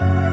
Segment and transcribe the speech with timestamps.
[0.00, 0.27] Bye.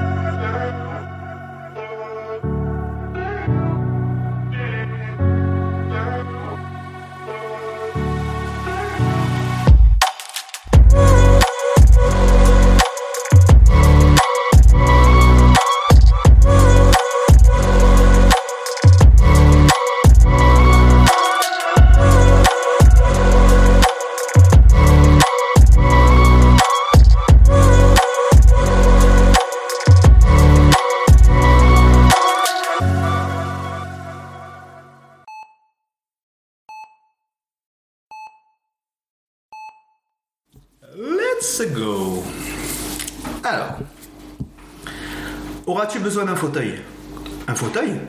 [46.05, 46.75] Besoin d'un fauteuil
[47.47, 47.99] Un fauteuil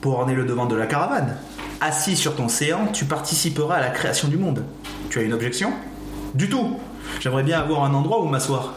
[0.00, 1.36] Pour orner le devant de la caravane.
[1.80, 4.64] Assis sur ton séant, tu participeras à la création du monde.
[5.10, 5.72] Tu as une objection?
[6.34, 6.76] Du tout.
[7.20, 8.74] J'aimerais bien avoir un endroit où m'asseoir.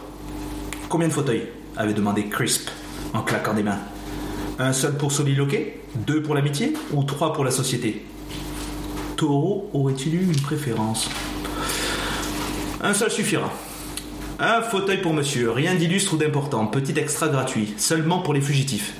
[0.87, 1.47] Combien de fauteuils?
[1.77, 2.69] Avait demandé Crisp
[3.15, 3.79] en claquant des mains.
[4.59, 5.81] Un seul pour soliloquer?
[5.95, 6.73] Deux pour l'amitié?
[6.93, 8.05] Ou trois pour la société?
[9.15, 11.09] Taureau aurait-il eu une préférence?
[12.83, 13.51] Un seul suffira.
[14.41, 18.93] Un fauteuil pour monsieur, rien d'illustre ou d'important, petit extra gratuit, seulement pour les fugitifs.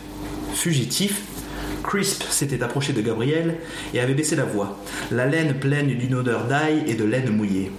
[0.53, 1.21] Fugitifs
[1.81, 3.55] Crisp s'était approché de Gabriel
[3.93, 4.77] et avait baissé la voix,
[5.11, 7.71] la laine pleine d'une odeur d'ail et de laine mouillée.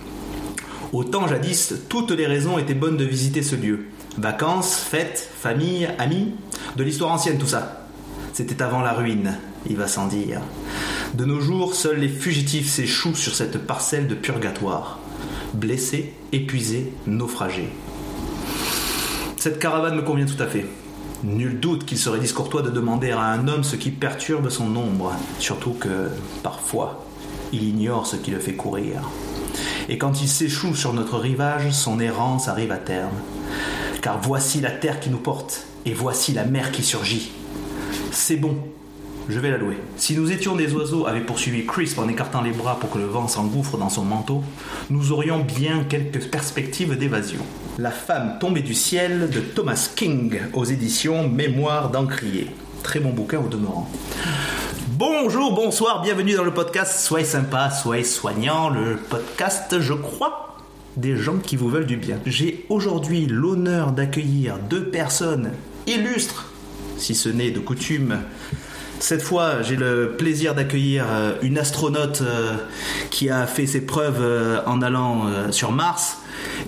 [0.94, 3.81] Autant jadis, toutes les raisons étaient bonnes de visiter ce lieu.
[4.16, 6.33] Vacances, fêtes, famille, amis,
[6.77, 7.88] de l'histoire ancienne tout ça.
[8.33, 9.36] C'était avant la ruine,
[9.69, 10.41] il va sans dire.
[11.12, 15.00] De nos jours, seuls les fugitifs s'échouent sur cette parcelle de purgatoire.
[15.55, 17.69] Blessés, épuisés, naufragés.
[19.37, 20.67] Cette caravane me convient tout à fait.
[21.25, 25.12] Nul doute qu'il serait discourtois de demander à un homme ce qui perturbe son ombre,
[25.39, 26.09] surtout que,
[26.43, 27.05] parfois,
[27.53, 29.11] il ignore ce qui le fait courir.
[29.89, 33.17] Et quand il s'échoue sur notre rivage, son errance arrive à terme.
[34.03, 37.33] Car voici la terre qui nous porte, et voici la mer qui surgit.
[38.12, 38.56] C'est bon,
[39.31, 39.77] je vais la louer.
[39.97, 43.06] Si nous étions des oiseaux avaient poursuivi Crisp en écartant les bras pour que le
[43.06, 44.43] vent s'engouffre dans son manteau,
[44.91, 47.41] nous aurions bien quelques perspectives d'évasion.
[47.78, 52.49] La femme tombée du ciel de Thomas King aux éditions Mémoire d'Encrier.
[52.82, 53.88] Très bon bouquin au demeurant.
[54.88, 60.56] Bonjour, bonsoir, bienvenue dans le podcast Soyez sympa, soyez soignant, le podcast, je crois,
[60.97, 62.19] des gens qui vous veulent du bien.
[62.27, 65.53] J'ai aujourd'hui l'honneur d'accueillir deux personnes
[65.87, 66.53] illustres,
[66.99, 68.19] si ce n'est de coutume.
[69.00, 72.56] Cette fois, j'ai le plaisir d'accueillir euh, une astronaute euh,
[73.11, 76.19] qui a fait ses preuves euh, en allant sur Mars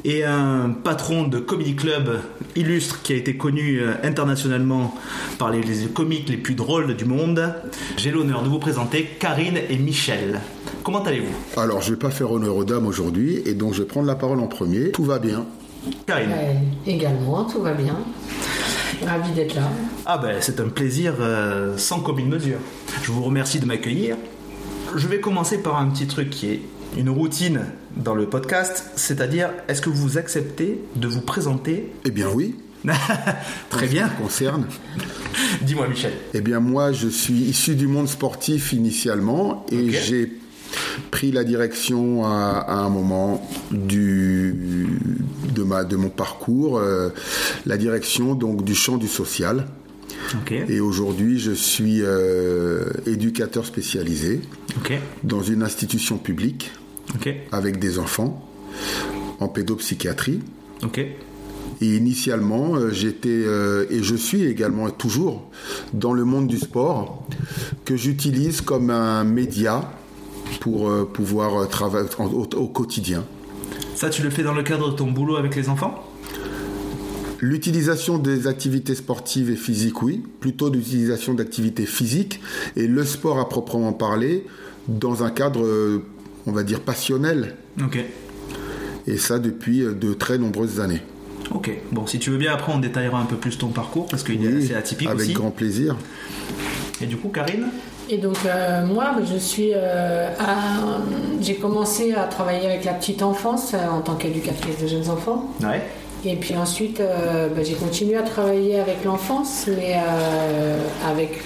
[0.05, 2.21] et un patron de comedy club
[2.57, 4.95] illustre qui a été connu internationalement
[5.39, 7.55] par les, les comiques les plus drôles du monde.
[7.97, 10.41] J'ai l'honneur de vous présenter Karine et Michel.
[10.83, 11.61] Comment allez-vous?
[11.61, 14.17] Alors, je vais pas faire honneur aux dames aujourd'hui, et donc je vais prendre la
[14.17, 14.91] parole en premier.
[14.91, 15.45] Tout va bien.
[16.07, 16.31] Karine.
[16.33, 16.55] Euh,
[16.87, 17.97] également, tout va bien.
[19.07, 19.69] Ravi d'être là.
[20.07, 22.59] Ah ben c'est un plaisir euh, sans commune mesure.
[23.03, 24.17] Je vous remercie de m'accueillir.
[24.95, 26.61] Je vais commencer par un petit truc qui est
[26.97, 27.61] une routine
[27.97, 31.93] dans le podcast, c'est-à-dire est-ce que vous acceptez de vous présenter?
[32.05, 32.57] Eh bien oui,
[33.71, 34.09] Très bien.
[34.09, 34.67] ça concerne.
[35.63, 36.13] Dis-moi Michel.
[36.35, 40.33] Eh bien moi, je suis issu du monde sportif initialement, et j'ai
[41.11, 44.89] pris la direction à, à un moment du,
[45.55, 47.11] de, ma, de mon parcours, euh,
[47.67, 49.67] la direction donc du champ du social.
[50.69, 54.41] Et aujourd'hui, je suis euh, éducateur spécialisé
[55.25, 56.73] dans une institution publique
[57.51, 58.49] avec des enfants
[59.41, 60.41] en pédopsychiatrie.
[61.81, 65.51] Et initialement, euh, j'étais euh, et je suis également toujours
[65.93, 67.27] dans le monde du sport
[67.85, 69.91] que j'utilise comme un média
[70.61, 72.25] pour euh, pouvoir euh, travailler au,
[72.57, 73.25] au quotidien.
[73.95, 75.95] Ça tu le fais dans le cadre de ton boulot avec les enfants?
[77.41, 82.41] L'utilisation des activités sportives et physiques, oui, plutôt l'utilisation d'activités physiques
[82.77, 84.47] et le sport à proprement parler
[84.87, 86.05] dans un cadre, euh,
[86.47, 87.57] on va dire, passionnel.
[87.83, 87.99] Ok.
[89.09, 91.01] Et ça depuis de très nombreuses années.
[91.53, 91.71] Ok.
[91.91, 94.45] Bon, si tu veux bien, après on détaillera un peu plus ton parcours parce qu'il
[94.45, 95.33] est Oui, assez atypique avec aussi.
[95.33, 95.97] grand plaisir.
[97.01, 97.65] Et du coup, Karine?
[98.11, 100.29] Et donc euh, moi, je suis, euh,
[101.41, 105.45] j'ai commencé à travailler avec la petite enfance euh, en tant qu'éducatrice de jeunes enfants.
[105.63, 105.81] Ouais.
[106.25, 109.97] Et puis ensuite, euh, bah, j'ai continué à travailler avec l'enfance, mais
[111.11, 111.41] avec,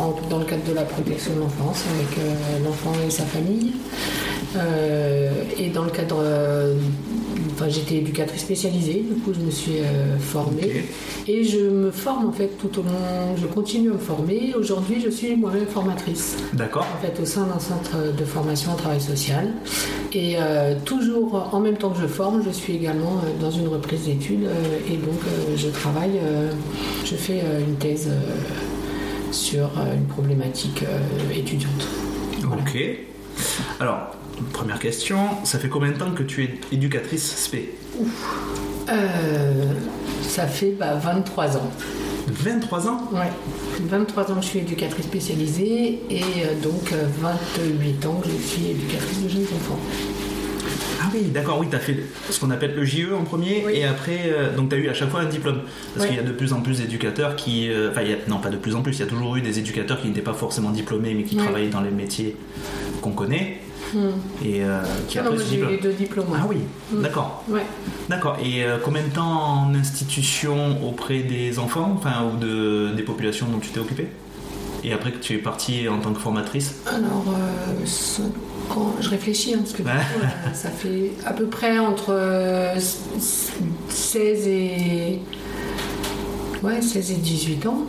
[0.00, 3.72] en- dans le cadre de la protection de l'enfance, avec l'enfant et sa famille.
[5.58, 6.22] Et dans le cadre
[7.54, 10.84] enfin, j'étais éducatrice spécialisée, du coup, je me suis euh, formée.
[11.26, 13.36] Et je me forme, en fait, tout au long.
[13.36, 14.54] Je continue à me former.
[14.58, 16.36] Aujourd'hui, je suis moi-même formatrice.
[16.52, 16.86] D'accord.
[16.96, 19.52] En fait, au sein d'un centre de formation en travail social.
[20.12, 23.68] Et euh, toujours en même temps que je forme, je suis également euh, dans une
[23.68, 24.48] reprise d'études.
[24.90, 25.20] et donc,
[25.56, 26.20] je travaille,
[27.04, 28.10] je fais une thèse
[29.30, 30.84] sur une problématique
[31.34, 31.88] étudiante.
[32.42, 32.62] Voilà.
[32.62, 32.78] Ok.
[33.80, 34.10] Alors,
[34.52, 37.74] première question, ça fait combien de temps que tu es éducatrice spé?
[38.88, 39.64] Euh,
[40.22, 41.70] ça fait bah, 23 ans.
[42.28, 43.08] 23 ans?
[43.12, 43.30] Ouais.
[43.82, 48.42] 23 ans que je suis éducatrice spécialisée et euh, donc euh, 28 ans que je
[48.46, 49.78] suis éducatrice de jeunes enfants.
[51.02, 51.96] Ah oui, d'accord, oui, tu as fait
[52.30, 53.72] ce qu'on appelle le JE en premier Oui.
[53.76, 55.60] et après, euh, donc tu as eu à chaque fois un diplôme.
[55.94, 57.68] Parce qu'il y a de plus en plus d'éducateurs qui.
[57.70, 59.36] euh, Enfin, il y a- non, pas de plus en plus, il y a toujours
[59.36, 62.36] eu des éducateurs qui n'étaient pas forcément diplômés mais qui travaillaient dans les métiers
[63.02, 63.60] qu'on connaît
[63.94, 64.44] Hmm.
[64.44, 65.70] et euh, qui Ah non, après moi ce j'ai eu diplôme.
[65.70, 66.26] les deux diplômes.
[66.34, 66.56] Ah oui,
[66.92, 67.02] Mm.
[67.02, 67.44] d'accord.
[67.48, 67.64] Ouais.
[68.08, 68.36] D'accord.
[68.44, 69.22] Et euh, combien de temps
[69.62, 74.08] en institution auprès des enfants, enfin, ou de, des populations dont tu t'es occupée
[74.82, 76.74] Et après que tu es partie en tant que formatrice?
[76.86, 79.94] Alors, euh, ans- je réfléchis, hein, parce que du Ouais.
[79.94, 82.74] coup, ça fait à peu près entre euh,
[83.88, 85.20] 16 et.
[86.62, 87.84] Ouais, 16 et 18 ans.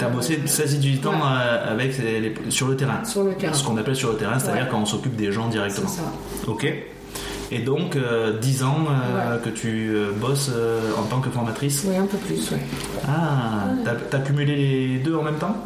[0.00, 1.16] Tu as bossé 16 et 18 ans Ouais.
[1.22, 3.04] euh, avec les- sur le terrain.
[3.04, 3.52] Sur le terrain.
[3.52, 4.68] Ce qu'on appelle sur le terrain, c'est-à-dire Ouais.
[4.70, 5.88] quand on s'occupe des gens C'est directement.
[5.88, 6.02] ça.
[6.46, 6.66] Ok.
[7.52, 9.40] Et donc, euh, 10 ans euh, Ouais.
[9.42, 11.84] que tu euh, bosses euh, en tant que formatrice.
[11.86, 12.58] Oui, un peu plus, ouais.
[13.08, 13.64] Ah,
[14.10, 15.56] t'as cumulé les deux en même temps?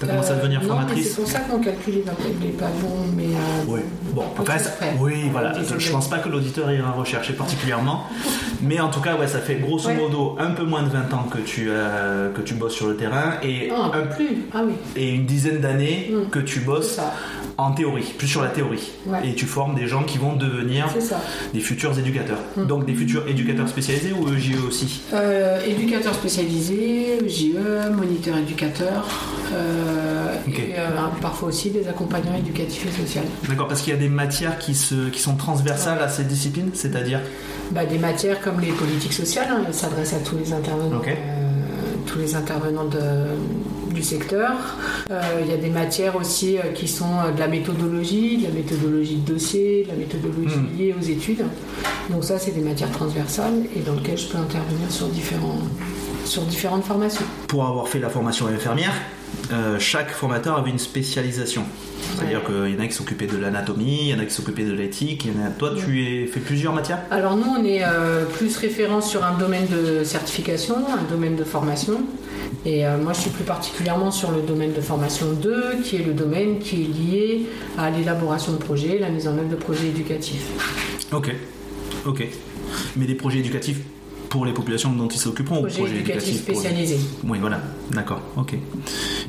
[0.00, 1.08] T'as commencé à Euh, devenir formatrice?
[1.10, 2.04] C'est pour ça qu'on calcule les,
[2.46, 3.24] les pavillons, mais.
[3.24, 3.80] euh, Oui,
[4.12, 4.54] bon, enfin,
[5.00, 8.04] oui, voilà, je pense pas que l'auditeur ira rechercher particulièrement,
[8.62, 11.26] mais en tout cas, ouais, ça fait grosso modo un peu moins de 20 ans
[11.28, 14.44] que tu, euh, que tu bosses sur le terrain et, Non, un plus.
[14.52, 16.30] Ah oui, et une dizaine d'années Mm.
[16.30, 17.00] que tu bosses.
[17.56, 19.28] En théorie, plus sur la théorie, Ouais.
[19.28, 20.86] et tu formes des gens qui vont devenir
[21.52, 22.38] des futurs éducateurs.
[22.56, 22.66] Mm.
[22.66, 29.06] Donc des futurs éducateurs spécialisés ou EJE aussi Euh, éducateur spécialisé, JE, moniteur éducateur,
[29.52, 30.58] euh, Ok.
[30.58, 30.88] et euh,
[31.20, 33.22] parfois aussi des accompagnants éducatifs et sociaux.
[33.48, 36.70] D'accord, parce qu'il y a des matières qui, se, qui sont transversales à ces disciplines,
[36.74, 37.20] c'est-à-dire
[37.70, 41.14] Bah, des matières comme les politiques sociales, hein, elles s'adressent à tous les intervenants, euh,
[42.06, 42.98] tous les intervenants de-
[43.94, 44.52] du secteur.
[45.10, 48.44] Euh, Il y a des matières aussi euh, qui sont euh, de la méthodologie, de
[48.44, 50.78] la méthodologie de dossier, de la méthodologie Hmm.
[50.78, 51.44] liée aux études.
[52.10, 55.58] Donc ça, c'est des matières transversales et dans lesquelles je peux intervenir sur, différents,
[56.24, 57.24] sur différentes formations.
[57.48, 58.92] pour avoir fait la formation infirmière,
[59.52, 61.64] euh, chaque formateur avait une spécialisation.
[62.16, 62.66] C'est-à-dire Ouais.
[62.66, 64.72] qu'il y en a qui s'occupaient de l'anatomie, il y en a qui s'occupaient de
[64.72, 65.50] l'éthique, il y en a...
[65.50, 67.00] Toi, tu as fait plusieurs matières?
[67.10, 71.44] Alors nous, on est euh, plus référent sur un domaine de certification, un domaine de
[71.44, 72.00] formation.
[72.66, 76.04] Et euh, moi, je suis plus particulièrement sur le domaine de formation 2, qui est
[76.04, 77.46] le domaine qui est lié
[77.78, 80.44] à l'élaboration de projets, la mise en œuvre de projets éducatifs.
[81.12, 81.34] Ok,
[82.06, 82.26] ok.
[82.96, 83.78] Mais des projets éducatifs
[84.34, 86.98] pour les populations dont ils s'occuperont projets éducatifs pour- spécialisés.
[87.22, 87.60] Oui, voilà,
[87.92, 88.56] d'accord, ok.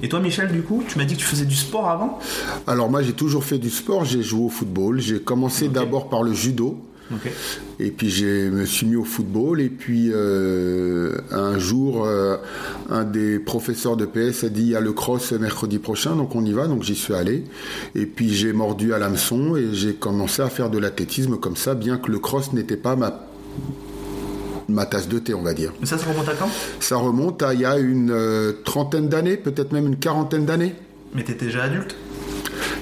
[0.01, 2.17] Et toi, Michel, du coup, tu m'as dit que tu faisais du sport avant?
[2.65, 6.23] Alors moi j'ai toujours fait du sport, j'ai joué au football, j'ai commencé d'abord par
[6.23, 6.79] le judo.
[7.13, 7.31] Ok.
[7.79, 12.37] Et puis je me suis mis au football et puis euh, un jour euh,
[12.89, 16.33] un des professeurs de PS a dit il y a le cross mercredi prochain donc
[16.33, 17.43] on y va donc j'y suis allé
[17.93, 21.75] et puis j'ai mordu à l'hameçon et j'ai commencé à faire de l'athlétisme comme ça
[21.75, 23.11] bien que le cross n'était pas ma
[24.69, 25.71] ma tasse de thé on va dire.
[25.79, 26.49] Mais ça, ça remonte à quand?
[26.79, 30.75] Ça remonte à il y a une euh, trentaine d'années, peut-être même une quarantaine d'années.
[31.13, 31.95] Mais t'étais déjà adulte?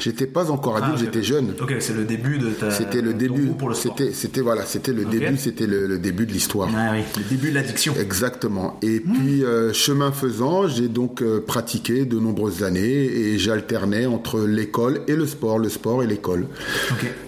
[0.03, 1.05] J'étais pas encore Ah, adulte, ok.
[1.05, 1.53] j'étais jeune.
[1.61, 2.71] Ok, c'est le début de ta.
[2.71, 3.47] C'était le début.
[3.57, 3.75] pour le.
[3.75, 6.69] C'était, c'était voilà, c'était le début, c'était le, le début de l'histoire.
[6.75, 7.93] Ah oui, le début de l'addiction.
[7.99, 8.77] Exactement.
[8.81, 14.41] Et puis euh, chemin faisant, j'ai donc euh, pratiqué de nombreuses années et j'alternais entre
[14.41, 16.47] l'école et le sport, le sport et l'école.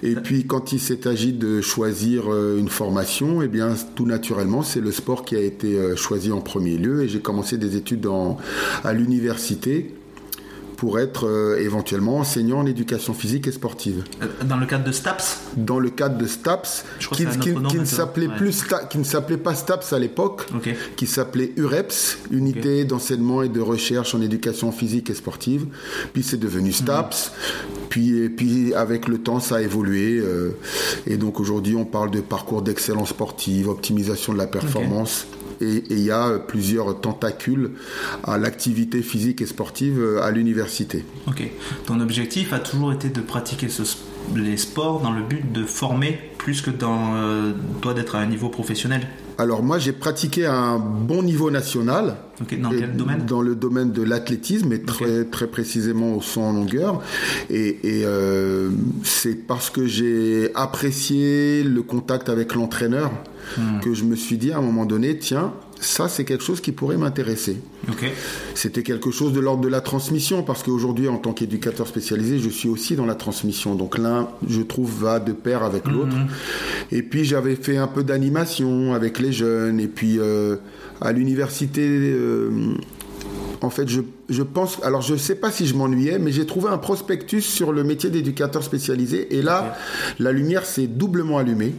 [0.03, 4.63] Et puis quand il s'est agi de choisir euh, une formation, eh bien tout naturellement,
[4.63, 8.05] c'est le sport qui a été choisi en premier lieu et j'ai commencé des études
[8.07, 8.37] en-
[8.83, 9.93] à l'université
[10.77, 14.03] pour être euh, éventuellement enseignant en éducation physique et sportive.
[14.21, 15.41] Euh, Dans le cadre de STAPS?
[15.55, 18.35] Dans le cadre de STAPS, qui, ne s'appelait Ouais.
[18.37, 20.47] plus Sta- qui ne s'appelait pas STAPS à l'époque,
[20.95, 25.65] qui s'appelait UREPS, Unité d'enseignement et de recherche en éducation physique et sportive.
[26.13, 27.31] Puis c'est devenu STAPS.
[27.89, 30.19] Puis, et puis avec le temps, ça a évolué.
[30.19, 30.49] euh,
[31.07, 35.25] et donc aujourd'hui, on parle de parcours d'excellence sportive, optimisation de la performance.
[35.61, 37.71] Et il y a plusieurs tentacules
[38.23, 41.05] à l'activité physique et sportive euh, à l'université.
[41.27, 41.43] Ok.
[41.85, 43.83] Ton objectif a toujours été de pratiquer ce
[44.35, 48.25] les sports dans le but de former plus que dans euh, toi d'être à un
[48.25, 49.07] niveau professionnel?
[49.37, 52.17] Alors moi j'ai pratiqué à un bon niveau national.
[52.39, 56.53] Dans quel domaine Dans le domaine de l'athlétisme et très, très précisément au saut en
[56.53, 57.01] longueur.
[57.49, 58.69] Et, et, euh,
[59.03, 63.11] c'est parce que j'ai apprécié le contact avec l'entraîneur
[63.57, 63.79] Hmm.
[63.79, 66.71] que je me suis dit à un moment donné, tiens, ça c'est quelque chose qui
[66.71, 67.57] pourrait m'intéresser.
[68.53, 72.49] C'était quelque chose de l'ordre de la transmission parce qu'aujourd'hui en tant qu'éducateur spécialisé, je
[72.49, 73.75] suis aussi dans la transmission.
[73.75, 76.15] Donc l'un, je trouve, va de pair avec l'autre.
[76.91, 80.57] Et puis j'avais fait un peu d'animation avec les jeunes et puis euh,
[81.01, 81.81] à l'université.
[81.85, 82.75] euh,
[83.61, 84.79] en fait, je, je pense.
[84.83, 87.83] Alors, je ne sais pas si je m'ennuyais, mais j'ai trouvé un prospectus sur le
[87.83, 89.35] métier d'éducateur spécialisé.
[89.35, 89.77] Et là,
[90.19, 91.73] la lumière s'est doublement allumée.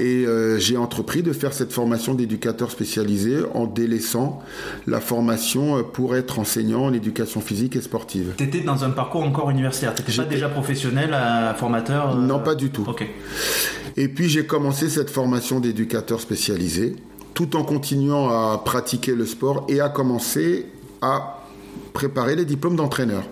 [0.00, 4.40] Et euh, j'ai entrepris de faire cette formation d'éducateur spécialisé en délaissant
[4.86, 8.34] la formation euh, pour être enseignant en éducation physique et sportive.
[8.36, 9.94] T'étais dans un parcours encore universitaire.
[9.94, 12.84] T'étais pas J'étais- déjà professionnel, euh, formateur euh, Non, pas du tout.
[12.88, 13.06] Ok.
[13.96, 16.96] Et puis j'ai commencé cette formation d'éducateur spécialisé,
[17.34, 20.66] tout en continuant à pratiquer le sport et à commencer
[21.02, 21.42] à
[21.92, 23.24] préparer les diplômes d'entraîneur.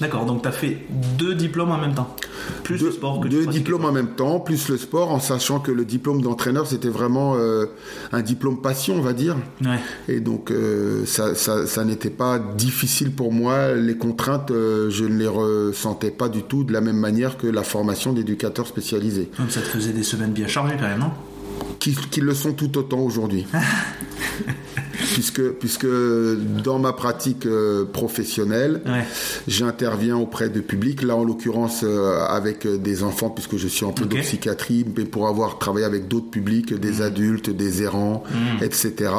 [0.00, 0.26] D'accord.
[0.26, 0.78] Donc t'as fait
[1.18, 2.14] deux diplômes en même temps,
[2.64, 5.20] plus Deux, le sport que tu deux diplômes en même temps, plus le sport, en
[5.20, 7.64] sachant que le diplôme d'entraîneur, c'était vraiment euh,
[8.12, 9.36] un diplôme passion, on va dire.
[9.64, 9.78] Ouais.
[10.08, 13.72] Et donc, euh, ça, ça- ça n'était pas difficile pour moi.
[13.74, 17.46] Les contraintes, euh, je ne les ressentais pas du tout de la même manière que
[17.46, 21.10] la formation d'éducateur spécialisé, Comme ça te faisait des semaines bien chargées quand même, non?
[22.18, 23.46] Le sont tout autant aujourd'hui.
[25.14, 25.86] puisque, puisque
[26.64, 29.04] dans ma pratique euh, professionnelle, Ouais.
[29.48, 33.84] j'interviens auprès de public, là en l'occurrence euh, avec euh, des enfants, puisque je suis
[33.84, 38.24] en pédopsychiatrie, mais pour avoir travaillé avec d'autres publics, des adultes, des errants,
[38.62, 39.10] etc.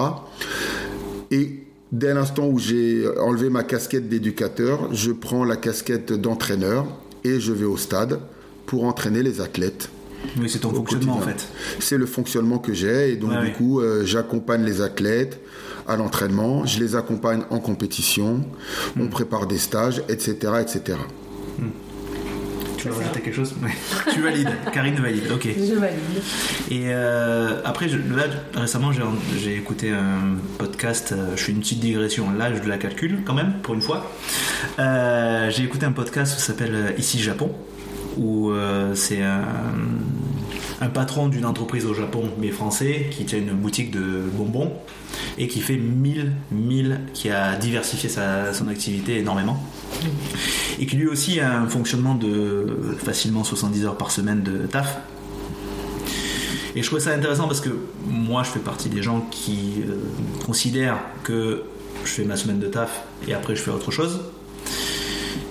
[1.31, 1.59] Et
[1.91, 6.85] dès l'instant où j'ai enlevé ma casquette d'éducateur, je prends la casquette d'entraîneur
[7.23, 8.19] et je vais au stade
[8.65, 9.89] pour entraîner les athlètes.
[10.39, 11.47] Oui, c'est ton fonctionnement en fait.
[11.79, 15.39] C'est le fonctionnement que j'ai et donc Ouais, du coup euh, j'accompagne les athlètes
[15.87, 18.43] à l'entraînement, je les accompagne en compétition,
[18.95, 19.01] Hmm.
[19.03, 20.35] on prépare des stages, etc.
[20.61, 20.97] etc.
[22.77, 23.55] Tu veux rajouter quelque chose?
[24.13, 24.49] Tu valides.
[24.71, 25.23] Karine valide.
[25.33, 25.47] Ok.
[25.47, 25.97] Je valide.
[26.69, 28.91] Et euh, après, je- là, récemment,
[29.35, 31.11] j'ai écouté un podcast.
[31.11, 32.31] euh, je fais une petite digression.
[32.37, 34.11] Là, je la calcule quand même, pour une fois.
[34.77, 37.51] Euh, j'ai écouté un podcast qui s'appelle Ici Japon,
[38.17, 39.43] où euh, c'est un,
[40.93, 44.73] patron d'une entreprise au Japon, mais français, qui tient une boutique de bonbons
[45.37, 49.61] et qui fait 1000, 1000, qui a diversifié sa, son activité énormément
[50.79, 54.99] et qui lui aussi a un fonctionnement de facilement 70 heures par semaine de taf.
[56.75, 57.69] Et je trouvais ça intéressant parce que
[58.05, 59.95] moi je fais partie des gens qui euh,
[60.45, 61.63] considèrent que
[62.05, 64.21] je fais ma semaine de taf et après je fais autre chose.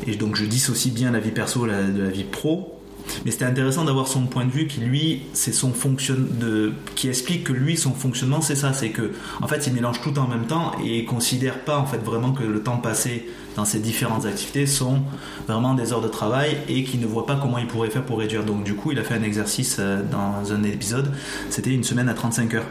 [0.06, 2.76] Et donc je dissocie bien la vie perso de la vie pro.
[3.24, 7.08] Mais c'était intéressant d'avoir son point de vue qui lui, c'est son fonction de, qui
[7.08, 10.26] explique que lui son fonctionnement c'est ça, c'est que en fait il mélange tout en
[10.26, 13.78] même temps et il considère pas en fait vraiment que le temps passé dans ces
[13.78, 15.02] différentes activités sont
[15.46, 18.18] vraiment des heures de travail et qu'il ne voit pas comment il pourrait faire pour
[18.18, 18.44] réduire.
[18.44, 21.12] Donc du coup il a fait un exercice euh, dans un épisode,
[21.50, 22.66] c'était une semaine à 35 heures.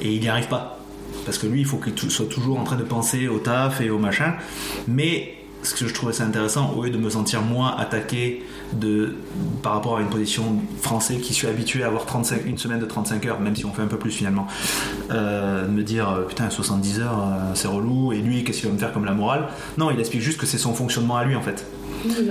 [0.00, 0.80] Et il n'y arrive pas.
[1.24, 3.90] Parce que lui il faut qu'il soit toujours en train de penser au taf et
[3.90, 4.34] au machin,
[4.86, 9.14] mais ce que je trouvais ça intéressant, au lieu de me sentir moi attaqué de,
[9.62, 12.86] par rapport à une position français qui suis habitué à avoir 35, une semaine de
[12.86, 14.46] 35 heures, même si on fait un peu plus finalement,
[15.10, 18.68] euh, de me dire euh, putain 70 heures euh, c'est relou et lui qu'est-ce qu'il
[18.68, 19.48] va me faire comme la morale?
[19.78, 21.64] Non, il explique juste que c'est son fonctionnement à lui en fait.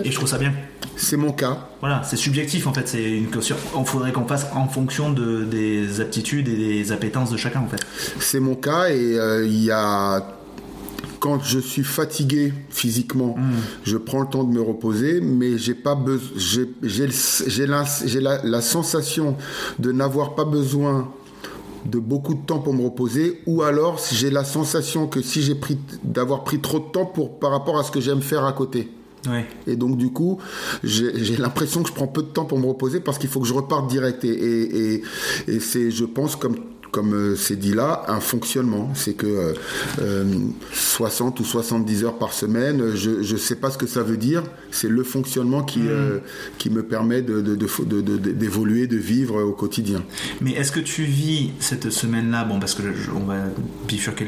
[0.04, 0.54] Et je trouve ça bien.
[0.96, 1.58] C'est mon cas.
[1.80, 3.56] Voilà, c'est subjectif en fait, c'est une question.
[3.78, 7.68] Il faudrait qu'on fasse en fonction de, des aptitudes et des appétences de chacun en
[7.68, 7.84] fait.
[8.20, 10.24] C'est mon cas et euh, il y a
[11.24, 13.38] quand je suis fatigué physiquement,
[13.86, 19.38] je prends le temps de me reposer, mais j'ai pas besoin, j'ai la, sensation
[19.80, 21.13] de n'avoir pas besoin
[21.86, 25.56] de beaucoup de temps pour me reposer, ou alors j'ai la sensation que si j'ai
[25.56, 28.51] pris d'avoir pris trop de temps pour par rapport à ce que j'aime faire à
[28.51, 28.92] côté.
[29.25, 29.46] Ouais.
[29.65, 30.39] Et donc du coup,
[30.84, 33.39] j'ai j'ai l'impression que je prends peu de temps pour me reposer parce qu'il faut
[33.39, 34.25] que je reparte direct.
[34.25, 35.03] Et, et, et,
[35.48, 36.58] et c'est, je pense, comme
[36.94, 38.92] comme euh, c'est dit là, un fonctionnement.
[38.94, 39.54] C'est que euh,
[40.02, 40.24] euh,
[40.72, 44.44] 60 ou 70 heures par semaine, je ne sais pas ce que ça veut dire.
[44.72, 46.20] C'est le fonctionnement qui, euh,
[46.60, 50.04] qui me permet de, de, de, de- de- d'évoluer, de vivre au quotidien.
[50.40, 53.38] Mais est-ce que tu vis cette semaine-là, bon, parce que je- on va
[53.88, 54.28] bifurquer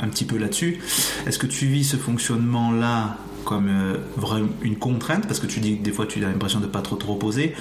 [0.00, 0.78] un petit peu là-dessus,
[1.26, 3.18] est-ce que tu vis ce fonctionnement-là
[3.48, 6.60] comme euh, vraiment une contrainte, parce que tu dis que des fois tu as l'impression
[6.60, 7.54] de pas trop te reposer,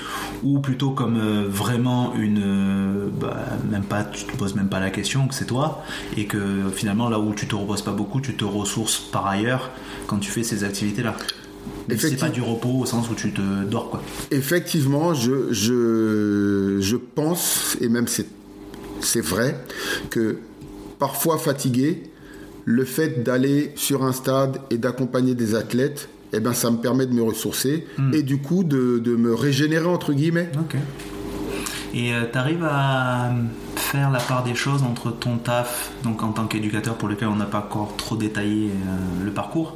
[0.44, 2.44] ou plutôt comme euh, vraiment une.
[2.44, 3.38] euh, bah,
[3.72, 5.82] même pas, tu te poses même pas la question que c'est toi,
[6.18, 9.72] et que finalement là où tu te reposes pas beaucoup, tu te ressources par ailleurs
[10.08, 11.16] quand tu fais ces activités-là.
[11.88, 14.04] Mais c'est pas du repos au sens où tu te dors, quoi.
[14.32, 18.28] Effectivement, je, je, je pense, et même c'est
[19.00, 19.58] c'est vrai
[20.10, 20.40] que
[21.00, 22.04] parfois fatigué,
[22.70, 27.06] le fait d'aller sur un stade et d'accompagner des athlètes, eh ben, ça me permet
[27.06, 28.14] de me ressourcer Hmm.
[28.14, 30.50] et du coup de, de me régénérer entre guillemets.
[30.60, 30.76] Ok.
[31.94, 33.32] Et tu arrives à
[33.78, 37.38] faire la part des choses entre ton taf, donc en tant qu'éducateur pour lequel on
[37.38, 39.76] n'a pas encore trop détaillé euh, le parcours,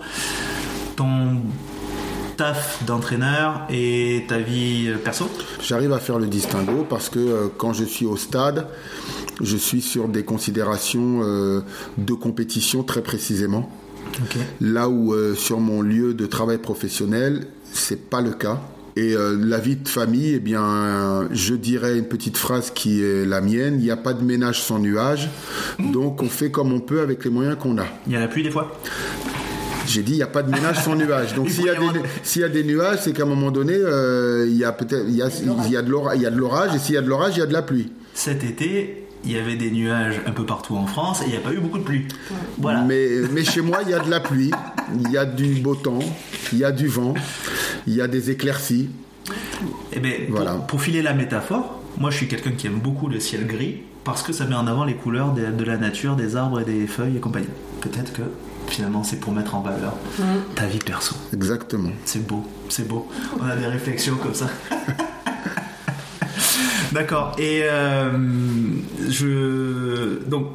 [0.98, 1.38] ton
[2.42, 5.30] taf d'entraîneur et ta vie euh, perso?
[5.62, 8.66] J'arrive à faire le distinguo parce que euh, quand je suis au stade,
[9.40, 11.62] je suis sur des considérations euh,
[12.00, 13.70] de compétition très précisément.
[14.60, 18.60] Là où euh, sur mon lieu de travail professionnel, c'est pas le cas.
[18.96, 23.40] Et la vie de famille, eh bien, je dirais une petite phrase qui est la
[23.40, 25.30] mienne il n'y a pas de ménage sans nuage.
[25.80, 27.86] Donc, on fait comme on peut avec les moyens qu'on a.
[28.06, 28.70] Il y a la pluie des fois?
[29.88, 31.34] J'ai dit il n'y a pas de ménage sans nuage.
[31.36, 31.78] Donc, Il s'il y, a y
[32.52, 35.22] des- a nuages, c'est qu'à un moment donné, euh, il y a peut-être il y
[35.22, 35.28] a,
[35.66, 35.90] il y a de
[36.38, 36.76] l'orage.
[36.76, 37.92] Et s'il y a de l'orage, il y a de la pluie.
[38.14, 41.38] Cet été, il y avait des nuages un peu partout en France et il n'y
[41.38, 42.06] a pas eu beaucoup de pluie.
[42.58, 42.82] Voilà.
[42.84, 44.52] Mais, mais chez moi, il y a de la pluie,
[45.04, 46.00] il y a du beau temps,
[46.54, 47.14] il y a du vent,
[47.88, 48.90] il y a des éclaircies.
[49.94, 50.54] Eh ben, pour, Voilà.
[50.56, 54.24] pour filer la métaphore, moi je suis quelqu'un qui aime beaucoup le ciel gris parce
[54.24, 56.88] que ça met en avant les couleurs de, de la nature, des arbres et des
[56.88, 57.48] feuilles et compagnie.
[57.82, 58.24] Peut-être que
[58.72, 59.94] finalement c'est pour mettre en valeur
[60.56, 61.16] ta vie perso.
[61.34, 61.92] Exactement.
[62.06, 63.08] C'est beau, c'est beau.
[63.40, 64.48] On a des réflexions comme ça.
[66.92, 67.36] D'accord.
[67.38, 68.12] Et euh,
[69.10, 70.48] je donc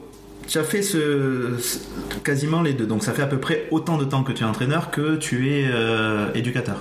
[0.48, 1.78] tu as fait ce, ce-
[2.22, 2.86] quasiment les deux.
[2.86, 5.50] Donc ça fait à peu près autant de temps que tu es entraîneur que tu
[5.50, 6.76] es euh, éducateur.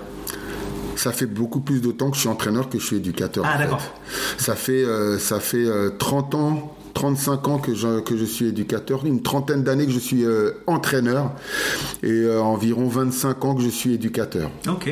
[0.97, 3.45] Ça fait beaucoup plus de temps que je suis entraîneur que je suis éducateur.
[3.47, 3.81] Ah, d'accord.
[4.37, 8.47] Ça fait, euh, ça fait euh, 30 ans, 35 ans que je, que je suis
[8.47, 11.33] éducateur, une trentaine d'années que je suis euh, entraîneur
[12.01, 14.49] et euh, environ 25 ans que je suis éducateur.
[14.67, 14.87] Ok.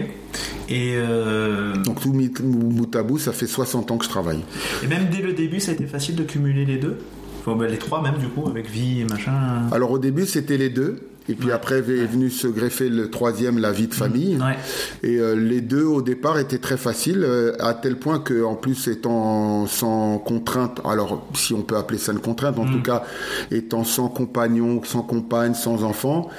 [0.70, 4.42] Et, euh, Donc tout bout à bout, ça fait 60 ans que je travaille.
[4.84, 6.98] et même dès le début, ça a été facile de cumuler les deux?
[7.46, 9.32] Bon, ben, les trois même du coup, avec vie et machin.
[9.72, 11.00] Alors au début, c'était les deux.
[11.30, 14.38] Et puis après est venu se greffer le troisième, la vie de famille.
[14.38, 14.58] Ouais.
[15.04, 18.56] Et euh, les deux au départ étaient très faciles, euh, à tel point que en
[18.56, 23.04] plus étant sans contrainte, alors si on peut appeler ça une contrainte, en tout cas
[23.52, 26.30] étant sans compagnon, sans compagne, sans enfant,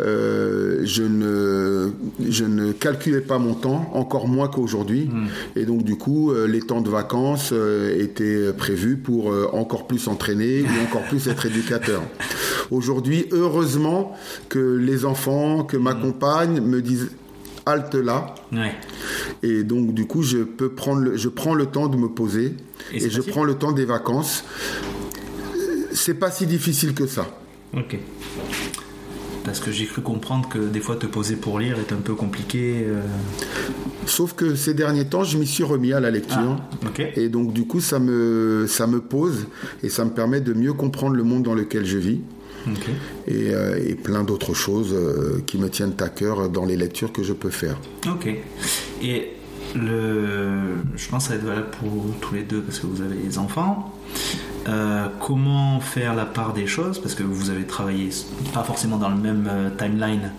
[0.00, 1.92] euh, je ne
[2.28, 5.10] je ne calculais pas mon temps, encore moins qu'aujourd'hui.
[5.56, 9.86] Et donc du coup, euh, les temps de vacances euh, étaient prévus pour euh, encore
[9.86, 12.02] plus entraîner ou encore plus être éducateur.
[12.70, 14.12] Aujourd'hui, heureusement
[14.48, 17.10] que les enfants, que ma compagne me disent
[17.66, 18.34] halte là.
[18.52, 18.74] Ouais.
[19.42, 22.54] Et donc, du coup, je peux prendre le, je prends le temps de me poser
[22.92, 24.44] Et je facile prends le temps des vacances.
[25.92, 27.26] C'est pas si difficile que ça.
[27.76, 27.98] Ok.
[29.44, 32.14] Parce que j'ai cru comprendre que des fois te poser pour lire est un peu
[32.14, 32.84] compliqué.
[32.86, 33.02] euh.
[34.06, 36.56] Sauf que ces derniers temps, je m'y suis remis à la lecture.
[36.82, 37.02] Ah.
[37.16, 39.46] Et donc, du coup, ça me, ça me pose
[39.82, 42.20] et ça me permet de mieux comprendre le monde dans lequel je vis.
[43.26, 47.12] Et, euh, et plein d'autres choses euh, qui me tiennent à cœur dans les lectures
[47.12, 47.76] que je peux faire.
[48.06, 48.28] Ok.
[49.02, 49.32] Et
[49.74, 53.02] le, je pense que ça va être valable pour tous les deux parce que vous
[53.02, 53.92] avez des enfants.
[54.66, 56.98] Euh, comment faire la part des choses?
[56.98, 58.08] Parce que vous avez travaillé
[58.52, 60.32] pas forcément dans le même timeline,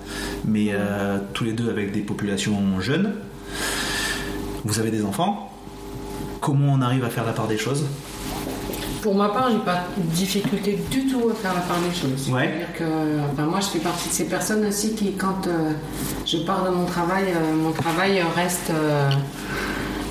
[0.45, 0.73] mais
[1.33, 3.13] tous les deux avec des populations jeunes.
[4.63, 5.51] Vous avez des enfants.
[6.41, 7.85] Comment on arrive à faire la part des choses?
[9.05, 12.27] Pour ma part, j'ai pas de difficulté du tout à faire la part des choses.
[12.33, 12.49] Ouais.
[12.49, 12.73] C'est-à-dire
[13.37, 15.73] que moi, je fais partie de ces personnes aussi qui, quand euh,
[16.25, 19.11] je pars de mon travail, euh, mon travail reste, euh,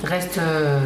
[0.04, 0.78] reste, euh,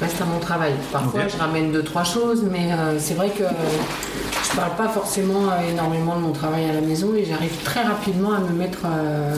[0.00, 0.70] reste à mon travail.
[0.92, 5.50] Parfois, je ramène deux, trois choses, mais euh, c'est vrai que je parle pas forcément
[5.50, 8.82] euh, énormément de mon travail à la maison et j'arrive très rapidement à me mettre
[8.86, 9.34] euh,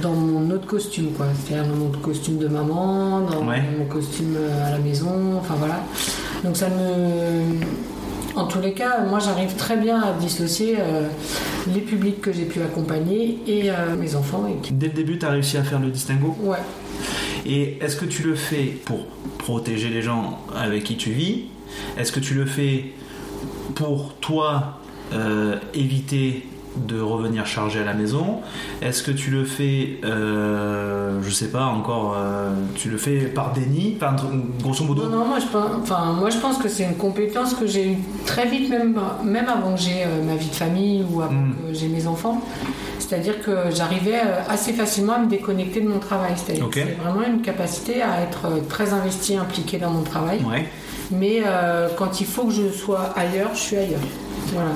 [0.00, 1.26] dans mon autre costume, quoi.
[1.44, 3.62] C'est-à-dire dans mon costume de maman, dans Ouais.
[3.78, 5.80] mon costume euh, à la maison, enfin voilà.
[6.44, 7.60] Donc ça me.
[8.34, 11.08] En tous les cas, moi j'arrive très bien à dissocier euh,
[11.72, 14.46] les publics que j'ai pu accompagner et euh, mes enfants.
[14.46, 14.72] Et.
[14.72, 16.58] Dès le début, tu as réussi à faire le distinguo Ouais.
[17.46, 19.06] Et est-ce que tu le fais pour
[19.38, 21.44] protéger les gens avec qui tu vis?
[21.96, 22.92] Est-ce que tu le fais
[23.74, 24.80] pour toi
[25.12, 26.44] euh, éviter
[26.76, 28.40] de revenir chargé à la maison
[28.82, 33.52] Est-ce que tu le fais, euh, je sais pas encore, euh, tu le fais par
[33.52, 34.16] déni Enfin,
[34.62, 37.54] grosso modo Non, non, moi je pense, enfin, moi, je pense que c'est une compétence
[37.54, 41.04] que j'ai eue très vite, même, même avant que j'ai euh, ma vie de famille
[41.10, 41.54] ou avant Mm.
[41.68, 42.40] que j'ai mes enfants.
[42.98, 46.32] C'est-à-dire que j'arrivais euh, assez facilement à me déconnecter de mon travail.
[46.36, 50.40] C'est-à-dire que c'est vraiment une capacité à être très investi, impliqué dans mon travail.
[50.48, 50.66] Ouais,
[51.10, 54.00] Mais euh, quand il faut que je sois ailleurs, je suis ailleurs.
[54.52, 54.70] Voilà.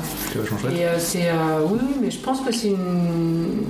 [0.76, 1.28] Et euh, c'est.
[1.28, 3.62] euh, oui, oui, mais je pense que c'est une.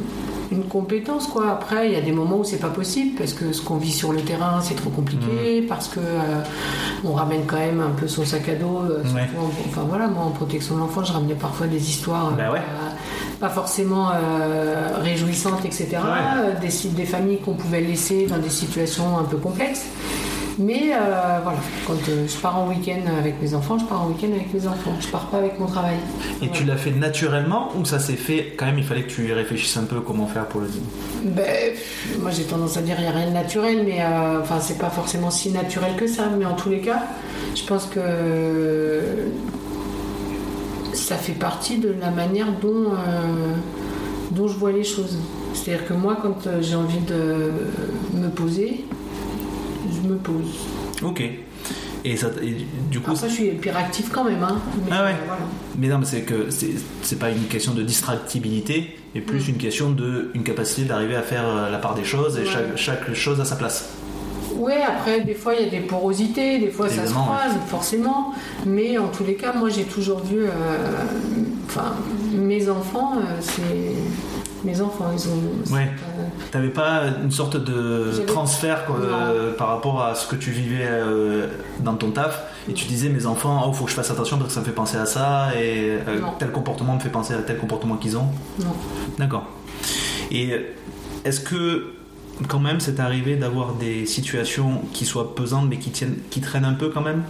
[0.53, 1.51] une compétence quoi.
[1.53, 3.93] Après, il y a des moments où c'est pas possible parce que ce qu'on vit
[3.93, 6.43] sur le terrain c'est trop compliqué, parce que euh,
[7.05, 8.81] on ramène quand même un peu son sac à dos.
[9.05, 9.29] surtout Ouais.
[9.39, 12.61] en- enfin voilà, moi en protection de l'enfant, je ramenais parfois des histoires Bah ouais.
[13.39, 14.09] pas, forcément
[15.03, 15.89] réjouissantes, etc.
[15.93, 16.55] Ouais.
[16.69, 19.85] Des, des familles qu'on pouvait laisser dans des situations un peu complexes.
[20.59, 24.09] Mais euh, voilà, quand euh, je pars en week-end avec mes enfants, je pars en
[24.09, 24.95] week-end avec mes enfants.
[25.01, 25.97] Je pars pas avec mon travail.
[26.43, 29.29] Et tu l'as fait naturellement ou ça s'est fait quand même Il fallait que tu
[29.29, 30.83] y réfléchisses un peu comment faire pour le dire?
[31.25, 31.75] Ben,
[32.21, 34.79] moi j'ai tendance à dire il n'y a rien de naturel, mais euh, enfin c'est
[34.79, 36.25] pas forcément si naturel que ça.
[36.39, 37.03] Mais en tous les cas,
[37.55, 39.01] je pense que
[40.93, 43.55] ça fait partie de la manière dont, euh,
[44.31, 45.19] dont je vois les choses.
[45.55, 47.51] C'est-à-dire que moi, quand j'ai envie de
[48.15, 48.85] me poser,
[50.11, 50.47] me pose.
[51.03, 51.23] Ok.
[52.03, 54.43] Et, ça, et du coup, Après, je suis hyperactive quand même.
[54.43, 55.11] Hein, mais, Ah ouais.
[55.11, 55.43] euh, voilà.
[55.79, 56.49] mais non, mais c'est que
[57.03, 59.51] c'est pas une question de distractibilité, mais plus Mm.
[59.51, 62.47] une question de une capacité d'arriver à faire euh, la part des choses et Ouais.
[62.47, 63.91] chaque, chaque chose à sa place.
[64.57, 68.33] Ouais, après, des fois, il y a des porosités, des fois, ça se croise, forcément.
[68.67, 70.45] Mais en tous les cas, moi, j'ai toujours vu.
[70.45, 70.49] euh,
[71.67, 71.93] Enfin,
[72.35, 73.95] mes enfants, euh, c'est.
[74.65, 75.75] Mes enfants, ils ont.
[75.75, 75.89] Ouais.
[76.51, 80.87] T'avais pas une sorte de transfert quoi, euh, par rapport à ce que tu vivais
[80.89, 81.47] euh,
[81.81, 84.49] dans ton taf et tu disais mes enfants, oh faut que je fasse attention parce
[84.49, 87.39] que ça me fait penser à ça et euh, tel comportement me fait penser à
[87.39, 88.27] tel comportement qu'ils ont.
[88.59, 88.75] non.
[89.19, 89.47] D'accord.
[90.33, 90.55] Et
[91.25, 91.93] est-ce que
[92.49, 96.65] quand même c'est arrivé d'avoir des situations qui soient pesantes mais qui, tiennent, qui traînent
[96.65, 97.23] un peu quand même?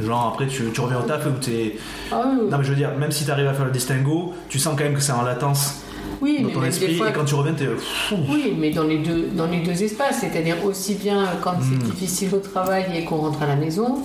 [0.00, 1.76] Genre après tu, tu reviens au taf où t'es...
[2.12, 4.32] Ah, oui, Non mais je veux dire, même si tu arrives à faire le distinguo,
[4.48, 5.82] tu sens quand même que c'est en latence
[6.20, 7.66] oui, dans mais ton même esprit des fois, et quand tu reviens t'es...
[7.66, 8.14] Pfff.
[8.28, 12.34] Oui, mais dans les deux, dans les deux espaces, c'est-à-dire aussi bien quand c'est difficile
[12.34, 13.98] au travail et qu'on rentre à la maison,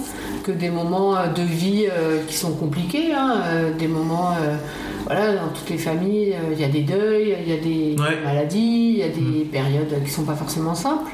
[0.44, 4.58] que des moments euh, de vie euh, qui sont compliqués, hein, euh, des moments, euh,
[5.06, 7.96] voilà, dans toutes les familles, euh, il y a des deuils, il y a des
[8.02, 8.18] Ouais.
[8.24, 11.12] maladies, il y a des périodes qui sont pas forcément simples.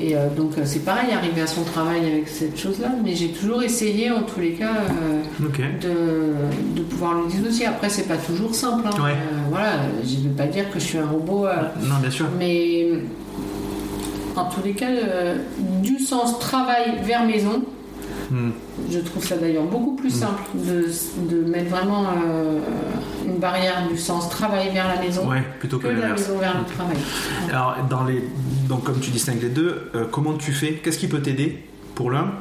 [0.00, 3.28] Et euh, donc euh, c'est pareil, arriver à son travail avec cette chose-là, mais j'ai
[3.28, 5.46] toujours essayé en tous les cas euh,
[5.80, 7.66] de, de pouvoir le dissocier.
[7.66, 8.86] Après, c'est pas toujours simple.
[8.88, 9.02] hein.
[9.02, 9.12] Ouais.
[9.12, 9.72] Euh, voilà,
[10.04, 11.46] je ne veux pas dire que je suis un robot.
[11.80, 12.26] Non bien sûr.
[12.38, 12.88] mais
[14.36, 14.88] en tous les cas,
[15.80, 17.62] du sens travail vers maison,
[18.34, 18.50] Hmm.
[18.90, 20.86] je trouve ça d'ailleurs beaucoup plus simple de,
[21.30, 22.58] de mettre vraiment euh,
[23.24, 26.64] une barrière du sens travail vers la maison Ouais, plutôt que la maison vers le
[26.64, 26.96] travail.
[27.48, 28.24] Alors, dans les...
[28.68, 30.72] donc comme tu distingues les deux, euh, comment tu fais?
[30.82, 31.62] Qu'est-ce qui peut t'aider
[31.94, 32.32] pour l'un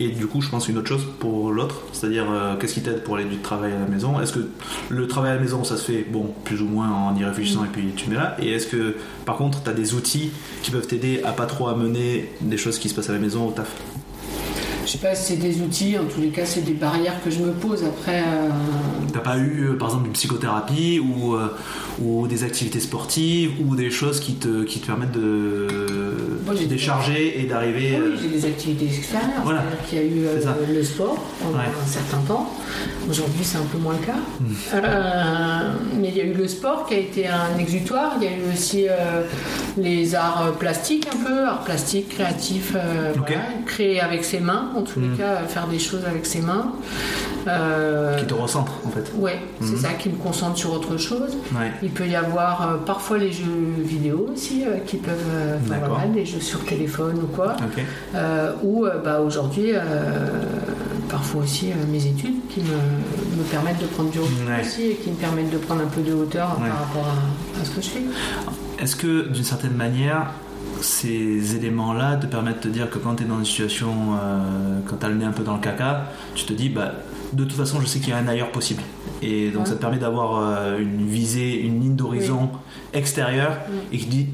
[0.00, 3.04] Et du coup, je pense une autre chose pour l'autre, c'est-à-dire euh, qu'est-ce qui t'aide
[3.04, 4.20] pour aller du travail à la maison?
[4.20, 4.48] Est-ce que
[4.88, 7.64] le travail à la maison, ça se fait, bon, plus ou moins en y réfléchissant
[7.64, 8.36] et puis tu mets là?
[8.40, 10.32] Et est-ce que, par contre, tu as des outils
[10.62, 13.46] qui peuvent t'aider à pas trop amener des choses qui se passent à la maison
[13.46, 13.70] au taf?
[14.84, 17.30] Je sais pas si c'est des outils, en tous les cas, c'est des barrières que
[17.30, 17.84] je me pose.
[17.84, 18.48] Après, euh,
[19.12, 21.48] T'as pas eu, euh, par exemple, une psychothérapie ou, euh,
[22.02, 25.68] ou des activités sportives ou des choses qui te, qui te permettent de
[26.56, 27.98] j'ai- décharger et d'arriver...
[28.00, 29.28] oui, euh, j'ai des activités extérieures.
[29.44, 29.60] Voilà.
[29.62, 31.64] C'est-à-dire qu'il y a eu euh, le sport pendant Ouais.
[31.82, 32.50] un certain temps.
[33.08, 34.18] Aujourd'hui, c'est un peu moins le cas.
[34.40, 34.80] Hmm.
[36.00, 38.14] Mais il y a eu le sport qui a été un exutoire.
[38.20, 38.86] Il y a eu aussi
[39.76, 42.72] les arts plastiques, un peu, arts plastiques, créatifs,
[43.16, 46.40] voilà, créer avec ses mains, en tous les cas, euh, faire des choses avec ses
[46.40, 46.72] mains.
[47.48, 49.10] Euh, qui te recentrent en fait.
[49.18, 49.76] Ouais, c'est Mhm.
[49.78, 51.36] ça qui me concentre sur autre chose.
[51.52, 51.72] Ouais.
[51.82, 55.16] Il peut y avoir euh, parfois les jeux vidéo aussi euh, qui peuvent,
[55.68, 55.88] D'accord.
[55.98, 57.56] voilà, des jeux sur téléphone ou quoi.
[58.62, 59.72] Ou bah, aujourd'hui,
[61.08, 62.66] parfois aussi mes études qui me,
[63.38, 64.60] me permettent de prendre du recul Ouais.
[64.62, 66.68] aussi et qui me permettent de prendre un peu de hauteur Ouais.
[66.68, 68.02] par rapport à, à ce que je fais.
[68.78, 70.28] Est-ce que d'une certaine manière,
[70.82, 73.90] ces éléments-là te permettent de te dire que quand tu es dans une situation,
[74.20, 76.92] euh, quand tu as le nez un peu dans le caca, tu te dis, bah,
[77.32, 78.82] de toute façon, je sais qu'il y a un ailleurs possible.
[79.22, 79.68] Et donc Ouais.
[79.68, 82.50] ça te permet d'avoir euh, une visée, une ligne d'horizon
[82.92, 83.76] extérieure Oui.
[83.92, 84.26] et qui dit,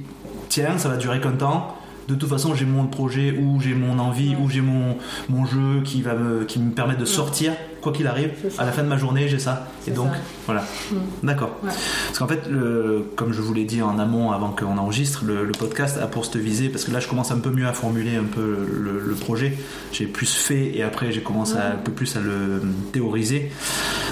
[0.48, 1.74] tiens, ça va durer qu'un temps.
[2.08, 4.96] De toute façon, j'ai mon projet ou j'ai mon envie ou j'ai mon,
[5.28, 8.30] mon jeu qui, va me, qui me permet de sortir, quoi qu'il arrive.
[8.56, 9.68] À la fin de ma journée, j'ai ça.
[9.86, 10.20] Et donc, ça.
[10.46, 10.64] voilà.
[10.90, 10.96] Mm.
[11.22, 11.58] D'accord.
[11.62, 11.68] Ouais.
[12.06, 15.44] Parce qu'en fait, le, comme je vous l'ai dit en amont avant qu'on enregistre, le,
[15.44, 17.74] le podcast a pour se viser, parce que là je commence un peu mieux à
[17.74, 19.52] formuler un peu le, le projet.
[19.92, 23.52] J'ai plus fait et après j'ai commencé à, un peu plus à le théoriser.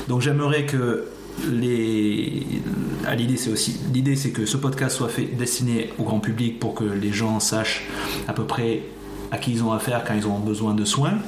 [0.09, 1.07] Donc j'aimerais que
[1.51, 2.47] les
[3.17, 6.75] l'idée c'est aussi l'idée c'est que ce podcast soit fait destiné au grand public pour
[6.75, 7.85] que les gens sachent
[8.27, 8.83] à peu près
[9.31, 11.19] à qui ils ont affaire quand ils ont besoin de soins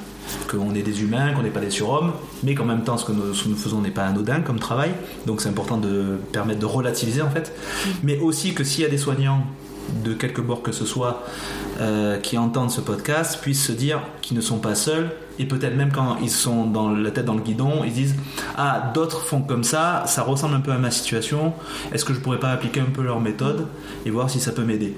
[0.48, 3.12] qu'on est des humains, qu'on n'est pas des surhommes, mais qu'en même temps ce que
[3.12, 4.90] nous, ce que nous faisons n'est pas anodin comme travail,
[5.26, 7.52] donc c'est important de permettre de relativiser en fait,
[8.02, 9.44] mais aussi que s'il y a des soignants
[10.04, 11.24] de quelque bord que ce soit
[11.80, 15.76] euh, qui entendent ce podcast puissent se dire qu'ils ne sont pas seuls et peut-être
[15.76, 18.16] même quand ils sont dans la tête dans le guidon, ils disent
[18.56, 21.52] ah d'autres font comme ça, ça ressemble un peu à ma situation.
[21.92, 23.66] Est-ce que je pourrais pas appliquer un peu leur méthode
[24.04, 24.96] et voir si ça peut m'aider?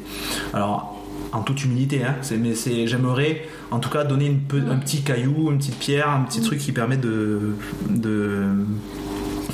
[0.54, 0.96] Alors
[1.32, 5.50] en toute humilité, hein, mais c'est j'aimerais en tout cas donner une un petit caillou,
[5.50, 7.54] une petite pierre, un petit truc qui permet de,
[7.88, 8.46] de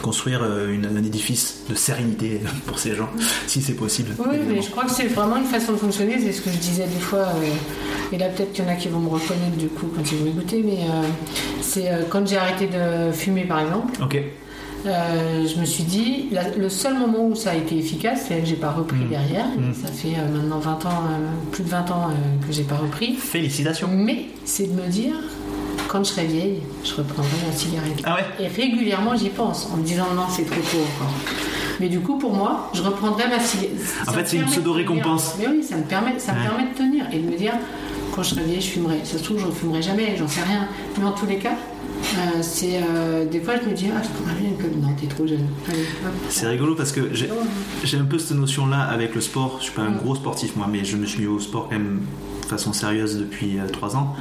[0.06, 3.08] construire euh, une- un édifice de sérénité pour ces gens,
[3.48, 4.10] si c'est possible.
[4.18, 6.58] Oui, mais je crois que c'est vraiment une façon de fonctionner, c'est ce que je
[6.58, 9.56] disais des fois, euh, et là peut-être qu'il y en a qui vont me reconnaître
[9.56, 11.02] du coup quand ils vont écouter, mais euh,
[11.60, 14.16] c'est quand j'ai arrêté de fumer par exemple, Ok.
[14.86, 18.38] euh, je me suis dit, la- le seul moment où ça a été efficace, c'est
[18.38, 19.08] que j'ai pas repris Mm.
[19.08, 19.74] derrière, Mm.
[19.74, 22.10] ça fait euh, maintenant 20 ans, euh, plus de 20 ans
[22.46, 23.88] que j'ai pas repris, Félicitations.
[23.92, 25.14] mais c'est de me dire,
[25.88, 28.00] quand je serai vieille, je reprendrai la cigarette.
[28.04, 31.12] Ah ouais Et régulièrement, j'y pense en me disant non, c'est trop tôt encore.
[31.80, 33.72] Mais du coup, pour moi, je reprendrai ma cigarette.
[34.02, 35.34] En Ça fait, c'est une pseudo-récompense.
[35.38, 37.52] Mais oui, ça me permet, ça me permet de tenir et de me dire
[38.14, 39.00] quand je serai vieille, je fumerai.
[39.04, 40.68] Ça se trouve, je ne fumerai jamais, j'en sais rien.
[40.98, 44.08] Mais en tous les cas, euh, c'est euh, des fois, je me dis ah, je
[44.08, 44.72] prendrais bien clope.
[44.80, 45.46] Non, t'es trop jeune.
[46.30, 49.56] C'est rigolo parce que j'ai un peu cette notion-là avec le sport.
[49.58, 51.72] Je suis pas un gros sportif moi, mais je me suis mis au sport quand
[51.76, 52.00] même
[52.42, 54.14] de façon sérieuse depuis 3 ans.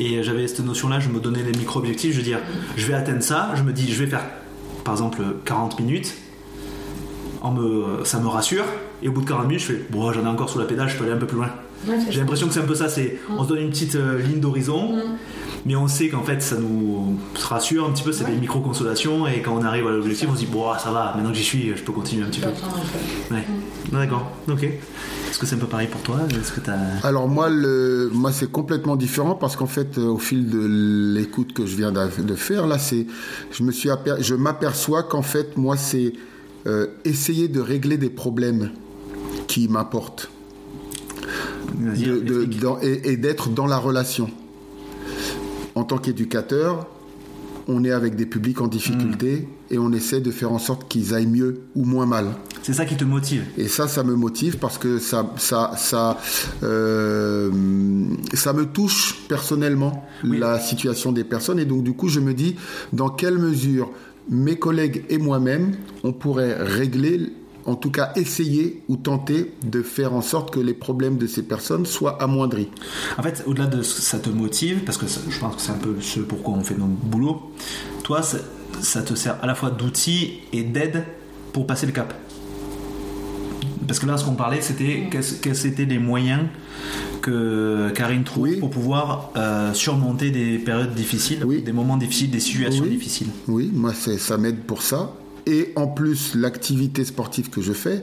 [0.00, 2.12] Et j'avais cette notion-là, je me donnais les micro-objectifs.
[2.12, 2.38] Je veux dire,
[2.76, 3.50] je vais atteindre ça.
[3.54, 4.24] Je me dis, je vais faire
[4.82, 6.14] par exemple 40 minutes.
[7.42, 8.64] En me, ça me rassure.
[9.02, 10.88] Et au bout de 40 minutes, je fais, bon, j'en ai encore sous la pédale,
[10.88, 11.50] je peux aller un peu plus loin.
[11.86, 12.88] Ouais, J'ai l'impression que c'est un peu ça.
[12.88, 14.94] C'est, on se donne une petite euh, ligne d'horizon.
[14.96, 15.00] Mm.
[15.66, 18.30] Mais on sait qu'en fait, ça nous rassure un petit peu, c'est Ouais.
[18.32, 21.12] des micro-consolations, et quand on arrive à l'objectif, on se dit, bon, ah, ça va,
[21.14, 22.48] maintenant que j'y suis, je peux continuer un petit peu.
[22.48, 23.44] Ouais.
[23.92, 24.62] Ah, D'accord, ok.
[24.62, 26.76] Est-ce que c'est un peu pareil pour toi Est-ce que t'as.
[27.02, 31.52] Alors moi, le, moi c'est complètement différent parce qu'en fait, euh, au fil de l'écoute
[31.52, 33.06] que je viens de faire, là, c'est,
[33.52, 36.14] je me suis, aper- je m'aperçois qu'en fait, moi, c'est
[36.66, 38.70] euh, essayer de régler des problèmes
[39.46, 40.30] qui m'apportent
[41.78, 42.60] Vas-y, de- de- explique.
[42.60, 44.28] dans- et, et d'être dans la relation.
[45.74, 46.86] En tant qu'éducateur,
[47.68, 51.14] on est avec des publics en difficulté et on essaie de faire en sorte qu'ils
[51.14, 52.26] aillent mieux ou moins mal.
[52.62, 53.44] C'est ça qui te motive.
[53.56, 56.18] Et ça, ça me motive parce que ça, ça, ça,
[56.62, 57.50] euh,
[58.34, 60.38] ça me touche personnellement Oui.
[60.38, 61.58] la situation des personnes.
[61.58, 62.56] Et donc, du coup, je me dis
[62.92, 63.90] dans quelle mesure
[64.28, 65.72] mes collègues et moi-même,
[66.04, 67.32] on pourrait régler,
[67.66, 71.42] en tout cas essayer ou tenter de faire en sorte que les problèmes de ces
[71.42, 72.68] personnes soient amoindris.
[73.18, 75.62] En fait, au-delà de ce que ça te motive, parce que ça- je pense que
[75.62, 77.40] c'est un peu ce pourquoi on fait notre boulot,
[78.02, 78.38] toi, ça,
[78.80, 81.04] ça te sert à la fois d'outil et d'aide
[81.52, 82.14] pour passer le cap.
[83.86, 86.42] Parce que là, ce qu'on parlait, c'était quels étaient les moyens
[87.22, 88.56] que Karine trouve Oui.
[88.58, 91.62] pour pouvoir euh, surmonter des périodes difficiles, Oui.
[91.62, 92.90] des moments difficiles, des situations Oui.
[92.90, 93.28] difficiles.
[93.48, 95.14] Oui, moi, ça m'aide pour ça.
[95.46, 98.02] Et en plus, l'activité sportive que je fais,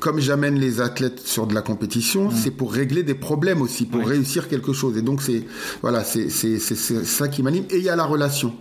[0.00, 4.00] comme j'amène les athlètes sur de la compétition, c'est pour régler des problèmes aussi, pour
[4.00, 4.06] Oui.
[4.06, 4.96] réussir quelque chose.
[4.98, 5.44] Et donc, c'est
[5.82, 7.64] voilà, c'est ça qui m'anime.
[7.70, 8.52] Et il y a la relation.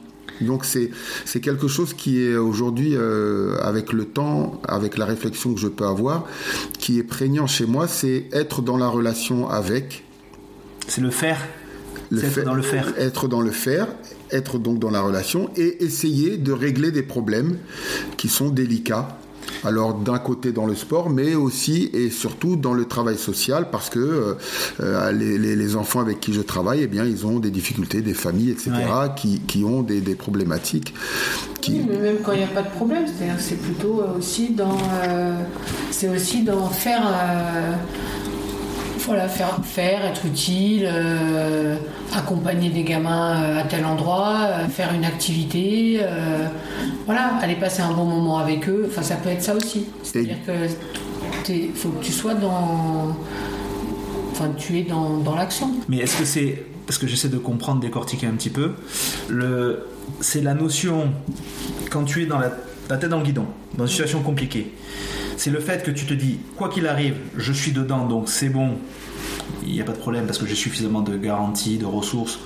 [0.41, 0.89] Donc, c'est
[1.41, 5.85] quelque chose qui est aujourd'hui, euh, avec le temps, avec la réflexion que je peux
[5.85, 6.25] avoir,
[6.79, 10.03] qui est prégnant chez moi, c'est être dans la relation avec,
[10.87, 11.39] C'est le faire.
[12.09, 12.93] le être dans le faire.
[12.97, 13.87] Être dans le faire,
[14.33, 17.57] être donc dans la relation et essayer de régler des problèmes
[18.17, 19.17] qui sont délicats.
[19.65, 23.89] Alors d'un côté dans le sport, mais aussi et surtout dans le travail social, parce
[23.89, 24.33] que euh,
[24.81, 28.01] euh, les, les- les enfants avec qui je travaille, eh bien, ils ont des difficultés,
[28.01, 29.09] des familles, etc., Ouais.
[29.15, 30.93] qui, qui ont des, des problématiques.
[31.61, 31.73] Qui...
[31.73, 34.49] Oui, mais même quand il n'y a pas de problème, c'est-à-dire que c'est plutôt aussi
[34.49, 35.35] dans, euh,
[35.91, 37.73] c'est aussi dans faire, euh,
[39.05, 41.75] voilà, faire, faire, être utile, euh,
[42.15, 46.47] accompagner des gamins euh, à tel endroit, euh, faire une activité, euh,
[47.05, 48.85] voilà, aller passer un bon moment avec eux.
[48.89, 49.85] Enfin, ça peut être ça aussi.
[50.03, 50.53] C'est-à-dire que
[51.75, 53.17] faut que tu sois dans,
[54.31, 55.71] enfin, tu es dans, dans l'action.
[55.89, 58.73] Mais est-ce que c'est parce que j'essaie de comprendre, décortiquer un petit peu,
[59.29, 59.87] le
[60.19, 61.11] c'est la notion
[61.89, 62.51] quand tu es dans la,
[62.89, 63.45] la tête dans le guidon,
[63.77, 64.71] dans une situation compliquée.
[65.37, 68.49] C'est le fait que tu te dis quoi qu'il arrive, je suis dedans, donc c'est
[68.49, 68.75] bon.
[69.65, 72.39] Il n'y a pas de problème parce que j'ai suffisamment de garanties, de ressources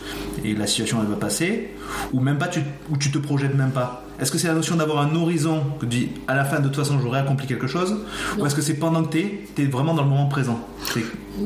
[0.43, 1.69] et la situation elle va passer.
[2.13, 4.03] Ou même pas, tu, ou tu te projettes même pas.
[4.19, 6.65] Est-ce que c'est la notion d'avoir un horizon que tu dis à la fin de
[6.67, 7.97] toute façon j'aurai accompli quelque chose
[8.37, 10.59] Ou est-ce que c'est pendant que tu es, vraiment dans le moment présent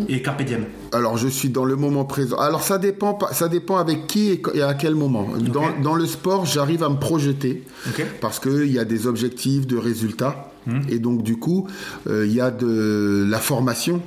[0.07, 2.37] Et carpe diem Alors je suis dans le moment présent.
[2.37, 5.27] Alors ça dépend, pas- ça dépend avec qui et à quel moment.
[5.39, 8.05] Dans, dans le sport, j'arrive à me projeter Ok.
[8.21, 10.50] parce qu'il y a des objectifs de résultats
[10.89, 11.67] et donc du coup
[12.07, 14.01] euh, il y a de la formation.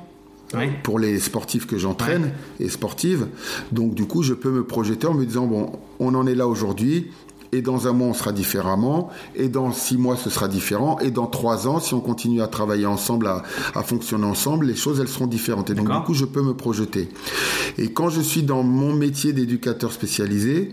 [0.55, 0.69] Oui.
[0.85, 3.27] pour les sportifs que j'entraîne et sportives.
[3.73, 6.47] Donc du coup, je peux me projeter en me disant bon, on en est là
[6.47, 7.11] aujourd'hui
[7.55, 11.11] et dans un mois on sera différemment, et dans six mois ce sera différent, et
[11.11, 13.43] dans trois ans, si on continue à travailler ensemble, à,
[13.75, 15.71] à fonctionner ensemble, les choses elles seront différentes.
[15.71, 17.09] Et donc du coup, je peux me projeter.
[17.79, 20.73] Et quand je suis dans mon métier d'éducateur spécialisé,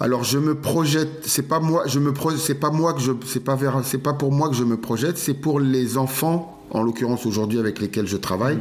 [0.00, 3.44] alors je me projette, c'est pas moi, je me c'est pas moi que je, c'est
[3.44, 6.82] pas vers, c'est pas pour moi que je me projette, c'est pour les enfants, en
[6.82, 8.58] l'occurrence aujourd'hui avec lesquels je travaille,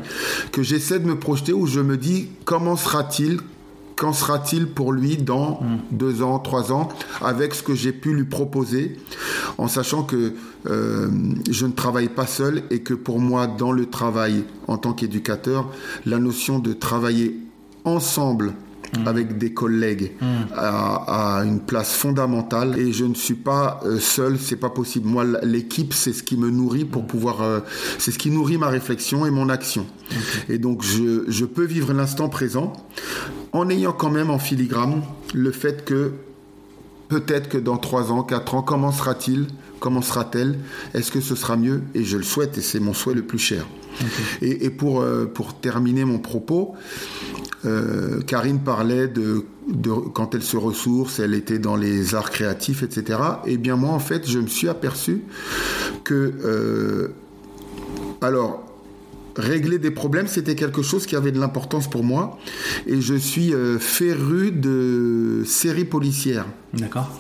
[0.52, 3.39] que j'essaie de me projeter où je me dis comment sera-t-il,
[3.96, 6.89] qu'en sera-t-il pour lui dans deux ans, trois ans,
[7.22, 8.98] avec ce que j'ai pu lui proposer,
[9.58, 10.34] en sachant que
[10.67, 11.10] euh,
[11.50, 15.69] je ne travaille pas seul et que pour moi, dans le travail en tant qu'éducateur,
[16.06, 17.39] la notion de travailler
[17.86, 18.54] ensemble
[18.97, 19.08] Mm.
[19.08, 20.12] avec des collègues
[20.56, 25.08] a, a une place fondamentale et je ne suis pas euh, seul, c'est pas possible.
[25.08, 27.60] Moi, l'équipe, c'est ce qui me nourrit pour pouvoir, euh,
[27.97, 29.86] c'est ce qui nourrit ma réflexion et mon action.
[30.49, 32.73] Et donc, je, je peux vivre l'instant présent
[33.51, 35.01] en ayant quand même en filigrane
[35.34, 36.12] le fait que
[37.10, 39.47] peut-être que dans 3 ans, 4 ans, comment sera-t-il
[39.84, 40.60] Comment sera-t-elle?
[40.93, 41.82] Est-ce que ce sera mieux?
[41.93, 43.65] Et je le souhaite, et c'est mon souhait le plus cher.
[44.41, 46.74] Et, et pour, euh, pour terminer mon propos,
[47.65, 52.82] euh, Karine parlait de, de, quand elle se ressource, elle était dans les arts créatifs,
[52.82, 53.19] etc.
[53.46, 55.24] Et bien moi, en fait, je me suis aperçu
[56.06, 57.10] que, euh,
[58.22, 58.63] alors,
[59.36, 62.39] régler des problèmes, c'était quelque chose qui avait de l'importance pour moi.
[62.88, 66.46] Et je suis euh, féru de séries policières.
[66.74, 67.19] D'accord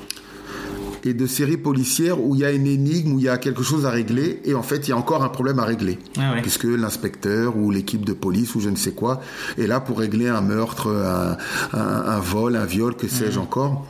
[1.05, 3.63] et de séries policières où il y a une énigme, où il y a quelque
[3.63, 5.99] chose à régler, et en fait il y a encore un problème à régler.
[6.17, 6.41] Ah ouais.
[6.41, 9.21] Puisque l'inspecteur ou l'équipe de police ou je ne sais quoi
[9.57, 11.37] est là pour régler un meurtre, un,
[11.77, 13.85] un, un vol, un viol, que sais-je encore.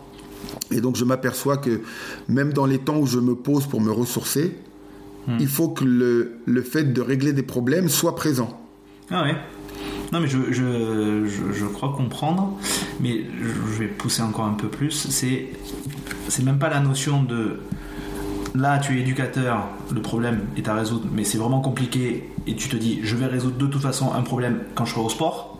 [0.71, 1.81] Et donc je m'aperçois que
[2.27, 4.55] même dans les temps où je me pose pour me ressourcer,
[5.39, 8.59] il faut que le, le fait de régler des problèmes soit présent.
[9.09, 9.35] Ah ouais.
[10.13, 12.55] Non, mais je, je, je, crois comprendre,
[12.99, 14.91] mais je vais pousser encore un peu plus.
[15.09, 15.47] C'est,
[16.29, 17.61] c'est même pas la notion de
[18.53, 22.69] là, tu es éducateur, le problème est à résoudre, mais c'est vraiment compliqué et tu
[22.69, 25.57] te dis, je vais résoudre de toute façon un problème quand je serai au sport.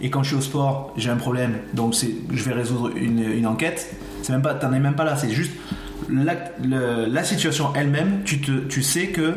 [0.00, 3.24] Et quand je suis au sport, j'ai un problème, donc c'est, je vais résoudre une,
[3.24, 3.92] une enquête.
[4.22, 5.50] C'est même pas, t'en es même pas là, c'est juste
[6.08, 6.36] la,
[7.08, 8.20] la situation elle-même.
[8.24, 9.34] Tu, te, tu sais que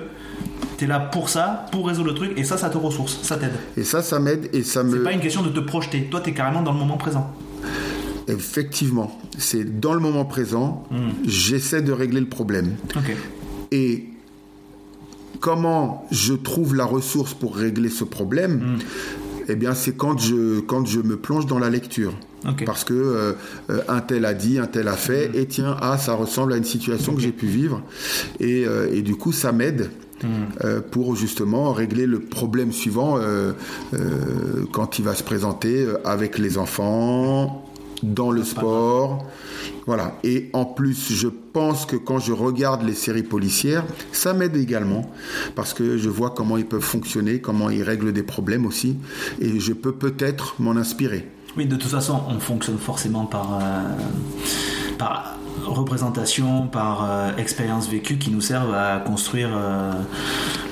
[0.84, 3.38] tu es là pour ça, pour résoudre le truc, et ça, ça te ressource, ça
[3.38, 3.54] t'aide.
[3.78, 5.04] Et ça, ça m'aide et ça C'est me...
[5.04, 6.04] pas une question de te projeter.
[6.12, 7.34] Toi, tu es carrément dans le moment présent.
[8.28, 10.84] Effectivement, c'est dans le moment présent,
[11.26, 12.76] j'essaie de régler le problème.
[12.96, 13.16] Ok.
[13.72, 14.06] Et
[15.40, 18.78] comment je trouve la ressource pour régler ce problème
[19.48, 22.14] Eh bien, c'est quand je, quand je me plonge dans la lecture.
[22.48, 22.66] Ok.
[22.66, 23.34] Parce que euh,
[23.88, 26.66] un tel a dit, un tel a fait, et tiens, ah, ça ressemble à une
[26.66, 27.82] situation que j'ai pu vivre.
[28.40, 29.90] Et, euh, et du coup, ça m'aide.
[30.64, 33.54] Euh, pour justement régler le problème suivant euh,
[33.94, 37.66] euh, quand il va se présenter avec les enfants,
[38.02, 39.26] dans le sport.
[39.86, 40.18] Voilà.
[40.24, 45.10] Et en plus, je pense que quand je regarde les séries policières, ça m'aide également
[45.56, 48.98] parce que je vois comment ils peuvent fonctionner, comment ils règlent des problèmes aussi,
[49.40, 51.30] et je peux peut-être m'en inspirer.
[51.56, 53.60] Oui, de toute façon, on fonctionne forcément par,
[54.98, 59.92] par représentation, par euh, expérience vécue qui nous servent à construire euh,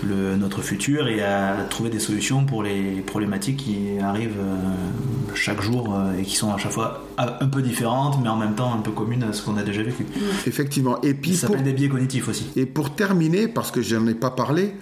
[0.08, 5.62] le, notre futur et à trouver des solutions pour les problématiques qui arrivent euh, chaque
[5.62, 8.74] jour euh, et qui sont à chaque fois un peu différentes, mais en même temps
[8.74, 10.06] un peu communes à ce qu'on a déjà vécu.
[10.48, 11.00] Effectivement.
[11.02, 12.48] Et puis Ça pour, s'appelle des biais cognitifs aussi.
[12.56, 14.74] et pour terminer, parce que je n'en ai pas parlé,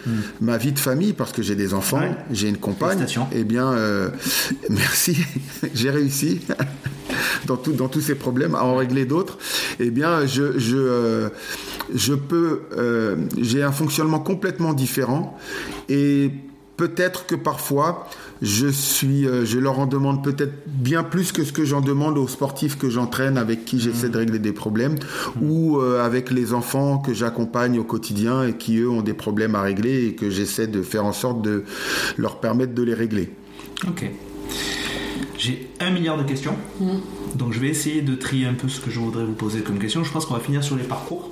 [0.42, 2.00] ma vie de famille, parce que j'ai des enfants.
[2.00, 2.16] Ouais.
[2.32, 2.92] j'ai une compagne.
[2.98, 3.28] Félicitations.
[3.34, 4.10] Eh bien, euh,
[4.70, 5.18] merci,
[5.74, 6.42] j'ai réussi.
[7.48, 9.40] Dans, tout- dans tous ces problèmes, à en régler d'autres,
[9.80, 11.30] eh bien, je, je, euh,
[11.94, 15.38] je peux, euh, j'ai un fonctionnement complètement différent
[15.88, 16.32] et
[16.80, 18.08] peut-être que parfois,
[18.42, 22.18] je suis, euh, je leur en demande peut-être bien plus que ce que j'en demande
[22.18, 24.96] aux sportifs que j'entraîne, avec qui j'essaie de régler des problèmes,
[25.42, 29.56] ou euh, avec les enfants que j'accompagne au quotidien et qui eux ont des problèmes
[29.56, 31.66] à régler et que j'essaie de faire en sorte de
[32.18, 33.34] leur permettre de les régler.
[33.86, 34.10] Ok.
[35.38, 36.56] J'ai un milliard de questions.
[37.36, 39.80] Donc je vais essayer de trier un peu ce que je voudrais vous poser comme
[39.80, 40.04] question.
[40.04, 41.30] Je pense qu'on va finir sur les parcours.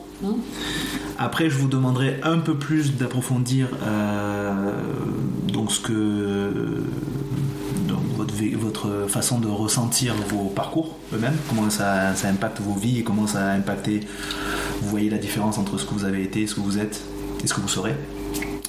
[1.19, 4.71] Après, je vous demanderai un peu plus d'approfondir euh,
[5.47, 6.83] donc ce que
[7.87, 12.99] donc votre, votre façon de ressentir vos parcours eux-mêmes, comment ça, ça impacte vos vies
[12.99, 14.01] et comment ça a impacté.
[14.81, 17.03] Vous voyez la différence entre ce que vous avez été, ce que vous êtes
[17.43, 17.95] et ce que vous serez.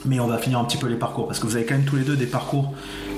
[0.05, 1.85] Mais on va finir un petit peu les parcours parce que vous avez quand même
[1.85, 2.73] tous les deux des parcours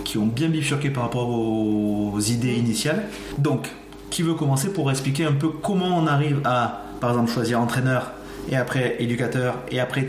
[0.04, 3.04] qui ont bien bifurqué par rapport aux idées initiales.
[3.38, 3.68] Donc,
[4.10, 8.12] qui veut commencer pour expliquer un peu comment on arrive à, par exemple, choisir entraîneur
[8.50, 10.08] et après éducateur et après,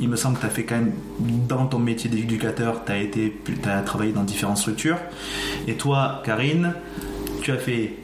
[0.00, 0.92] il me semble que tu as fait quand même
[1.48, 2.92] dans ton métier d'éducateur, tu
[3.68, 4.98] as, travaillé dans différentes structures.
[5.66, 6.74] Et toi, Karine,
[7.42, 7.94] tu as fait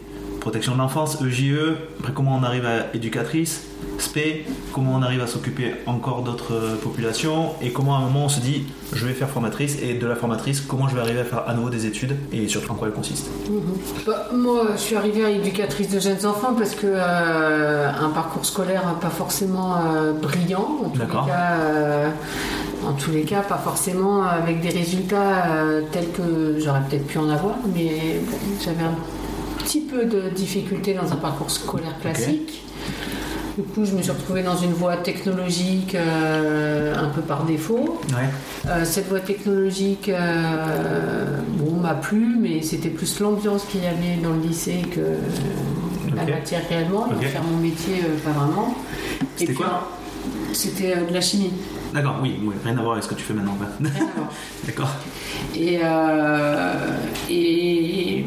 [0.46, 3.66] protection de l'enfance, EJE, après comment on arrive à éducatrice,
[3.98, 8.26] SP, comment on arrive à s'occuper encore d'autres euh, populations, et comment à un moment
[8.26, 11.18] on se dit je vais faire formatrice, et de la formatrice, comment je vais arriver
[11.18, 13.28] à faire à nouveau des études, et surtout en quoi elle consiste.
[14.06, 18.44] Bah, moi, je suis arrivée à éducatrice de jeunes enfants parce que euh, un parcours
[18.44, 22.08] scolaire pas forcément euh, brillant, en tous, les cas, euh,
[22.86, 25.48] en tous les cas, pas forcément avec des résultats
[25.90, 28.94] tels que j'aurais peut-être pu en avoir, mais bon, j'avais un
[29.76, 32.62] petit peu de difficulté dans un parcours scolaire classique.
[33.58, 38.00] Du coup, je me suis retrouvée dans une voie technologique euh, un peu par défaut.
[38.10, 38.28] Ouais,
[38.68, 41.24] Euh, cette voie technologique, euh,
[41.58, 46.24] bon, m'a plu, mais c'était plus l'ambiance qu'il y avait dans le lycée que la
[46.24, 47.06] matière réellement.
[47.12, 47.30] Et Ok.
[47.32, 48.74] faire mon métier, pas vraiment.
[49.36, 49.90] C'était quoi
[50.52, 51.52] C'était de la chimie.
[51.94, 53.56] d'accord, oui, oui, rien à voir avec ce que tu fais maintenant.
[54.66, 54.90] d'accord.
[55.54, 56.74] Et, euh,
[57.30, 58.24] et,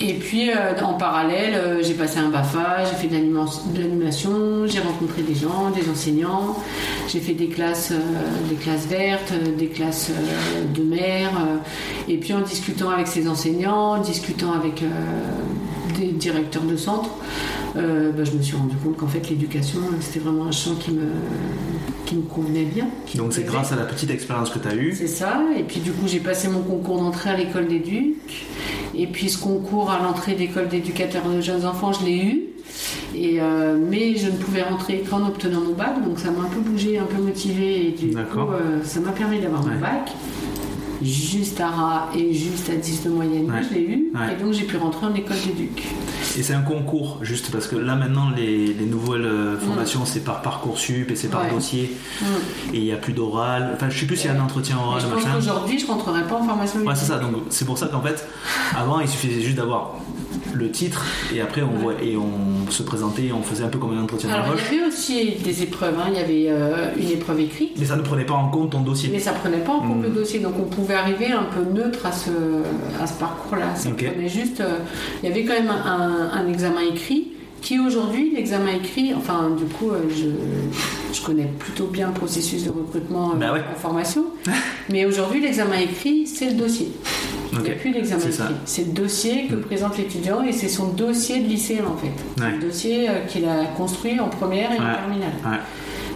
[0.00, 3.80] et puis euh, en parallèle, euh, j'ai passé un BAFA, j'ai fait de l'anima- de
[3.80, 6.56] l'animation, j'ai rencontré des gens, des enseignants,
[7.08, 10.10] j'ai fait des classes, euh, des classes vertes, des classes
[10.74, 11.30] de mer.
[12.08, 14.82] et puis en discutant avec ces enseignants, en discutant avec
[15.98, 17.10] des directeurs de centre,
[17.74, 21.06] bah, je me suis rendu compte qu'en fait l'éducation, c'était vraiment un champ qui me,
[22.06, 22.86] qui me convenait bien.
[23.14, 24.94] Donc c'est grâce à la petite expérience que tu as eue.
[24.96, 25.40] C'est ça.
[25.58, 28.14] Et puis du coup, j'ai passé mon concours d'entrée à l'école d'éduc.
[28.96, 32.42] Et puis ce concours à l'entrée d'école d'éducateurs de jeunes enfants, je l'ai eu.
[33.16, 36.48] Et euh, mais je ne pouvais rentrer qu'en obtenant mon bac, donc ça m'a un
[36.48, 37.88] peu bougé, un peu motivé.
[37.88, 39.74] Et du coup, euh, ça m'a permis d'avoir Ouais.
[39.74, 40.10] mon bac.
[41.04, 43.60] Juste à rat et juste à 10 de moyenne, Ouais.
[43.68, 44.10] je l'ai eu.
[44.14, 44.32] Ouais.
[44.32, 45.84] Et donc j'ai pu rentrer en école d'éduc.
[46.38, 50.24] Et c'est un concours, juste parce que là maintenant les, les nouvelles euh, formations c'est
[50.24, 51.50] par Parcoursup et c'est par Ouais.
[51.50, 52.24] dossier Mm.
[52.74, 53.70] et il n'y a plus d'oral.
[53.74, 55.34] Enfin je sais plus s'il y a un entretien Mais oral, je pense machin.
[55.36, 56.80] qu'aujourd'hui, je rentrerai pas en formation.
[56.80, 58.26] Ouais c'est ça, donc c'est pour ça qu'en fait
[58.76, 59.94] avant il suffisait juste d'avoir
[60.54, 63.96] le titre et après on, voit, et on se présentait, on faisait un peu comme
[63.98, 64.60] un entretien d'embauche.
[64.70, 65.94] il y avait aussi des épreuves.
[65.98, 66.06] hein.
[66.08, 67.72] Il y avait euh, une épreuve écrite.
[67.78, 69.10] Mais ça ne prenait pas en compte ton dossier.
[69.12, 72.06] Mais ça prenait pas en compte le dossier, donc on pouvait arriver un peu neutre
[72.06, 72.30] à ce,
[73.02, 73.74] à ce parcours-là.
[73.76, 74.04] Ça Ok.
[74.12, 74.60] prenait juste.
[74.60, 74.78] euh,
[75.22, 77.28] il y avait quand même un, un examen écrit
[77.60, 82.64] qui aujourd'hui, l'examen écrit, enfin du coup, euh, je, je connais plutôt bien le processus
[82.64, 83.62] de recrutement Bah ouais.
[83.74, 84.24] en formation,
[84.90, 86.92] mais aujourd'hui, l'examen écrit, c'est le dossier.
[87.54, 87.78] Il n'y a Ok.
[87.78, 87.92] plus
[88.32, 88.44] ça.
[88.44, 88.54] écrit.
[88.64, 89.60] C'est le dossier que Mm.
[89.62, 92.42] présente l'étudiant et c'est son dossier de lycéen en fait.
[92.42, 92.52] Ouais.
[92.52, 95.32] Le dossier euh, qu'il a construit en première et en terminale.
[95.44, 95.58] Ouais.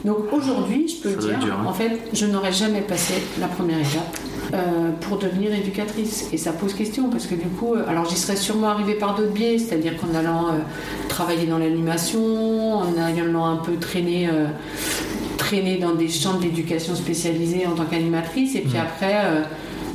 [0.04, 1.66] Donc aujourd'hui, je peux Ça dire, dur, hein.
[1.66, 4.16] en fait, je n'aurais jamais passé la première étape
[4.54, 6.28] euh, pour devenir éducatrice.
[6.32, 9.16] Et ça pose question parce que du coup, euh, alors j'y serais sûrement arrivée par
[9.16, 10.58] d'autres biais, c'est-à-dire qu'en allant euh,
[11.08, 14.28] travailler dans l'animation, en allant un peu traîner.
[15.38, 18.80] traîner dans des champs d'éducation spécialisés en tant qu'animatrice et puis Mm.
[18.80, 19.14] après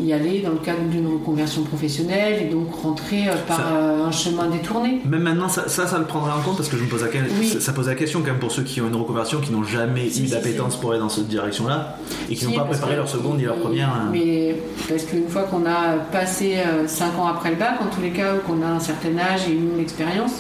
[0.02, 4.06] y aller dans le cadre d'une reconversion professionnelle et donc rentrer euh, par Ça- euh,
[4.06, 5.02] un chemin détourné.
[5.06, 7.10] Même maintenant, ça, ça, ça le prendrait en compte parce que je me pose la,
[7.40, 7.48] Oui.
[7.60, 10.10] ça, pose la question quand même pour ceux qui ont une reconversion, qui n'ont jamais
[10.10, 11.98] Si, eu si, d'appétence pour aller dans cette direction-là
[12.30, 13.90] et qui n'ont pas préparé que- leur seconde ni leur première.
[13.90, 14.10] hein.
[14.12, 14.56] Mais
[14.90, 18.34] parce qu'une fois qu'on a passé 5 ans après le bac, en tous les cas,
[18.36, 20.34] ou qu'on a un certain âge et une expérience,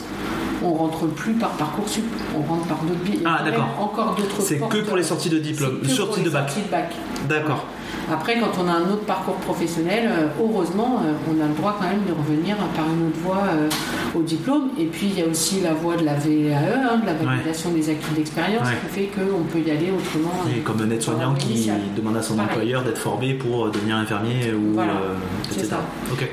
[0.65, 2.05] on rentre plus par Parcoursup,
[2.37, 3.19] on rentre par d'autres biais.
[3.25, 3.67] Ah, d'accord.
[3.79, 6.49] Encore d'autres C'est que pour les sorties de diplôme, sorties de bac.
[6.49, 6.91] sorties de bac.
[7.27, 7.65] D'accord.
[8.11, 11.77] Après, quand on a un autre parcours professionnel, euh, heureusement, euh, on a le droit
[11.79, 13.69] quand même de revenir par une autre voie euh,
[14.17, 14.69] au diplôme.
[14.79, 17.71] Et puis, il y a aussi la voie de la VAE, hein, de la validation
[17.71, 18.77] des acquis d'expérience, Ouais.
[18.89, 20.33] qui fait qu'on peut y aller autrement.
[20.55, 21.77] Et comme un aide-soignant qui initial.
[21.95, 22.49] demande à son Pareil.
[22.51, 25.67] employeur d'être formé pour devenir infirmier ou Voilà, euh, etc.
[25.69, 25.79] ça.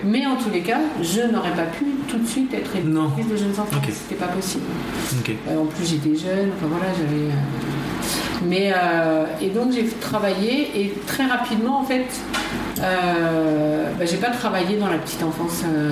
[0.04, 3.36] Mais en tous les cas, je n'aurais pas pu tout de suite être éducatrice de
[3.36, 3.76] jeunes enfants.
[3.76, 3.88] Ok.
[3.92, 4.64] C'était pas possible.
[5.48, 6.50] Euh, en plus, j'étais jeune.
[6.56, 7.26] Enfin voilà, j'avais.
[7.30, 7.30] euh,
[8.46, 12.06] Mais euh, et donc j'ai travaillé et très rapidement en fait,
[12.80, 15.62] euh, bah, j'ai pas travaillé dans la petite enfance.
[15.66, 15.90] euh,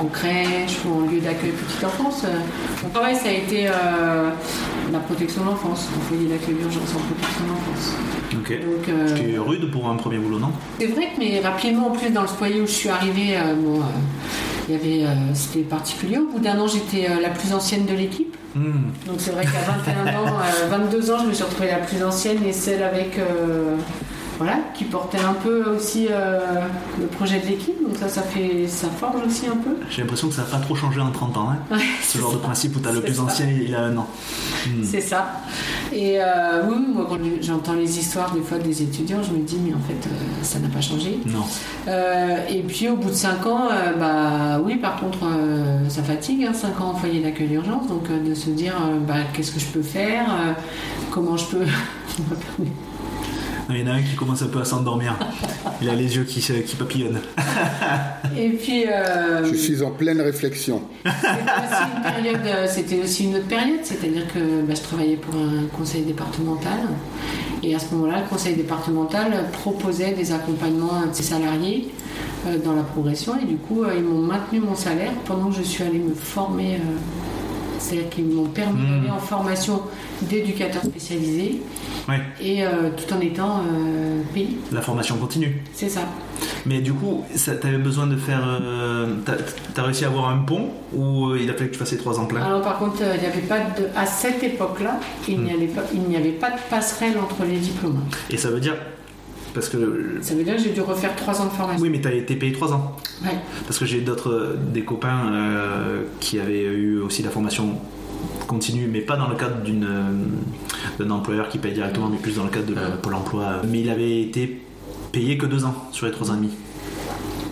[0.00, 2.22] en crèche ou en lieu d'accueil petite enfance.
[2.84, 3.64] Mon travail, ça a été
[4.92, 7.94] la protection de l'enfance, en foyer d'accueil d'urgence en protection de l'enfance.
[8.32, 8.50] Ok.
[8.60, 10.52] Donc, C'était rude pour un premier boulot, non?
[10.78, 13.80] C'est vrai que, mais rapidement, en plus, dans le foyer où je suis arrivée, bon,
[14.68, 16.18] il y avait, c'était particulier.
[16.18, 18.36] Au bout d'un an, j'étais la plus ancienne de l'équipe.
[19.06, 22.02] Donc c'est vrai qu'à 21 ans, euh, 22 ans, je me suis retrouvée la plus
[22.02, 23.76] ancienne et celle avec, euh,
[24.38, 26.38] voilà, qui portait un peu aussi euh,
[26.98, 27.74] le projet de l'équipe.
[27.82, 29.76] Donc ça, ça fait, ça forge aussi un peu.
[29.90, 31.50] J'ai l'impression que ça n'a pas trop changé en 30 ans.
[31.50, 33.22] Hein Ouais, Ce genre de principe où tu as le plus ça.
[33.22, 34.06] ancien, il a un an.
[34.66, 34.84] Hmm.
[34.84, 35.32] C'est ça.
[35.92, 39.58] Et euh, oui, moi, quand j'entends les histoires des fois des étudiants, je me dis,
[39.60, 41.18] mais en fait, euh, ça n'a pas changé.
[41.26, 41.44] Non.
[42.48, 43.68] Et puis au bout de 5 ans,
[43.98, 45.18] bah oui, par contre,
[45.88, 48.74] ça fatigue, 5 ans en foyer d'accueil d'urgence, donc de se dire,
[49.06, 50.26] bah, qu'est-ce que je peux faire,
[51.10, 51.64] comment je peux.
[53.70, 55.14] Il y en a un qui commence un peu à s'endormir.
[55.82, 57.20] Il a les yeux qui, qui papillonnent.
[58.36, 58.86] Et puis.
[58.86, 60.82] euh, Je suis en pleine réflexion.
[62.68, 66.78] C'était aussi une aussi autre période, c'est-à-dire que bah, je travaillais pour un conseil départemental.
[67.62, 71.88] Et à ce moment-là, le conseil départemental proposait des accompagnements de ses salariés
[72.46, 73.34] euh, dans la progression.
[73.40, 76.14] Et du coup, euh, ils m'ont maintenu mon salaire pendant que je suis allée me
[76.14, 76.78] former.
[77.78, 79.00] C'est-à-dire qu'ils m'ont permis Mmh.
[79.00, 79.82] d'aller en formation
[80.22, 81.62] d'éducateur spécialisé
[82.08, 84.56] Ouais, et euh, tout en étant euh, payé.
[84.72, 85.62] la formation continue.
[85.74, 86.00] C'est ça.
[86.66, 88.42] Mais du coup, ça- t'avais besoin de faire.
[88.46, 89.34] euh, T'as
[89.74, 91.98] t'as réussi à avoir un pont ou euh, il a fallu que tu fasses les
[91.98, 94.98] trois ans plein Alors par contre, euh, il n'y avait pas de, à cette époque-là,
[95.28, 98.00] il n'y avait pas, il n'y avait pas de passerelle entre les diplômes.
[98.30, 98.74] Et ça veut dire.
[99.54, 100.18] Parce que.
[100.20, 101.82] Ça veut dire que j'ai dû refaire trois ans de formation.
[101.82, 102.96] Oui, mais t'as été payé trois ans.
[103.22, 103.36] Ouais.
[103.66, 104.56] Parce que j'ai d'autres.
[104.72, 107.76] des copains euh, qui avaient eu aussi la formation
[108.46, 112.36] continue, mais pas dans le cadre d'une euh, d'un employeur qui paye directement, mais plus
[112.36, 113.62] dans le cadre de la Pôle emploi.
[113.68, 114.60] Mais il avait été
[115.12, 116.50] payé que deux ans sur les trois ans et demi.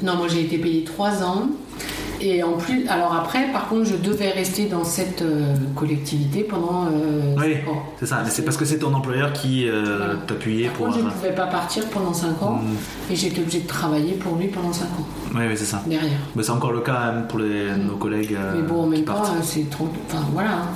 [0.02, 1.50] Non, moi j'ai été payée trois ans.
[2.20, 6.86] Et en plus, alors après, par contre, je devais rester dans cette euh, collectivité pendant
[6.86, 7.82] euh, Oui, cinq ans.
[8.00, 8.22] c'est ça.
[8.24, 10.14] Mais c'est parce que c'est ton employeur qui euh, Voilà.
[10.26, 10.86] t'appuyait pour.
[10.86, 13.12] contre, je ne pouvais pas partir pendant cinq ans Mm.
[13.12, 15.82] et j'étais obligée de travailler pour lui pendant cinq ans Oui, oui, c'est ça.
[15.86, 16.10] derrière.
[16.34, 19.04] Mais c'est encore le cas hein, pour les- nos collègues euh, Mais bon, en même
[19.04, 19.88] temps, euh, c'est trop.
[20.08, 20.50] Enfin, voilà.
[20.52, 20.68] hein.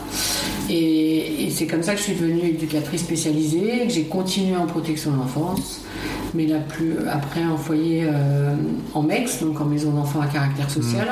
[0.68, 4.66] Et, et c'est comme ça que je suis devenue éducatrice spécialisée, que j'ai continué en
[4.66, 5.80] protection de l'enfance,
[6.34, 8.54] mais là, plus après en foyer euh,
[8.94, 11.08] en MEX, donc en maison d'enfants à caractère social,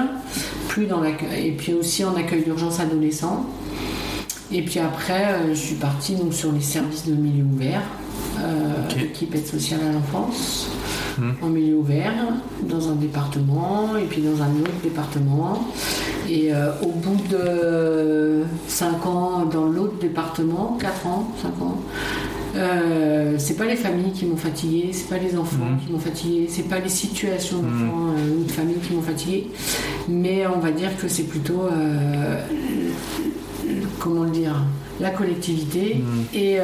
[0.68, 3.46] plus dans l'accueil, et puis aussi en accueil d'urgence adolescent.
[4.52, 7.82] Et puis après, euh, je suis partie donc, sur les services de milieu ouvert,
[8.40, 8.96] euh, Ok.
[9.02, 10.68] équipe aide sociale à l'enfance,
[11.18, 11.34] Mhm.
[11.42, 12.12] en milieu ouvert,
[12.62, 15.66] dans un département, et puis dans un autre département.
[16.30, 21.76] Et euh, au bout de 5 ans dans l'autre département, 4 ans, 5 ans,
[22.58, 25.78] euh, c'est pas les familles qui m'ont fatigué, c'est pas les enfants Mhm.
[25.86, 27.64] qui m'ont fatigué, c'est pas les situations Mhm.
[27.70, 29.46] d'enfants euh, ou de familles qui m'ont fatigué,
[30.08, 32.40] mais on va dire que c'est plutôt euh,
[33.98, 34.56] comment le dire
[35.00, 36.24] la collectivité Mhm.
[36.34, 36.58] et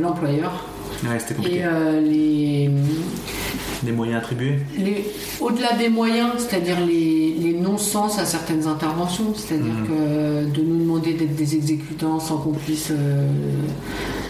[0.00, 0.64] l'employeur
[1.04, 1.62] Ouais, et
[2.00, 2.70] les,
[3.84, 4.58] Les moyens attribués
[5.40, 9.86] au-delà des moyens, c'est-à-dire les, les non-sens à certaines interventions, c'est-à-dire Mhm.
[9.86, 13.28] que de nous demander d'être des exécutants sans qu'on puisse euh,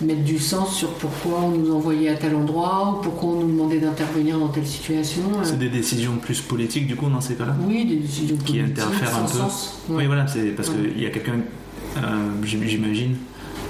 [0.03, 3.49] mettre du sens sur pourquoi on nous envoyait à tel endroit ou pourquoi on nous
[3.49, 5.23] demandait d'intervenir dans telle situation.
[5.37, 8.59] euh, C'est des décisions plus politiques, du coup, dans ces cas-là oui, des décisions Qui
[8.59, 9.39] politiques, interfèrent un sans peu.
[9.51, 9.79] sens.
[9.89, 9.97] Ouais.
[9.99, 10.91] Oui, voilà, c'est parce Ouais.
[10.95, 11.41] qu'il y a quelqu'un,
[11.97, 12.01] euh,
[12.45, 13.17] j'im- j'imagine,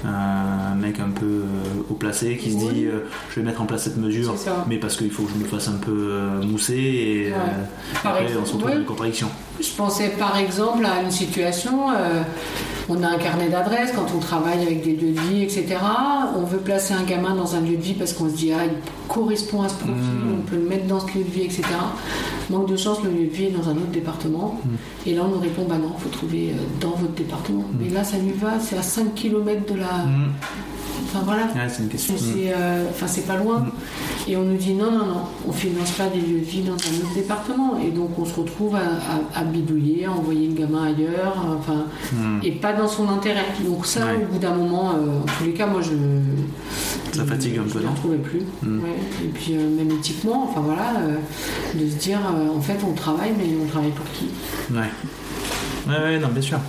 [0.05, 3.65] un mec un peu euh, haut placé qui se dit euh, je vais mettre en
[3.65, 4.35] place cette mesure,
[4.67, 7.33] mais parce qu'il faut que je me fasse un peu euh, mousser et Ouais.
[7.35, 9.27] euh, après on se retrouve dans une contradiction.
[9.61, 12.21] Je pensais par exemple à une situation, euh,
[12.87, 15.75] on a un carnet d'adresses quand on travaille avec des lieux de vie, etc.
[16.35, 18.63] On veut placer un gamin dans un lieu de vie parce qu'on se dit, ah,
[18.65, 18.71] il
[19.13, 20.39] correspond à ce profil, Mm.
[20.39, 21.63] on peut le mettre dans ce lieu de vie, etc.
[22.49, 24.59] Manque de chance, le lieu de vie est dans un autre département.
[24.63, 24.69] Mm.
[25.09, 27.65] Et là, on nous répond, bah non, il faut trouver euh, dans votre département.
[27.79, 30.05] Mais là, ça lui va, c'est à 5 km de la.
[30.99, 31.05] Mm.
[31.05, 31.43] Enfin voilà.
[31.43, 32.13] Ouais, c'est une question.
[32.17, 33.59] C'est c'est, euh, enfin, c'est pas loin.
[33.59, 33.71] Mm.
[34.31, 36.73] Et on nous dit non, non, non, on finance pas des lieux de vie dans
[36.73, 37.77] un autre département.
[37.79, 41.85] Et donc on se retrouve à, à- à bidouiller, à envoyer le gamin ailleurs, enfin,
[42.13, 42.39] Mm.
[42.43, 43.45] et pas dans son intérêt.
[43.65, 44.25] Donc ça, Ouais.
[44.29, 45.89] au bout d'un moment, euh, en tous les cas, moi je.
[47.11, 48.41] Ça je- fatigue un je peu, ne non retrouvais plus.
[48.63, 48.79] Mm.
[48.83, 48.95] Ouais.
[49.25, 51.15] Et puis euh, même éthiquement, enfin voilà, euh,
[51.75, 52.19] de se dire,
[52.55, 54.27] en fait, on travaille, mais on travaille pour qui?
[54.73, 54.89] Ouais.
[55.87, 56.59] Ouais, ouais, non, bien sûr.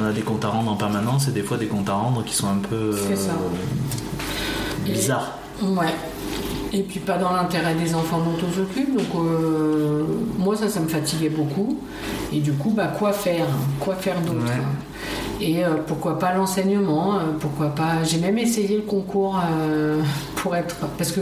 [0.00, 2.24] On a des comptes à rendre en permanence et des fois des comptes à rendre
[2.24, 3.16] qui sont un peu euh,
[4.84, 5.38] bizarres.
[5.62, 5.94] Ouais.
[6.74, 8.96] Et puis pas dans l'intérêt des enfants dont on s'occupe.
[8.96, 10.04] Donc euh,
[10.38, 11.78] moi ça, ça me fatiguait beaucoup.
[12.32, 13.46] Et du coup, bah quoi faire?
[13.78, 14.44] Quoi faire d'autre?
[14.46, 15.44] Ouais.
[15.46, 17.16] Et euh, pourquoi pas l'enseignement?
[17.16, 18.04] Euh, Pourquoi pas?
[18.04, 20.00] J'ai même essayé le concours euh,
[20.36, 21.20] pour être parce que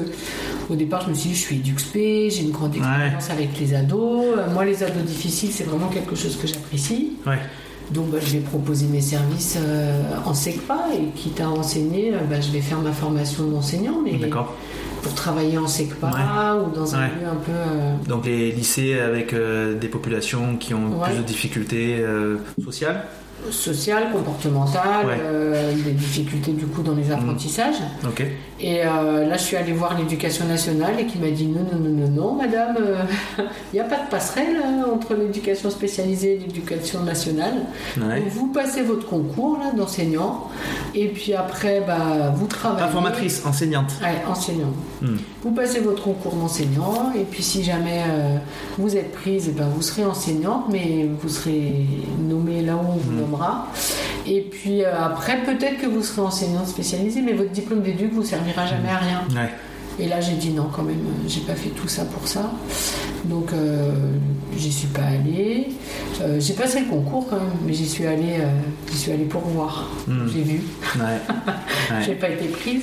[0.68, 1.94] au départ je me suis dit je suis EduxP,
[2.28, 4.26] j'ai une grande expérience avec les ados.
[4.52, 7.14] Moi les ados difficiles c'est vraiment quelque chose que j'apprécie.
[7.26, 7.38] Ouais.
[7.90, 12.40] Donc bah, je vais proposer mes services euh, en SECPA et quitte à enseigner, bah,
[12.40, 14.54] je vais faire ma formation d'enseignant, mais D'accord.
[15.02, 17.06] Pour travailler en SECPA ou dans un Ouais.
[17.20, 17.52] lieu un peu.
[17.52, 21.08] euh, Donc les lycées avec euh, des populations qui ont Ouais.
[21.08, 22.36] plus de difficultés euh,
[23.50, 23.70] sociales.
[23.70, 25.16] social, comportemental, Ouais.
[25.20, 27.76] euh, des difficultés du coup dans les apprentissages.
[28.06, 28.22] Ok.
[28.60, 31.78] Et euh, là, je suis allée voir l'éducation nationale et qui m'a dit non, non,
[31.78, 32.76] non, non, non, madame,
[33.38, 37.54] il n'y a pas de passerelle euh, entre l'éducation spécialisée et l'éducation nationale.
[37.96, 38.20] Ouais.
[38.20, 40.48] Donc, vous passez votre concours là d'enseignant
[40.94, 42.84] et puis après, bah, vous travaillez.
[42.86, 43.92] Ah, formatrice, enseignante.
[44.02, 44.72] Ouais, enseignant.
[45.00, 45.16] Hmm.
[45.42, 48.36] Vous passez votre concours d'enseignant et puis si jamais euh,
[48.76, 51.86] vous êtes prise, eh ben, vous serez enseignante, mais vous serez
[52.28, 53.20] nommée là où on vous Hmm.
[53.20, 53.66] nommera.
[54.26, 58.22] Et puis euh, après, peut-être que vous serez enseignante spécialisée, mais votre diplôme d'éduc vous
[58.24, 59.22] servira jamais à rien.
[59.30, 59.48] Ouais.
[59.98, 62.50] Et là, j'ai dit non, quand même, euh, j'ai pas fait tout ça pour ça.
[63.24, 63.90] Donc, euh,
[64.56, 65.68] j'y suis pas allée.
[66.22, 68.46] Euh, j'ai passé le concours quand même, mais j'y suis allée, euh,
[68.90, 69.88] j'y suis allée pour voir.
[70.08, 70.26] Hmm.
[70.32, 70.60] J'ai vu.
[70.96, 71.02] Ouais.
[72.04, 72.14] J'ai ouais.
[72.16, 72.82] pas été prise.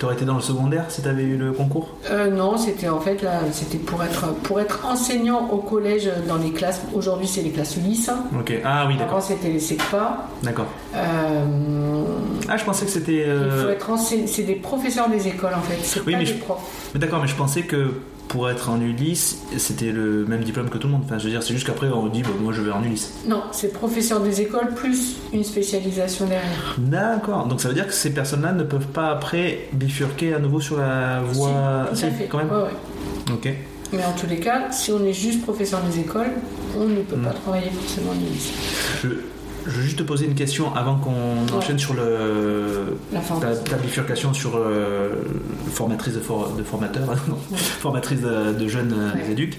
[0.00, 1.90] T'aurais été dans le secondaire si t'avais eu le concours?
[2.32, 6.50] Non, c'était en fait là, c'était pour être pour être enseignant au collège dans les
[6.50, 6.80] classes.
[6.94, 8.10] Aujourd'hui, c'est les classes Ulysse.
[8.38, 8.52] Ok.
[8.64, 9.22] Ah oui, Avant, d'accord.
[9.22, 10.28] c'était les SECPA.
[10.42, 10.66] D'accord.
[12.48, 13.26] Ah, je pensais que c'était.
[13.26, 13.90] il faut être.
[14.26, 15.78] C'est des professeurs des écoles en fait.
[15.82, 16.90] C'est Oui, pas mais des je- profs.
[16.94, 17.90] Mais D'accord, mais je pensais que
[18.28, 21.02] pour être en Ulysse, c'était le même diplôme que tout le monde.
[21.04, 23.12] Enfin, je veux dire, c'est juste qu'après on dit, bah, moi je vais en Ulysse.
[23.26, 26.74] Non, c'est professeur des écoles plus une spécialisation derrière.
[26.78, 27.46] D'accord.
[27.46, 30.78] Donc ça veut dire que ces personnes-là ne peuvent pas après bifurquer à nouveau sur
[30.78, 31.88] la voie.
[31.92, 32.26] Si, tout à fait.
[32.26, 32.50] quand même.
[32.50, 33.32] Ouais, ouais.
[33.32, 33.52] Ok.
[33.92, 36.32] Mais en tous les cas, si on est juste professeur des écoles,
[36.76, 38.52] on ne peut pas travailler forcément en Ulysse.
[39.02, 39.08] Je,
[39.66, 41.52] je veux juste te poser une question avant qu'on Ouais.
[41.56, 45.10] enchaîne sur le La ta, bifurcation sur euh,
[45.72, 47.56] formatrice de, for- de formateur, non, Ouais.
[47.58, 49.30] formatrice de, de jeunes euh, Ouais.
[49.32, 49.58] éduques.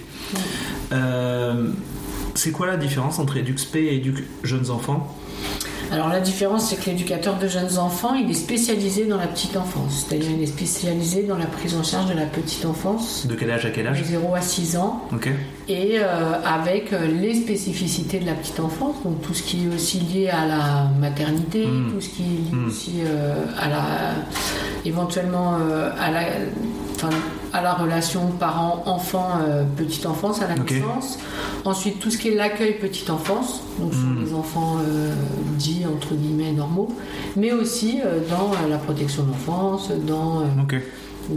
[0.92, 1.68] Euh,
[2.36, 5.16] c'est quoi la différence entre EduxP et Éduc jeunes enfants?
[5.92, 9.56] Alors la différence, c'est que l'éducateur de jeunes enfants, il est spécialisé dans la petite
[9.56, 10.06] enfance.
[10.08, 13.50] C'est-à-dire il est spécialisé dans la prise en charge de la petite enfance, De quel
[13.52, 15.30] âge à quel de âge 0 à 6 ans, Ok.
[15.70, 16.04] Et euh,
[16.46, 20.30] avec euh, les spécificités de la petite enfance, donc tout ce qui est aussi lié
[20.30, 21.92] à la maternité, Mm.
[21.94, 22.68] tout ce qui est lié Mm.
[22.68, 23.84] aussi euh, à la,
[24.86, 25.56] éventuellement
[26.00, 26.22] à la,
[26.96, 27.10] enfin,
[27.54, 31.18] à la relation parent-enfant, euh, petite enfance, à la naissance.
[31.66, 34.24] Ensuite, tout ce qui est l'accueil petite enfance, donc sur Mm.
[34.26, 35.14] les enfants euh,
[35.58, 36.90] dits entre guillemets normaux,
[37.36, 40.44] mais aussi euh, dans la protection de l'enfance, dans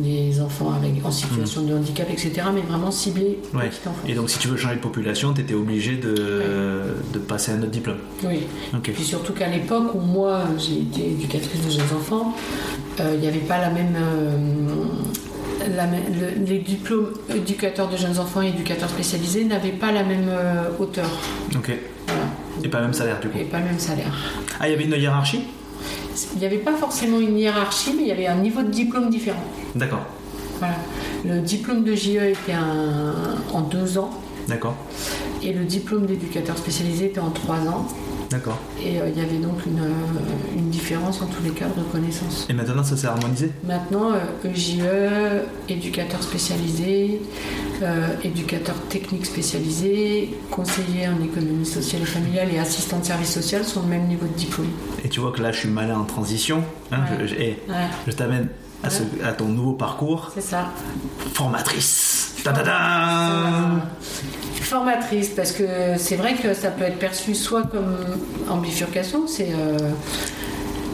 [0.05, 3.71] Les enfants avec, en situation de handicap, etc., mais vraiment ciblé Ouais.
[4.07, 6.15] Et donc si tu veux changer de population, tu étais obligé de,
[7.13, 7.97] de passer un autre diplôme.
[8.25, 8.41] Oui.
[8.73, 8.93] Ok.
[8.95, 12.37] Puis surtout qu'à l'époque où moi j'ai été éducatrice de jeunes enfants,
[13.01, 13.97] euh, il n'y avait pas la même.
[13.97, 14.37] euh,
[15.77, 20.03] la même- le- les diplômes éducateurs de jeunes enfants et éducateurs spécialisés n'avaient pas la
[20.05, 21.11] même euh, hauteur.
[21.55, 21.71] Ok.
[22.07, 22.23] Voilà.
[22.65, 23.39] Et pas le même salaire du coup.
[23.39, 24.13] Et pas le même salaire.
[24.59, 25.43] Ah, il y avait une hiérarchie?
[26.35, 29.11] Il n'y avait pas forcément une hiérarchie, mais il y avait un niveau de diplôme
[29.11, 29.43] différent.
[29.75, 30.05] D'accord.
[30.59, 30.75] Voilà.
[31.25, 33.15] Le diplôme de JE était un-
[33.53, 34.11] en deux ans
[34.49, 34.75] D'accord.
[35.43, 37.87] et le diplôme d'éducateur spécialisé était en trois ans.
[38.31, 38.59] D'accord.
[38.81, 41.81] Et euh, il y avait donc une, euh, une différence en tous les cas de
[41.81, 42.47] reconnaissance.
[42.49, 43.51] Et maintenant ça s'est harmonisé?
[43.67, 47.21] Maintenant, euh, EJE, éducateur spécialisé,
[48.23, 53.81] éducateur technique spécialisé, conseiller en économie sociale et familiale et assistant de service social sont
[53.81, 54.69] au même niveau de diplôme.
[55.05, 56.63] Et tu vois que là je suis malin en transition.
[56.93, 57.17] hein, Ouais.
[57.23, 57.75] je, je- eh, Ouais,
[58.07, 58.49] je t'amène
[58.85, 60.31] à, ce- à ton nouveau parcours.
[60.35, 60.69] c'est ça.
[61.35, 62.35] Formatrice.
[62.45, 63.81] Ta -ta -ta
[64.71, 65.65] Formatrice, parce que
[65.97, 67.97] c'est vrai que ça peut être perçu soit comme
[68.49, 69.77] en bifurcation, c'est euh,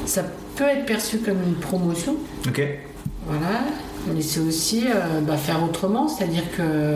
[0.07, 0.23] ça
[0.57, 2.17] peut être perçu comme une promotion,
[2.49, 2.63] Ok.
[3.27, 3.59] Voilà,
[4.15, 6.95] mais c'est aussi euh, bah, faire autrement, c'est-à-dire que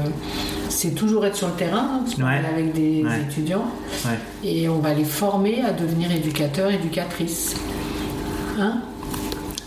[0.70, 2.40] c'est toujours être sur le terrain, hein, parce qu'on Ouais.
[2.42, 3.20] est avec des Ouais.
[3.28, 3.66] étudiants,
[4.06, 4.18] Ouais.
[4.48, 7.56] et on va les former à devenir éducateurs, éducatrices.
[8.58, 8.80] Hein?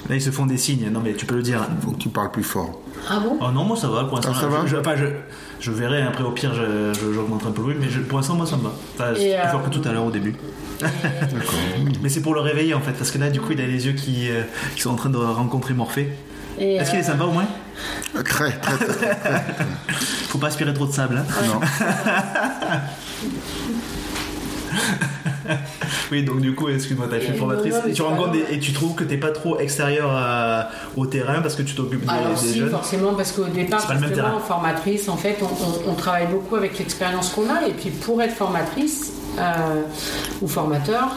[0.10, 0.90] Là ils se font des signes.
[0.92, 1.66] Non mais tu peux le dire.
[1.82, 2.82] Faut que tu parles plus fort.
[3.10, 3.38] Ah bon?
[3.40, 4.34] Oh non, moi ça va pour l'instant.
[4.36, 4.62] Ah, ça va?
[4.66, 5.06] je, je, enfin, je,
[5.64, 8.18] je verrai après au pire, je- je- j'augmenterai un peu le bruit, mais je- pour
[8.20, 8.74] l'instant moi ça me va.
[8.96, 10.36] Enfin, c'est plus euh, fort que tout à l'heure au début.
[10.82, 11.54] D'accord.
[12.02, 13.86] Mais c'est pour le réveiller en fait, parce que là du coup il a les
[13.86, 14.42] yeux qui, euh,
[14.76, 16.10] qui sont en train de rencontrer Morphée.
[16.60, 17.46] Est-ce qu'il est euh, sympa au moins?
[18.26, 19.18] Très, très, très.
[20.30, 21.18] Faut pas aspirer trop de sable.
[21.18, 21.60] Hein Non.
[26.12, 28.96] oui, donc du coup, excuse-moi, fait Et formatrice et tu rencontres des- et tu trouves
[28.96, 32.36] que t'es pas trop extérieur à- au terrain parce que tu t'occupes des, Alors des
[32.36, 32.70] si, jeunes.
[32.70, 34.40] forcément, parce qu'au départ, justement, terrain.
[34.40, 38.22] formatrice, en fait, on, on- on travaille beaucoup avec l'expérience qu'on a, et puis pour
[38.22, 39.82] être formatrice euh,
[40.42, 41.08] ou formateur,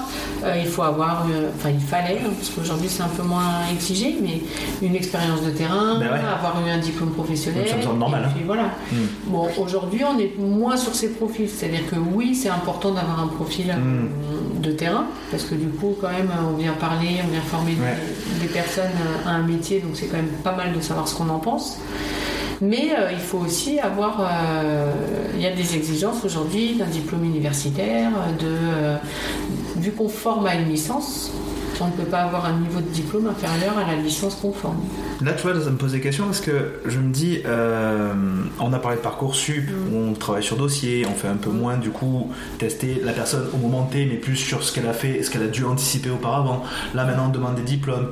[0.44, 3.66] euh, il faut avoir, euh, enfin il fallait, hein, parce qu'aujourd'hui c'est un peu moins
[3.72, 4.42] exigé, mais
[4.86, 6.18] une expérience de terrain, Ben ouais.
[6.18, 7.68] avoir eu un diplôme professionnel.
[7.68, 8.42] Ça me semble normal, et hein.
[8.46, 8.64] voilà.
[8.92, 8.96] Mm.
[9.26, 13.28] Bon, aujourd'hui on est moins sur ces profils, c'est-à-dire que oui, c'est important d'avoir un
[13.28, 13.70] profil Mm.
[13.70, 17.76] euh, de terrain, parce que du coup, quand même, on vient parler, on vient former
[18.40, 18.90] des personnes
[19.26, 21.78] à un métier, donc c'est quand même pas mal de savoir ce qu'on en pense.
[22.61, 24.20] Mais euh, il faut aussi avoir.
[24.20, 24.92] euh,
[25.34, 28.96] il y a des exigences aujourd'hui d'un diplôme universitaire, de, euh,
[29.76, 30.09] vu qu'on
[30.46, 31.30] à une licence,
[31.81, 34.79] on ne peut pas avoir un niveau de diplôme inférieur à la licence qu'on forme.
[35.22, 38.12] Là, tu vois, ça me pose des questions parce que je me dis, euh,
[38.61, 39.95] on a parlé de Parcoursup, Mm.
[39.95, 43.57] on travaille sur dossier, on fait un peu moins du coup tester la personne au
[43.59, 46.62] moment T, mais plus sur ce qu'elle a fait, ce qu'elle a dû anticiper auparavant.
[46.95, 48.09] Là, maintenant, on demande des diplômes.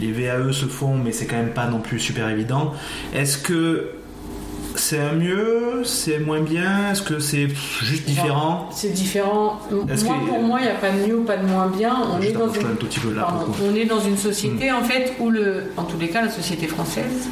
[0.00, 2.72] Les VAE se font, mais c'est quand même pas non plus super évident.
[3.14, 3.88] Est-ce que
[4.78, 7.48] c'est un mieux, c'est moins bien, est-ce que c'est
[7.82, 9.60] juste différent C'est différent.
[9.70, 11.94] Moi, que- pour moi, il n'y a pas de mieux ou pas de moins bien.
[12.12, 12.66] On est, dans une...
[12.66, 13.22] un tout petit peu là.
[13.22, 13.38] Pardon.
[13.46, 13.62] pour le coup.
[13.72, 15.72] on est dans une société, en fait, où, le...
[15.76, 17.28] en tous les cas, la société française,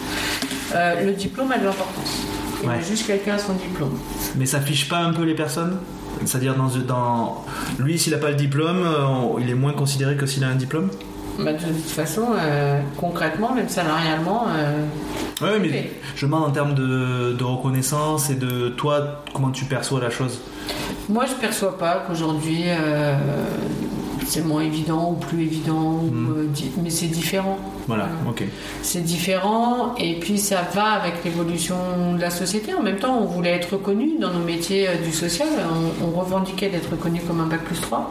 [0.75, 2.23] Euh, le diplôme a de l'importance.
[2.63, 2.83] Il y a Ouais.
[2.83, 3.97] juste quelqu'un a son diplôme.
[4.37, 5.77] Mais ça fiche pas un peu les personnes?
[6.25, 7.45] C'est-à-dire, dans, dans...
[7.79, 10.57] lui, s'il n'a pas le diplôme, euh, il est moins considéré que s'il a un
[10.57, 10.91] diplôme?
[11.39, 14.85] Bah, de toute façon, euh, concrètement, même salarialement, euh,
[15.43, 20.01] Oui, mais je demande en termes de, de reconnaissance et de toi, comment tu perçois
[20.01, 20.41] la chose
[21.09, 23.15] moi je perçois pas qu'aujourd'hui euh,
[24.27, 26.35] c'est moins évident ou plus évident, ou, Mm.
[26.39, 27.59] euh, di- mais c'est différent.
[27.87, 28.43] Voilà, ok.
[28.83, 31.77] C'est différent et puis ça va avec l'évolution
[32.17, 32.75] de la société.
[32.75, 35.47] En même temps, on voulait être reconnu dans nos métiers euh, du social.
[36.03, 38.11] On, on revendiquait d'être reconnu comme un bac plus 3.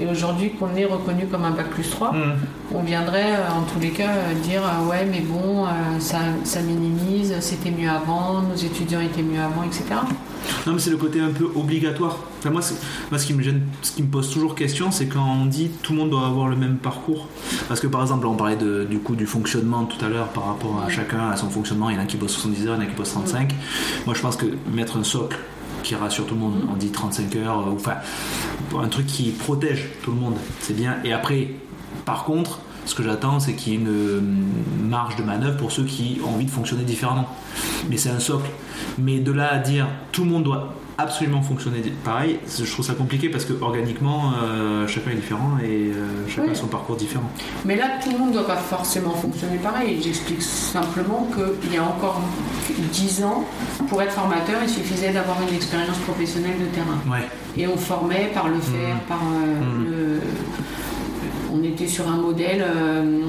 [0.00, 2.34] Et aujourd'hui qu'on est reconnu comme un bac plus 3, Hmm.
[2.74, 5.66] on viendrait euh, en tous les cas euh, dire ouais mais bon,
[6.00, 9.84] ça, ça minimise, c'était mieux avant, nos étudiants étaient mieux avant, etc.
[10.66, 12.18] Non, mais c'est le côté un peu obligatoire.
[12.40, 12.60] Enfin, moi,
[13.10, 15.70] moi, ce qui me gêne, ce qui me pose toujours question, c'est quand on dit
[15.82, 17.28] tout le monde doit avoir le même parcours.
[17.68, 20.46] Parce que par exemple, on parlait de- du coup du fonctionnement tout à l'heure par
[20.46, 21.90] rapport à chacun, à son fonctionnement.
[21.90, 23.54] Il y en a qui bossent 70 heures, il y en a qui bossent 35.
[24.06, 25.38] Moi, je pense que mettre un socle
[25.82, 27.96] qui rassure tout le monde, on dit 35 heures, euh, ou enfin,
[28.78, 30.96] un truc qui protège tout le monde, c'est bien.
[31.04, 31.48] Et après,
[32.04, 34.20] par contre, ce que j'attends, c'est qu'il y ait une euh,
[34.82, 37.28] marge de manœuvre pour ceux qui ont envie de fonctionner différemment.
[37.88, 38.50] Mais c'est un socle.
[38.98, 42.94] Mais de là à dire tout le monde doit absolument fonctionner pareil, je trouve ça
[42.94, 46.52] compliqué parce que organiquement, euh, chacun est différent et euh, chacun Oui.
[46.52, 47.28] a son parcours différent.
[47.64, 50.00] Mais là, tout le monde ne doit pas forcément fonctionner pareil.
[50.02, 52.20] J'explique simplement qu'il y a encore
[52.92, 53.44] 10 ans,
[53.88, 56.98] pour être formateur, il suffisait d'avoir une expérience professionnelle de terrain.
[57.10, 57.26] Ouais.
[57.56, 59.84] Et on formait par le faire, par euh, Mhm.
[59.90, 60.20] le.
[61.54, 63.20] On était sur un modèle, euh,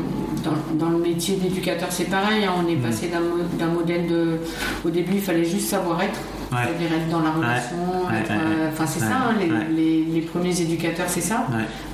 [0.46, 2.82] dans, dans le métier d'éducateur, c'est pareil, hein, on est Mhm.
[2.82, 4.38] passé d'un mo- d'un modèle de.
[4.86, 6.18] Au début, il fallait juste savoir être.
[6.64, 7.78] C'est-à-dire être dans la relation.
[8.12, 8.70] Euh.
[8.72, 9.58] Enfin, c'est ça, hein, les, ouais.
[9.72, 11.46] les- les premiers éducateurs, c'est ça.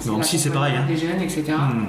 [0.06, 0.74] Donc si c'est pareil.
[0.78, 0.86] Hein.
[0.88, 1.44] Des jeunes, etc.
[1.58, 1.86] Hmm.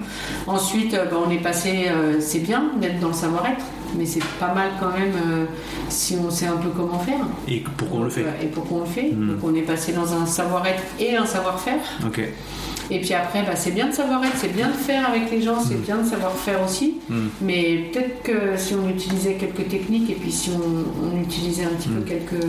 [0.51, 3.65] Ensuite, euh, bah, on est passé, euh, c'est bien d'être dans le savoir-être,
[3.97, 5.45] mais c'est pas mal quand même euh,
[5.89, 7.25] si on sait un peu comment faire.
[7.49, 9.11] Et pourquoi on le fait Et pourquoi on le fait.
[9.13, 9.29] Mm.
[9.29, 11.79] Donc on est passé dans un savoir-être et un savoir-faire.
[12.07, 12.21] Ok.
[12.91, 15.61] Et puis après, bah, c'est bien de savoir-être, c'est bien de faire avec les gens,
[15.61, 15.81] c'est Mm.
[15.83, 16.97] bien de savoir-faire aussi.
[17.09, 17.29] Hmm.
[17.41, 21.69] Mais peut-être que si on utilisait quelques techniques et puis si on, on utilisait un
[21.79, 22.05] petit peu Mm.
[22.05, 22.45] quelques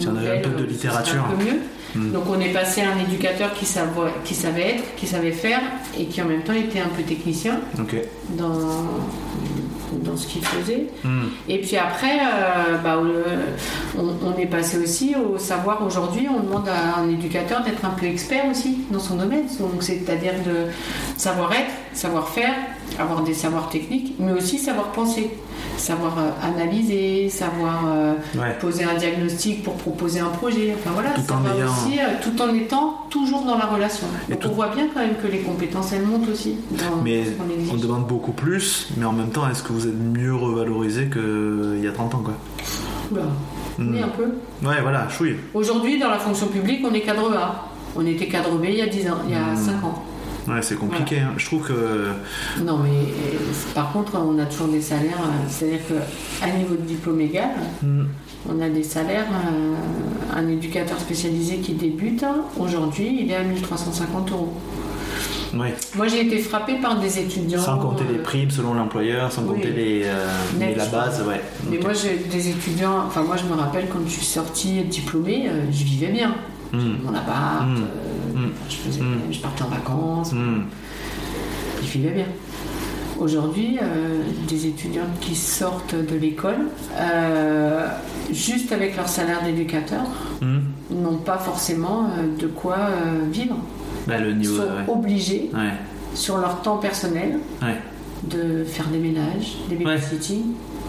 [0.00, 1.24] Si on avait un peu de littérature.
[1.30, 1.58] un peu mieux.
[1.94, 2.12] Mm.
[2.12, 3.90] Donc on est passé à un éducateur qui savait,
[4.24, 5.60] qui savait être, qui savait faire
[5.98, 7.96] et qui en même temps était un peu technicien Ok.
[8.38, 8.86] dans,
[10.02, 10.86] dans ce qu'il faisait.
[11.04, 11.24] Hmm.
[11.48, 16.40] Et puis après, euh, bah, le- on, on est passé aussi au savoir aujourd'hui, on
[16.40, 19.44] demande à un éducateur d'être un peu expert aussi dans son domaine.
[19.60, 20.70] Donc c'est-à-dire de
[21.16, 22.52] savoir-être, savoir-faire,
[22.98, 25.30] avoir des savoirs techniques, mais aussi savoir penser,
[25.76, 28.56] savoir euh, analyser, savoir euh, Ouais.
[28.60, 30.74] poser un diagnostic pour proposer un projet.
[30.78, 33.66] Enfin voilà, Tout ça en va ayant- aussi, euh, tout en étant toujours dans la
[33.66, 34.06] relation.
[34.28, 36.56] Et Donc tout- on voit bien quand même que les compétences elles montent aussi.
[36.70, 37.24] Dans Mais
[37.72, 41.80] on demande beaucoup plus, mais en même temps, est-ce que vous êtes mieux revalorisé qu'il
[41.82, 42.34] y a 30 ans quoi?
[43.10, 43.22] Oula,
[43.78, 43.94] Hmm.
[43.94, 44.24] oui, un peu.
[44.68, 45.36] Ouais, voilà, chouille.
[45.54, 47.68] Aujourd'hui, dans la fonction publique, on est cadre A.
[47.96, 49.56] On était cadre B il y a 10 ans, il y a Hmm.
[49.56, 50.02] 5 ans.
[50.48, 51.20] Ouais, c'est compliqué.
[51.20, 51.32] hein.
[51.36, 52.08] Je trouve que.
[52.64, 53.38] Non, mais euh,
[53.74, 57.50] par contre, on a toujours des salaires, euh, c'est-à-dire qu'à niveau de diplôme égal,
[57.82, 58.04] Hmm.
[58.48, 59.26] on a des salaires.
[59.30, 59.74] euh,
[60.34, 64.54] un éducateur spécialisé qui débute, hein, aujourd'hui, il est à 1350 euros.
[65.54, 65.74] Ouais.
[65.94, 67.60] Moi, j'ai été frappée par des étudiants.
[67.60, 69.48] Sans compter les euh, primes selon l'employeur, sans oui.
[69.56, 70.02] compter les.
[70.06, 70.26] euh,
[70.58, 71.42] Net, la base, ouais.
[71.70, 73.04] Mais moi, j'ai des étudiants.
[73.06, 76.34] Enfin, moi, je me rappelle quand je suis sortie diplômée, euh, je vivais bien.
[76.72, 76.94] Hmm.
[77.04, 80.32] Mon appart, euh, je, faisais, je partais en vacances.
[80.32, 80.62] Hmm.
[81.82, 82.26] je vivais bien.
[83.18, 86.68] Aujourd'hui, euh, des étudiants qui sortent de l'école,
[86.98, 87.86] euh,
[88.32, 90.02] juste avec leur salaire d'éducateur,
[90.40, 90.60] Hmm.
[90.90, 92.76] n'ont pas forcément euh, de quoi
[93.30, 93.56] vivre.
[94.08, 94.56] Bah, le Ils niveau.
[94.56, 94.88] sont ouais.
[94.92, 95.70] obligés, Ouais.
[96.14, 97.76] sur leur temps personnel, Ouais.
[98.24, 100.42] de faire des ménages, des babysitting,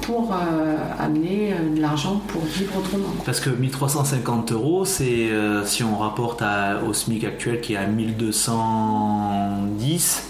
[0.05, 3.13] pour euh, amener euh, de l'argent pour vivre autrement.
[3.25, 7.77] Parce que 1350 euros, c'est euh, si on rapporte à- au SMIC actuel qui est
[7.77, 10.23] à 1210.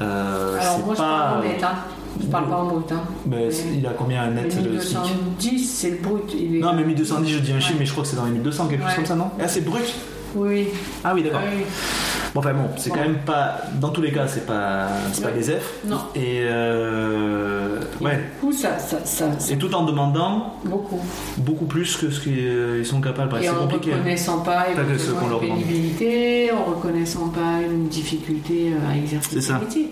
[0.00, 1.72] euh, Alors moi, je parle en net, hein.
[2.20, 2.92] je parle pas en brut.
[2.92, 3.02] Hein.
[3.26, 4.98] Mais c'est- il a combien un net Le SMIC?
[5.02, 6.32] 1210, c'est le brut.
[6.34, 8.24] il est- Non, mais 1210, je dis un chiffre, mais je crois que c'est dans
[8.26, 9.30] les 1200, quelque chose comme ça, non?
[9.40, 9.94] Ah, c'est brut
[10.34, 10.68] Oui,
[11.04, 11.40] Ah oui, d'accord.
[11.56, 11.64] oui.
[12.34, 13.62] Bon, enfin bon, c'est quand même pas.
[13.80, 15.72] Dans tous les cas, c'est pas, c'est pas des F.
[15.86, 15.96] Non.
[16.14, 16.42] Et.
[16.42, 18.16] euh, Et ouais.
[18.16, 18.96] Du coup, ça, ça,
[19.50, 21.00] Et tout en demandant beaucoup.
[21.38, 23.34] beaucoup plus que ce qu'ils sont capables.
[23.38, 23.92] Et c'est en compliqué.
[23.92, 23.96] hein.
[23.98, 24.66] reconnaissant pas
[25.28, 29.58] leur une pénibilité, en reconnaissant pas une difficulté euh, à exercer ça.
[29.58, 29.90] métier.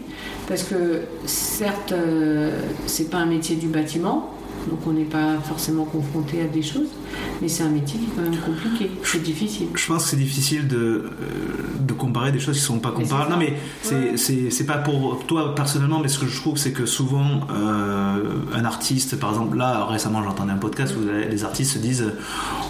[0.48, 2.50] Parce que certes, euh,
[2.86, 4.30] c'est pas un métier du bâtiment,
[4.68, 6.88] donc on n'est pas forcément confronté à des choses,
[7.40, 9.68] mais c'est un métier qui est quand même compliqué, c'est difficile.
[9.74, 11.10] Je pense que c'est difficile de, euh,
[11.80, 13.30] de comparer des choses qui sont pas comparables.
[13.30, 16.86] Non, mais c'est- c'est pas pour toi personnellement, mais ce que je trouve, c'est que
[16.86, 18.18] souvent, euh,
[18.54, 21.00] un artiste, par exemple, là, récemment, j'entendais un podcast où
[21.30, 22.18] les artistes se disent euh,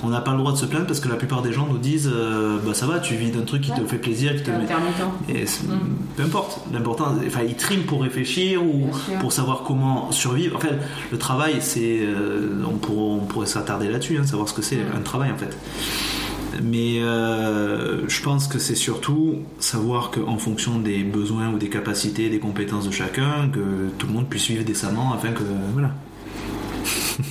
[0.03, 1.79] on n'a pas le droit de se plaindre parce que la plupart des gens nous
[1.79, 4.51] disent euh, bah ça va, tu vis d'un truc qui te fait plaisir, qui te
[4.51, 4.67] met.
[5.29, 5.79] Et Mm.
[6.17, 8.89] peu importe, l'important, enfin, ils triment pour réfléchir ou
[9.21, 10.57] pour savoir comment survivre.
[10.57, 10.75] En fait,
[11.13, 14.77] le travail, c'est, euh, on, pourrait, on pourrait s'attarder là-dessus, hein, savoir ce que c'est
[14.77, 14.97] Mm.
[14.97, 15.57] un travail en fait.
[16.63, 22.31] Mais euh, je pense que c'est surtout savoir qu'en fonction des besoins ou des capacités,
[22.31, 25.43] des compétences de chacun, que tout le monde puisse vivre décemment afin que
[25.75, 25.91] voilà.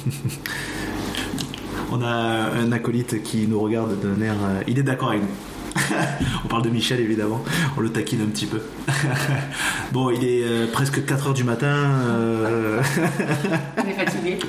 [1.91, 4.33] On a un acolyte qui nous regarde d'un air.
[4.43, 5.27] euh, il est d'accord avec nous.
[6.45, 7.43] on parle de Michel évidemment,
[7.77, 8.61] on le taquine un petit peu.
[9.91, 11.67] bon, il est euh, presque 4h du matin.
[11.67, 12.81] euh,
[13.77, 14.39] On est fatigué.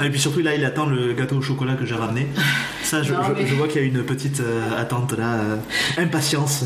[0.00, 2.28] ah, et puis surtout là, il attend le gâteau au chocolat que j'ai ramené.
[2.88, 5.34] Ça, je, Non, je- mais- je vois qu'il y a une petite euh, attente là,
[5.34, 5.56] euh,
[6.02, 6.64] impatience.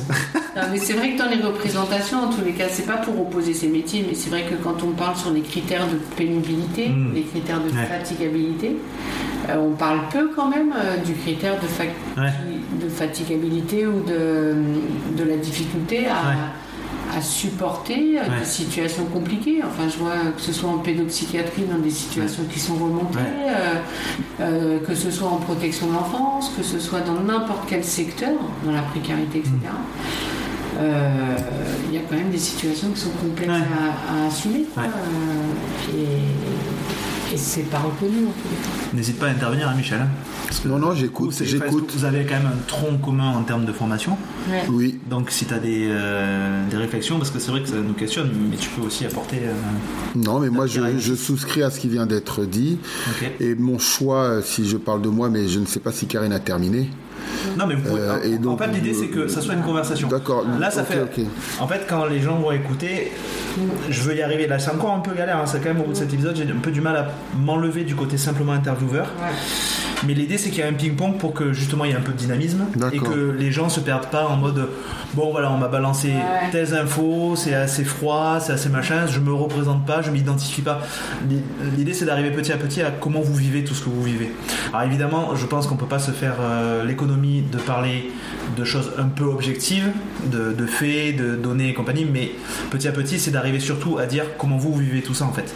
[0.55, 3.20] Non, mais c'est vrai que dans les représentations, en tous les cas, c'est pas pour
[3.20, 6.91] opposer ces métiers, mais c'est vrai que quand on parle sur les critères de pénibilité,
[6.91, 7.12] Mm.
[7.14, 7.87] les critères de Ouais.
[7.87, 8.77] fatigabilité,
[9.49, 10.73] euh, on parle peu quand même
[11.05, 12.31] du critère de, fa- Ouais.
[12.81, 14.55] de fatigabilité ou de,
[15.18, 16.37] de la difficulté à, Ouais.
[17.16, 18.38] À supporter euh, Ouais.
[18.40, 19.60] des situations compliquées.
[19.64, 23.74] Enfin, je vois que ce soit en pédopsychiatrie dans des situations qui sont remontées, euh,
[24.40, 28.32] euh, que ce soit en protection de l'enfance, que ce soit dans n'importe quel secteur,
[28.64, 29.52] dans la précarité, etc.
[30.80, 31.36] Euh,
[31.88, 34.64] Il y a quand même des situations qui sont complexes à, à assumer.
[34.74, 34.84] quoi.
[35.94, 36.06] Et
[37.37, 38.95] c'est pas reconnu en tous les cas.
[38.95, 40.01] N'hésite pas à intervenir, hein, Michel.
[40.01, 40.09] hein,
[40.47, 41.93] parce que, Non, non, j'écoute, j'écoute.
[41.97, 44.16] Vous avez quand même un tronc commun en termes de formation.
[44.51, 44.62] Ouais.
[44.70, 47.76] Oui, Donc si tu as des, euh, des réflexions, parce que c'est vrai que ça
[47.76, 49.39] nous questionne, mais tu peux aussi apporter.
[49.45, 49.53] euh,
[50.16, 52.78] non, mais moi je, je souscris à ce qui vient d'être dit.
[53.41, 56.33] Et mon choix, si je parle de moi, mais je ne sais pas si Karine
[56.33, 56.91] a terminé.
[57.59, 60.09] Non, mais vous pouvez- Euh, et en fait, l'idée, c'est que ça soit une conversation.
[60.09, 60.45] D'accord.
[60.59, 60.99] Là, ça fait.
[61.61, 63.12] En fait, quand les gens vont écouter,
[63.91, 64.47] je veux y arriver.
[64.47, 65.39] Là, c'est encore un peu galère.
[65.39, 67.09] hein, C'est quand même au bout de cet épisode, j'ai un peu du mal à
[67.37, 69.07] m'enlever du côté simplement intervieweur.
[69.20, 69.33] Ouais.
[70.07, 72.00] Mais l'idée, c'est qu'il y a un ping-pong pour que justement il y ait un
[72.00, 74.68] peu de dynamisme et que les gens se perdent pas en mode
[75.14, 76.50] bon, voilà, on m'a balancé Ouais.
[76.50, 80.80] telles infos, c'est assez froid, c'est assez machin, je me représente pas, je m'identifie pas.
[81.76, 84.30] L'idée, c'est d'arriver petit à petit à comment vous vivez tout ce que vous vivez.
[84.72, 88.11] Alors évidemment, je pense qu'on peut pas se faire euh, l'économie de parler
[88.57, 89.90] de choses un peu objectives,
[90.30, 92.32] de, de faits, de données et compagnie, mais
[92.70, 95.55] petit à petit, c'est d'arriver surtout à dire comment vous, vivez tout ça en fait.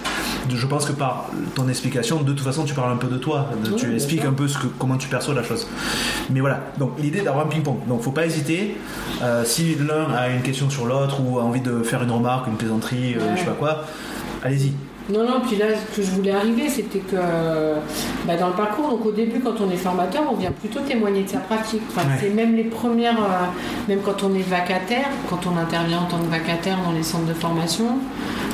[0.49, 3.51] Je pense que par ton explication, de toute façon, tu parles un peu de toi,
[3.64, 5.66] de- Oui, tu expliques un peu ce que, comment tu perçois la chose.
[6.30, 7.78] Mais voilà, donc l'idée d'avoir un ping-pong.
[7.89, 8.76] Donc faut pas hésiter.
[9.22, 12.47] Euh, si l'un a une question sur l'autre ou a envie de faire une remarque,
[12.47, 13.32] une plaisanterie, euh, Ouais.
[13.34, 13.84] je sais pas quoi,
[14.45, 14.72] allez-y.
[15.09, 17.76] Non, non, puis là, ce que je voulais arriver, c'était que euh,
[18.26, 21.22] bah, dans le parcours, donc au début, quand on est formateur, on vient plutôt témoigner
[21.22, 21.82] de sa pratique.
[21.91, 22.16] Enfin, Ouais.
[22.20, 23.47] C'est même les premières, euh,
[23.89, 27.26] même quand on est vacataire, quand on intervient en tant que vacataire dans les centres
[27.26, 27.99] de formation,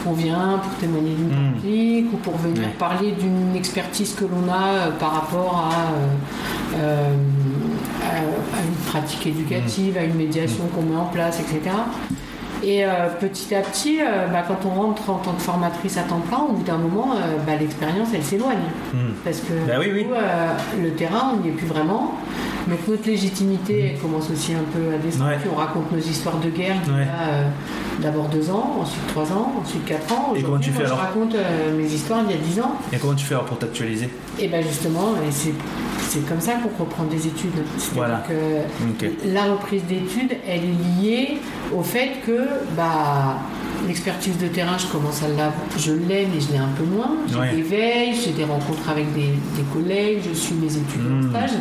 [0.07, 1.53] on vient pour témoigner d'une Mm.
[1.55, 6.78] pratique ou pour venir parler d'une expertise que l'on a euh, par rapport à, euh,
[6.78, 7.14] euh,
[8.03, 11.61] à, à une pratique éducative, à une médiation qu'on met en place, etc.
[12.64, 12.88] Et euh,
[13.20, 16.38] petit à petit, euh, bah, quand on rentre en tant que formatrice à temps plein,
[16.48, 18.68] au bout d'un moment, euh, bah, l'expérience, elle s'éloigne.
[18.94, 19.14] Hmm.
[19.24, 20.11] Parce que Bah oui, coup,
[20.80, 22.14] le terrain, on n'y est plus vraiment.
[22.69, 25.31] Donc notre légitimité elle commence aussi un peu à descendre.
[25.31, 25.37] Ouais.
[25.53, 27.49] On raconte nos histoires de guerre il y a euh,
[28.01, 30.33] d'abord deux ans, ensuite trois ans, ensuite quatre ans.
[30.37, 32.75] Et comment tu fais alors Je raconte euh, mes histoires il y a dix ans.
[32.93, 34.09] Et comment tu fais alors pour t'actualiser?
[34.39, 37.51] Et ben justement, et c'est comme ça qu'on reprend des études.
[37.79, 38.25] C'est-à-dire Voilà.
[38.29, 41.39] que la reprise d'études, elle est liée
[41.77, 42.47] au fait que
[42.77, 43.39] bah,
[43.89, 45.53] l'expertise de terrain, je commence à l'avoir.
[45.77, 47.17] Je l'ai, mais je l'ai un peu moins.
[47.29, 47.55] J'ai Ouais.
[47.57, 51.27] des veilles, j'ai des rencontres avec des, des collègues, je suis mes étudiants Hmm.
[51.27, 51.59] en stage.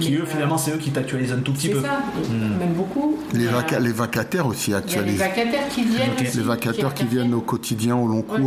[0.00, 1.82] Qui eux, euh, finalement, c'est eux qui t'actualisent un tout petit c'est peu.
[1.82, 2.58] ça, Hmm.
[2.58, 3.18] même beaucoup.
[3.32, 5.18] Les, vaca- vacataires aussi il y a les actualisent.
[5.18, 6.10] vacataires qui viennent.
[6.20, 8.38] Aussi, Les vacataires qui viennent au quotidien, au long Ouais.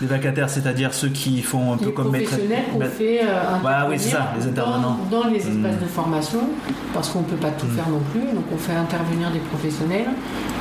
[0.00, 2.28] Les vacataires, c'est-à-dire ceux qui font un peu les comme maître.
[2.30, 4.98] professionnels qu'on fait euh, Voilà, oui, c'est ça, intervenir les intervenants.
[5.10, 5.82] Dans, dans les espaces Mm.
[5.82, 6.38] de formation,
[6.94, 7.70] parce qu'on ne peut pas tout Mm.
[7.70, 8.20] faire non plus.
[8.34, 10.06] Donc on fait intervenir des professionnels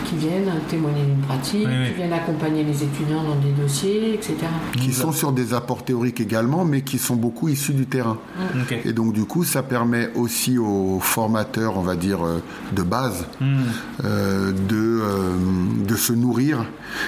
[0.05, 1.87] qui viennent témoigner d'une pratique, Oui, oui.
[1.89, 4.35] qui viennent accompagner les étudiants dans des dossiers, etc.
[4.81, 8.17] Qui sont sur des apports théoriques également, mais qui sont beaucoup issus du terrain.
[8.85, 13.25] Et donc du coup, ça permet aussi aux formateurs, on va dire, euh, de base,
[13.41, 13.45] Hmm.
[14.05, 15.35] euh, de, euh,
[15.87, 16.63] de se nourrir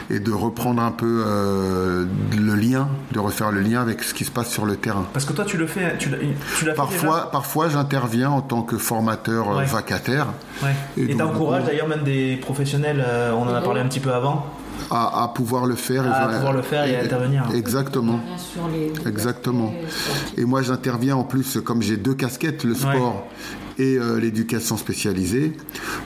[0.09, 2.05] et de reprendre un peu euh,
[2.38, 5.05] le lien, de refaire le lien avec ce qui se passe sur le terrain.
[5.13, 8.41] Parce que toi, tu le fais, tu l'as tu l'as fait Parfois, parfois j'interviens en
[8.41, 9.65] tant que formateur euh, Ouais.
[9.65, 10.28] vacataire.
[10.63, 10.70] Ouais.
[10.97, 13.99] Et t'encourages du coup- d'ailleurs même des professionnels, euh, on en a parlé un petit
[13.99, 14.45] peu avant,
[14.91, 16.03] à, à pouvoir le faire.
[16.11, 17.43] À et- pouvoir le faire et à intervenir.
[17.53, 18.20] Exactement.
[19.05, 19.72] Exactement.
[20.38, 23.26] Et moi, j'interviens en plus, comme j'ai deux casquettes, le sport
[23.80, 25.53] et euh, l'éducation spécialisée.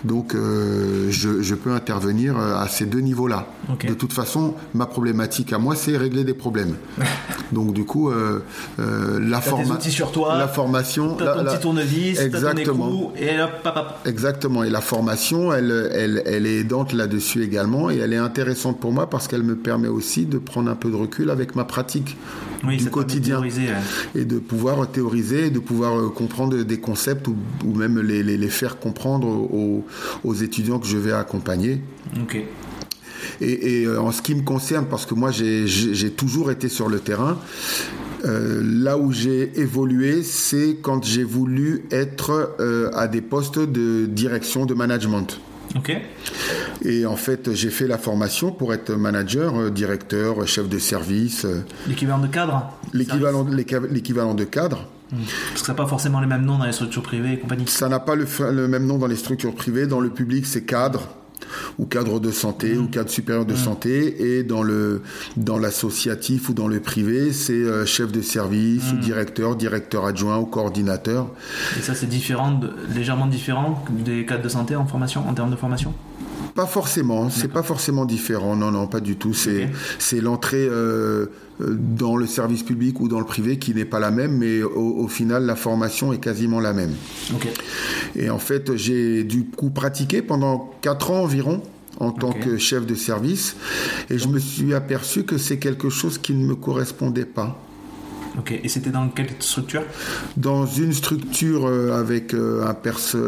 [0.05, 3.47] Donc, euh, je, je peux intervenir euh, à ces deux niveaux-là.
[3.85, 6.75] De toute façon, ma problématique à moi, c'est régler des problèmes.
[7.51, 8.39] Donc, du coup, euh,
[9.19, 11.15] la, forma- sur toi, la formation...
[11.15, 12.87] Ton la- petit tournevis, ton Exactement.
[12.87, 13.99] écrou, et hop, pap, pap.
[14.05, 14.63] Exactement.
[14.63, 17.89] Et la formation, elle, elle, elle est aidante là-dessus également.
[17.91, 20.89] Et elle est intéressante pour moi parce qu'elle me permet aussi de prendre un peu
[20.89, 22.17] de recul avec ma pratique
[22.65, 23.35] Oui, du de quotidien.
[23.35, 24.21] théoriser, ouais.
[24.21, 27.35] Et de pouvoir théoriser, de pouvoir euh, comprendre des concepts ou,
[27.65, 29.85] ou même les, les- les faire comprendre aux,
[30.23, 31.81] aux étudiants que je vais accompagner.
[32.21, 32.37] Ok.
[33.41, 35.65] Et, et, euh, en ce qui me concerne, parce que moi j'ai-
[36.11, 37.37] toujours été sur le terrain,
[38.25, 44.05] euh, là où j'ai évolué, c'est quand j'ai voulu être euh, à des postes de
[44.05, 45.39] direction, de management.
[45.75, 45.97] Ok.
[46.85, 51.45] Et en fait, j'ai fait la formation pour être manager, euh, directeur, chef de service,
[51.45, 53.45] euh, L'équivalent de cadre l'équivalent
[53.89, 54.87] l'équivalent de cadre.
[55.09, 57.67] Parce que ça n'a pas forcément les mêmes noms dans les structures privées et compagnie.
[57.67, 59.85] Ça n'a pas le même nom dans les structures privées.
[59.85, 61.07] Dans le public, c'est cadre
[61.79, 64.37] ou cadre de santé ou cadre supérieur de santé.
[64.37, 65.01] Et dans le
[65.37, 70.37] dans l'associatif ou dans le privé, c'est euh, chef de service ou directeur, directeur adjoint
[70.37, 71.27] ou coordinateur.
[71.77, 75.51] Et ça, c'est différent, de- légèrement différent des cadres de santé en formation, en termes
[75.51, 75.93] de formation?
[76.55, 78.55] Pas forcément, c'est pas forcément différent.
[78.55, 79.33] Non, non, pas du tout.
[79.33, 81.25] C'est l'entrée euh,
[81.61, 84.61] euh, dans le service public ou dans le privé qui n'est pas la même, mais
[84.61, 86.93] au, au final, la formation est quasiment la même.
[88.15, 91.63] Et en fait, j'ai du coup pratiqué pendant 4 ans environ
[91.99, 93.55] en tant que chef de service.
[94.09, 97.59] Et je me suis aperçu que c'est quelque chose qui ne me correspondait pas.
[98.37, 98.59] Ok.
[98.63, 99.83] Et c'était dans quelle structure?
[100.37, 102.73] Dans une structure euh, avec euh, un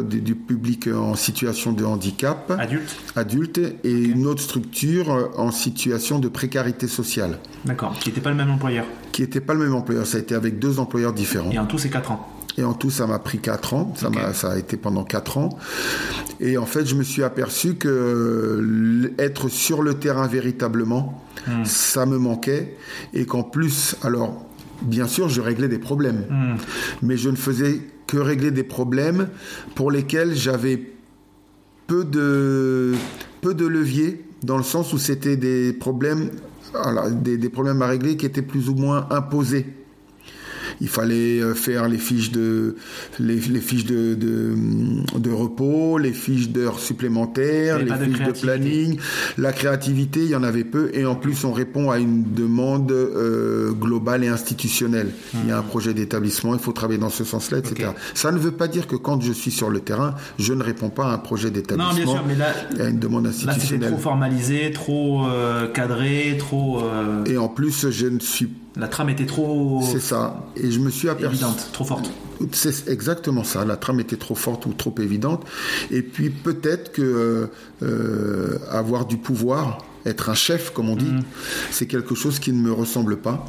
[0.01, 5.51] du, du public en situation de handicap Adulte adulte et une autre structure euh, en
[5.51, 7.97] situation de précarité sociale, D'accord.
[7.99, 8.85] Qui n'était pas le même employeur.
[9.11, 10.05] qui n'était pas le même employeur.
[10.05, 11.51] Ça a été avec deux employeurs différents.
[11.51, 12.29] Et en tout, c'est 4 ans.
[12.57, 13.93] Et en tout, ça m'a pris 4 ans.
[14.33, 15.49] Ça, a été pendant 4 ans.
[16.39, 21.63] Et en fait, je me suis aperçu que euh, être sur le terrain véritablement, Hmm.
[21.63, 22.75] ça me manquait.
[23.13, 24.45] Et qu'en plus, alors,
[24.81, 26.25] bien sûr, je réglais des problèmes.
[26.29, 26.55] Hmm.
[27.01, 29.29] Mais je ne faisais que régler des problèmes
[29.73, 30.93] pour lesquels j'avais
[31.87, 32.93] peu de,
[33.41, 36.29] peu de levier, dans le sens où c'était des problèmes,
[36.71, 39.65] voilà, des, des problèmes à régler qui étaient plus ou moins imposés.
[40.81, 42.75] Il fallait euh, faire les fiches de,
[43.19, 44.55] les, les fiches de, de,
[45.17, 48.97] de repos, les fiches d'heures supplémentaires, Il les pas de fiches de, planning.
[49.37, 50.89] La créativité, il y en avait peu.
[50.93, 55.11] Et en plus, on répond à une demande euh, globale et institutionnelle.
[55.43, 57.89] Il y a un projet d'établissement, il faut travailler dans ce sens-là, etc.
[58.13, 60.89] Ça ne veut pas dire que quand je suis sur le terrain, je ne réponds
[60.89, 61.91] pas à un projet d'établissement.
[61.91, 63.91] Non, bien sûr, mais là, à une demande là c'était institutionnelle.
[63.91, 66.81] trop formalisé, trop euh, cadré, trop.
[66.83, 68.49] euh, Et en plus, je ne suis.
[68.77, 70.45] La trame était trop C'est ça.
[70.55, 71.35] Et je me suis aperçu.
[71.35, 72.09] évidente, trop forte.
[72.51, 73.63] C'est exactement ça.
[73.63, 75.45] La trame était trop forte ou trop évidente.
[75.91, 77.49] Et puis peut-être que
[77.81, 81.11] euh, avoir du pouvoir, être un chef, comme on dit,
[81.71, 83.45] c'est quelque chose qui ne me ressemble pas.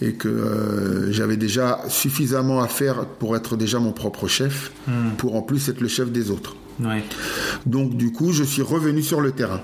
[0.00, 4.72] Et que euh, j'avais déjà suffisamment à faire pour être déjà mon propre chef,
[5.18, 6.56] pour en plus être le chef des autres.
[6.80, 7.04] Ouais.
[7.66, 9.60] Donc du coup, je suis revenu sur le terrain,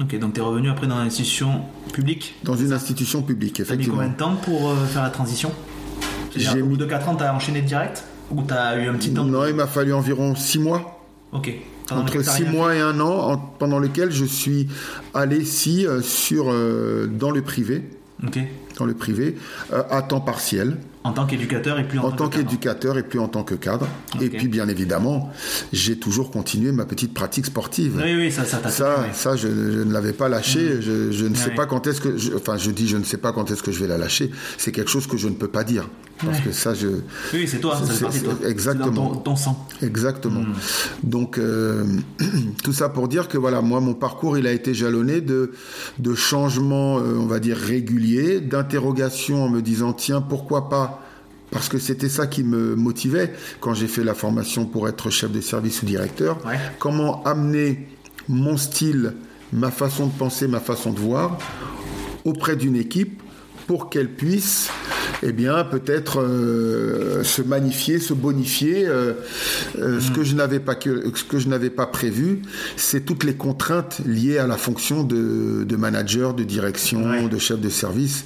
[0.00, 2.34] Ok, donc tu es revenu après dans l'institution publique.
[2.42, 3.96] dans une institution publique, T'as mis effectivement.
[3.96, 5.52] combien de temps pour euh, faire la transition?
[6.34, 8.04] J'ai J'ai Au bout mis- de 4 ans, t'as enchaîné direct?
[8.30, 9.24] Ou t'as eu un petit temps?
[9.24, 11.00] Non, il m'a fallu environ six mois.
[11.32, 11.52] Ok.
[11.86, 14.66] Pendant entre lequel t'as six rien mois et un an, en- pendant lequel je suis
[15.12, 17.82] allé ici euh, sur euh, dans le privé,
[18.26, 18.38] Ok.
[18.78, 19.36] dans le privé,
[19.90, 22.48] à temps partiel, En tant qu'éducateur et plus en, en tant que cadre.
[22.48, 23.86] qu'éducateur et plus en tant que cadre.
[24.22, 25.30] Et puis bien évidemment,
[25.72, 28.00] j'ai toujours continué ma petite pratique sportive.
[28.02, 30.80] Oui, oui, ça, ça t'a Ça, ça, je, je ne l'avais pas lâché.
[30.80, 33.18] Je, je ne sais pas quand est-ce que, je- enfin, je dis, je ne sais
[33.18, 34.30] pas quand est-ce que je vais la lâcher.
[34.56, 35.88] C'est quelque chose que je ne peux pas dire
[36.22, 36.44] parce Ouais.
[36.44, 36.88] que ça, je,
[37.32, 38.34] Oui, c'est toi, ça C'est- fait partie de toi.
[38.42, 38.84] c'est- exactement.
[38.86, 39.66] C'est dans ton, ton sang.
[39.82, 40.40] Exactement.
[40.40, 40.52] Hmm.
[41.02, 41.84] Donc euh,
[42.64, 45.52] tout ça pour dire que voilà, moi mon parcours il a été jalonné de
[45.98, 51.00] de changements, euh, on va dire réguliers, d'interrogations en me disant tiens pourquoi pas?
[51.50, 55.30] Parce que c'était ça qui me motivait quand j'ai fait la formation pour être chef
[55.30, 56.38] de service ou directeur.
[56.46, 56.58] Ouais.
[56.80, 57.86] Comment amener
[58.28, 59.14] mon style,
[59.52, 61.38] ma façon de penser, ma façon de voir
[62.24, 63.22] auprès d'une équipe
[63.66, 64.68] pour qu'elle puisse
[65.22, 68.86] eh bien peut-être euh, se magnifier, se bonifier.
[68.86, 69.14] euh,
[69.78, 72.42] euh, Ce que je n'avais pas que, ce que je n'avais pas prévu,
[72.76, 77.28] c'est toutes les contraintes liées à la fonction de, de manager, de direction, Ouais.
[77.28, 78.24] de chef de service.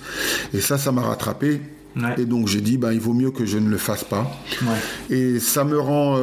[0.54, 1.60] Et ça, ça m'a rattrapé.
[1.96, 2.14] Ouais.
[2.18, 4.30] Et donc j'ai dit, ben, il vaut mieux que je ne le fasse pas.
[4.62, 5.14] Ouais.
[5.16, 6.18] Et ça me rend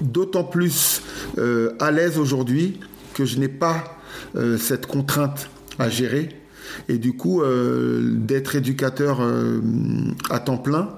[0.00, 1.02] d'autant plus
[1.78, 2.80] à l'aise aujourd'hui
[3.14, 3.98] que je n'ai pas
[4.58, 5.48] cette contrainte
[5.78, 6.28] à gérer.
[6.88, 9.60] Et du coup, euh, d'être éducateur euh,
[10.30, 10.88] à temps plein,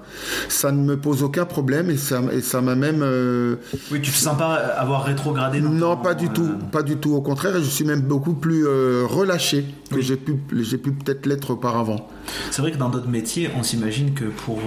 [0.49, 3.01] ça ne me pose aucun problème et ça, et ça m'a même.
[3.03, 3.57] euh,
[3.91, 7.14] Oui, tu te sens pas avoir rétrogradé non, pas du tout, pas du tout.
[7.14, 10.03] Au contraire, je suis même beaucoup plus relâché que Oui.
[10.03, 12.09] j'ai pu, j'ai pu peut-être l'être auparavant.
[12.51, 14.59] C'est vrai que dans d'autres métiers, on s'imagine que pour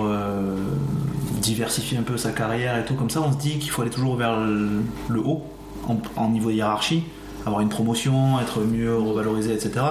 [1.42, 3.92] diversifier un peu sa carrière et tout comme ça, on se dit qu'il faut aller
[3.92, 4.68] toujours vers le,
[5.10, 5.44] le haut,
[5.88, 7.04] en, en niveau hiérarchie,
[7.46, 9.86] avoir une promotion, être mieux revalorisé, etc.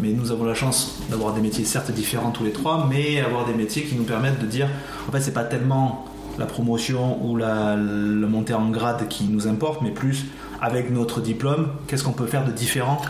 [0.00, 3.44] Mais nous avons la chance d'avoir des métiers certes différents tous les trois, mais avoir
[3.46, 4.68] des métiers qui nous permettent de dire,
[5.08, 6.06] en fait, c'est pas tellement
[6.38, 10.26] la promotion ou la, la en grade qui nous importe, mais plus
[10.64, 13.02] avec notre diplôme, qu'est-ce qu'on peut faire de différent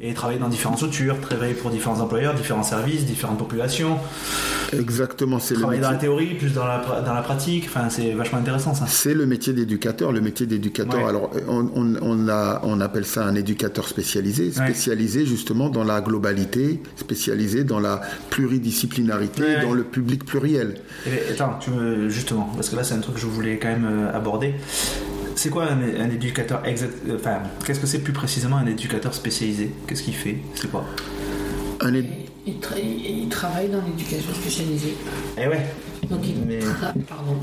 [0.00, 3.98] et travailler dans différentes structures, travailler pour différents employeurs, différents services, différentes populations,
[4.72, 6.08] Exactement, c'est le travailler dans métier.
[6.08, 8.84] la théorie, plus dans la, dans la pratique, enfin c'est vachement intéressant ça.
[8.86, 10.12] C'est le métier d'éducateur.
[10.12, 11.08] Le métier d'éducateur, Ouais.
[11.08, 16.00] alors on, on, on a, on appelle ça un éducateur spécialisé, spécialisé justement dans la
[16.02, 19.62] globalité, spécialisé dans la pluridisciplinarité, Ouais, ouais.
[19.62, 20.74] dans le public pluriel.
[21.06, 23.68] Et, attends, tu me, justement, parce que là c'est un truc que je voulais quand
[23.68, 24.54] même euh, aborder.
[25.38, 29.14] C'est quoi un, un éducateur exact euh, Enfin, qu'est-ce que c'est plus précisément un éducateur
[29.14, 29.70] spécialisé?
[29.86, 30.38] Qu'est-ce qu'il fait?
[30.56, 30.84] C'est quoi?
[31.80, 32.04] Un é-
[32.44, 34.94] Il, tra- il travaille dans l'éducation spécialisée.
[35.40, 35.64] Eh ouais.
[36.10, 37.36] Donc il Mais- tra- Pardon.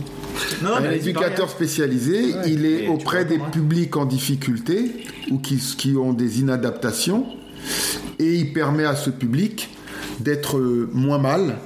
[0.62, 5.38] Non, non, Un mais éducateur spécialisé, Ouais, il est auprès des publics en difficulté ou
[5.38, 7.26] qui, qui ont des inadaptations
[8.20, 9.70] et il permet à ce public
[10.20, 11.60] d'être euh, moins mal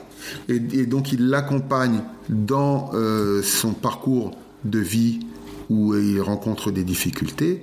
[0.48, 4.32] et, et donc il l'accompagne dans euh, son parcours
[4.64, 5.22] de vie
[5.70, 7.62] où il rencontre des difficultés.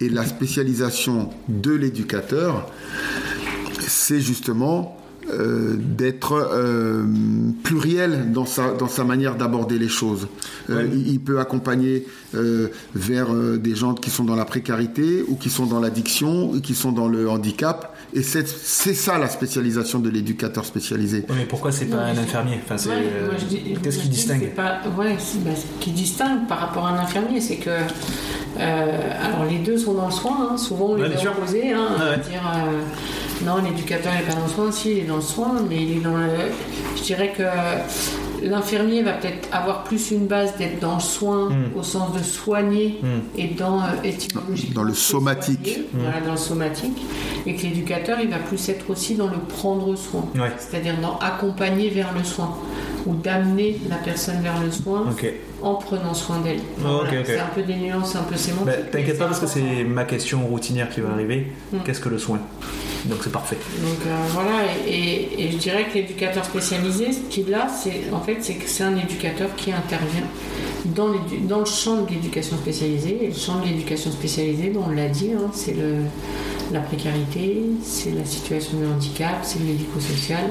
[0.00, 2.70] Et la spécialisation de l'éducateur,
[3.86, 4.96] c'est justement
[5.32, 7.04] euh, d'être euh,
[7.64, 10.28] pluriel dans sa, dans sa manière d'aborder les choses.
[10.70, 10.88] Euh, Ouais.
[10.92, 12.06] il, il peut accompagner
[12.94, 16.74] vers des gens qui sont dans la précarité ou qui sont dans l'addiction ou qui
[16.74, 17.95] sont dans le handicap.
[18.16, 18.46] Et c'est
[18.94, 21.18] ça la spécialisation de l'éducateur spécialisé.
[21.28, 22.58] Ouais, mais pourquoi c'est pas un infirmier?
[22.64, 23.28] Enfin, Ouais, euh,
[23.82, 24.48] qu'est-ce qui distingue?
[24.54, 29.44] pas, ouais, bah, ce qui distingue par rapport à un infirmier, c'est que euh, alors
[29.50, 30.48] les deux sont dans le soin.
[30.52, 31.72] hein, souvent on les opposés.
[31.74, 32.30] Hein, ouais.
[32.30, 34.72] dire euh, non, l'éducateur n'est pas dans le soin.
[34.72, 36.30] Si, il est dans le soin, mais il est dans le.
[36.96, 37.42] Je dirais que
[38.42, 41.78] l'infirmier va peut-être avoir plus une base d'être dans le soin Mm.
[41.78, 43.06] au sens de soigner Mm.
[43.38, 45.64] et dans euh, étymologiquement, Dans le somatique.
[45.66, 46.98] soigner, Voilà, dans le somatique.
[47.46, 50.50] Et que l'éducateur, il va plus être aussi dans le prendre soin Ouais.
[50.58, 52.56] c'est-à-dire dans accompagner vers le soin
[53.06, 55.32] ou d'amener la personne vers le soin Ok.
[55.66, 56.60] En prenant soin d'elle.
[56.84, 57.02] Oh.
[57.24, 58.66] C'est un peu des nuances, un peu sémantiques.
[58.66, 61.48] Bah, T'inquiète pas parce que c'est ma question routinière qui va arriver.
[61.72, 61.78] Mm.
[61.84, 62.38] Qu'est-ce que le soin?
[63.06, 63.56] Donc c'est parfait.
[63.82, 64.50] Donc euh, voilà,
[64.86, 68.54] et, et- et je dirais que l'éducateur spécialisé, ce qu'il a, c'est en fait, c'est
[68.54, 70.26] que c'est un éducateur qui intervient
[70.86, 73.18] dans, le champ de l'éducation spécialisée.
[73.24, 75.76] Et le champ de l'éducation spécialisée, bon, on l'a dit, hein, c'est
[76.72, 80.50] la précarité, c'est la situation de handicap, c'est le médico-social,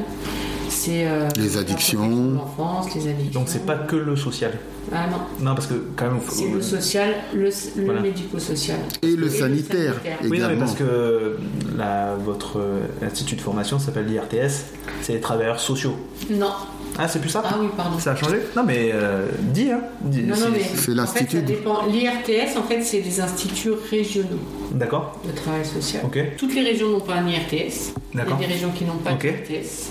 [0.86, 2.34] c'est euh, Les addictions.
[2.36, 3.40] l'enfance, les addictions.
[3.42, 4.54] Donc c'est pas que le social.
[4.94, 6.20] Ah non, Non parce que quand même.
[6.22, 8.02] faut- c'est le social, le, le Voilà.
[8.02, 8.78] médico-social.
[9.02, 10.18] Et le sanitaire sanitaire.
[10.30, 11.38] Oui, non, mais parce que
[11.78, 14.66] la, votre euh, institut de formation s'appelle l'IRTS,
[15.02, 15.96] c'est les travailleurs sociaux.
[16.30, 16.52] Non,
[16.98, 17.42] Ah, c'est plus ça?
[17.46, 18.00] Ah oui, pardon.
[18.00, 18.38] Ça a changé?
[18.56, 19.82] Non, mais euh, dis, hein.
[20.02, 21.86] Dis- Non, non, c'est- mais c'est en fait, l'institut ça de- dépend.
[21.88, 24.40] L'IRTS, en fait, c'est des instituts régionaux
[24.76, 26.04] D'accord, de travail social.
[26.38, 27.94] Toutes les régions n'ont pas un IRTS.
[28.14, 29.90] Il y a des régions qui n'ont pas d'IRTS.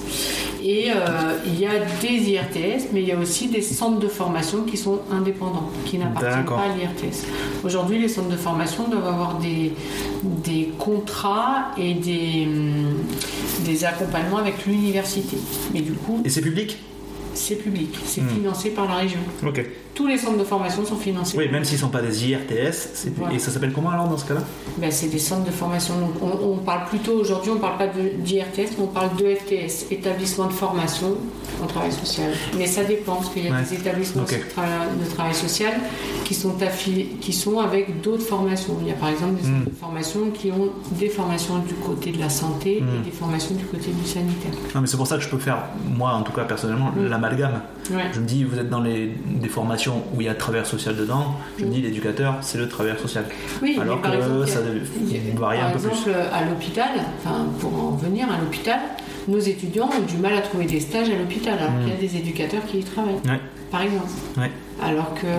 [0.62, 0.95] Et euh,
[1.47, 1.72] il y a
[2.03, 5.97] des IRTS, mais il y a aussi des centres de formation qui sont indépendants, qui
[5.99, 7.24] n'appartiennent pas à l'IRTS.
[7.64, 9.72] Aujourd'hui, les centres de formation doivent avoir des,
[10.22, 12.95] des contrats et des, hum,
[13.64, 15.37] des accompagnements avec l'université.
[15.72, 16.78] Mais du coup, Et c'est public?
[17.35, 18.28] c'est public, c'est Hmm.
[18.28, 19.18] financé par la région.
[19.47, 19.64] Ok.
[19.95, 21.37] Tous les centres de formation sont financés.
[21.39, 23.35] Oui, même s'ils sont pas des IRTS, Voilà.
[23.35, 24.41] et ça s'appelle comment alors dans ce cas-là?
[24.79, 25.95] Ben, c'est des centres de formation.
[25.99, 29.35] Donc, on, on parle plutôt aujourd'hui, on ne parle pas d'IRTS, mais on parle de
[29.35, 31.17] FTS, établissement de formation
[31.63, 32.33] en travail social.
[32.59, 33.63] Mais ça dépend, parce qu'il y a Ouais.
[33.63, 35.73] des établissements de, tra- de travail social
[36.25, 36.55] qui sont,
[37.21, 38.77] qui sont avec d'autres formations.
[38.83, 42.11] Il y a par exemple des centres de formation qui ont des formations du côté
[42.11, 44.51] de la santé et des formations du côté du sanitaire.
[44.75, 45.59] Non, mais c'est pour ça que je peux faire,
[45.97, 47.07] moi en tout cas personnellement, Mm.
[47.07, 47.61] l'amalgame.
[47.91, 48.03] Ouais.
[48.13, 50.97] Je me dis, vous êtes dans les, des formations où il y a travailleur social
[50.97, 53.24] dedans, je me dis, l'éducateur, c'est le travailleur social.
[53.62, 54.62] Oui, Alors par que exemple, ça a-
[55.59, 55.89] par un peu plus.
[55.91, 58.80] exemple, à l'hôpital, enfin, pour en venir à l'hôpital,
[59.28, 62.01] nos étudiants ont du mal à trouver des stages à l'hôpital, alors qu'il y a
[62.01, 63.41] des éducateurs qui y travaillent, Ouais.
[63.70, 64.09] par exemple.
[64.39, 64.51] Ouais.
[64.82, 65.30] Alors que euh,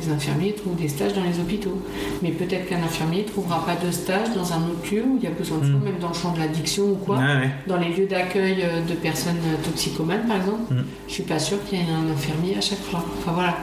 [0.00, 1.80] les infirmiers trouvent des stages dans les hôpitaux.
[2.22, 5.24] Mais peut-être qu'un infirmier ne trouvera pas de stage dans un autre lieu où il
[5.24, 7.16] y a besoin de soins, même dans le champ de l'addiction ou quoi.
[7.18, 7.50] Ouais.
[7.66, 10.82] Dans les lieux d'accueil euh, de personnes euh, toxicomanes, par exemple, Mm.
[11.08, 13.04] je suis pas sûre qu'il y ait un infirmier à chaque fois.
[13.18, 13.56] Enfin voilà.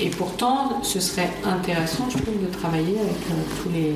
[0.00, 3.92] Et pourtant, ce serait intéressant, je trouve, de travailler avec euh, tous, les,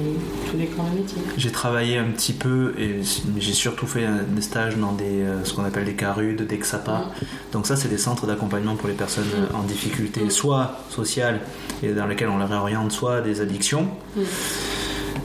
[0.51, 1.23] tous les corps de métier.
[1.37, 3.01] J'ai travaillé un petit peu et
[3.39, 7.11] j'ai surtout fait des stages dans des, ce qu'on appelle des CARUD, des XAPA.
[7.53, 11.41] Donc ça, c'est des centres d'accompagnement pour les personnes euh, en difficulté, soit sociale
[11.83, 13.89] et dans lesquels on les réoriente, soit des addictions.
[14.17, 14.21] Mm.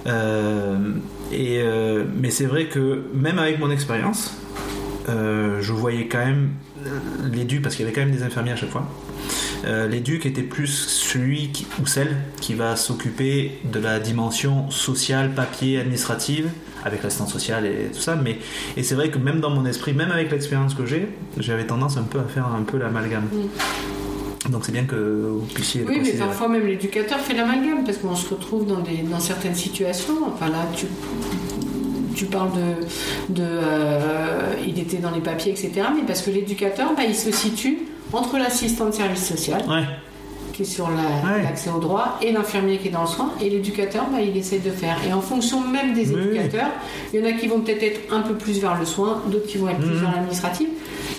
[0.08, 0.78] Euh,
[1.32, 4.36] et, euh, mais c'est vrai que même avec mon expérience,
[5.10, 6.50] euh, je voyais quand même
[7.32, 8.88] l'éduc, parce qu'il y avait quand même des infirmiers à chaque fois.
[9.90, 15.80] L'éduc était plus celui qui- ou celle qui va s'occuper de la dimension sociale, papier,
[15.80, 16.50] administrative,
[16.84, 18.16] avec l'assistance sociale et tout ça.
[18.16, 18.38] Mais,
[18.78, 21.08] et c'est vrai que même dans mon esprit, même avec l'expérience que j'ai,
[21.40, 23.28] j'avais tendance un peu à faire un peu l'amalgame.
[24.50, 28.16] Donc c'est bien que vous puissiez Oui, mais parfois même l'éducateur fait l'amalgame parce qu'on
[28.16, 30.14] se retrouve dans, des, dans certaines situations.
[30.28, 30.86] Enfin là, tu,
[32.16, 33.34] tu parles de.
[33.34, 35.72] de euh, il était dans les papiers, etc.
[35.96, 37.80] Mais parce que l'éducateur, bah, il se situe
[38.14, 39.84] entre l'assistant de service social Ouais,
[40.54, 40.96] qui est sur la-
[41.36, 41.42] Ouais.
[41.44, 44.60] l'accès au droit et l'infirmier qui est dans le soin et l'éducateur bah, il essaie
[44.60, 46.22] de faire et en fonction même des Oui.
[46.22, 46.70] éducateurs
[47.14, 49.48] il y en a qui vont peut-être être un peu plus vers le soin d'autres
[49.48, 50.02] qui vont être plus Mhm.
[50.02, 50.68] vers l'administratif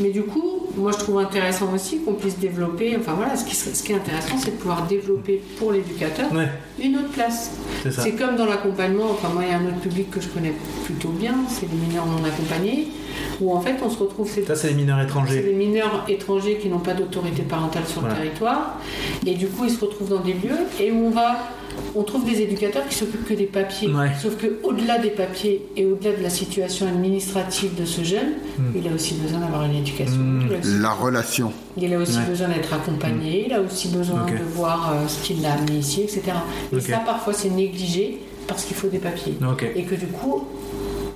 [0.00, 3.54] mais du coup moi je trouve intéressant aussi qu'on puisse développer enfin voilà ce qui,
[3.54, 6.48] serait- ce qui est intéressant c'est de pouvoir développer pour l'éducateur ouais,
[6.82, 7.52] une autre place
[7.90, 10.52] c'est comme dans l'accompagnement, enfin moi il y a un autre public que je connais
[10.84, 12.88] plutôt bien, c'est les mineurs non accompagnés,
[13.40, 15.40] où en fait on se retrouve, Ça, c'est les mineurs c'est étrangers.
[15.42, 18.16] des mineurs étrangers qui n'ont pas d'autorité parentale sur Voilà.
[18.16, 18.78] le territoire,
[19.24, 21.36] et du coup ils se retrouvent dans des lieux et où on va,
[21.94, 23.88] on trouve des éducateurs qui s'occupent que des papiers.
[23.88, 24.10] Ouais.
[24.20, 28.34] Sauf que au-delà des papiers et au-delà de la situation administrative de ce jeune,
[28.74, 30.16] il a aussi besoin d'avoir une éducation.
[30.18, 30.48] Hmm.
[30.54, 31.52] A aussi La relation.
[31.76, 32.24] il a aussi Ouais.
[32.28, 36.02] besoin d'être accompagné, il a aussi besoin de voir euh, ce qui l'a amené ici,
[36.02, 36.22] etc.
[36.72, 39.34] Et ça, parfois, c'est négligé parce qu'il faut des papiers.
[39.74, 40.44] Et que du coup,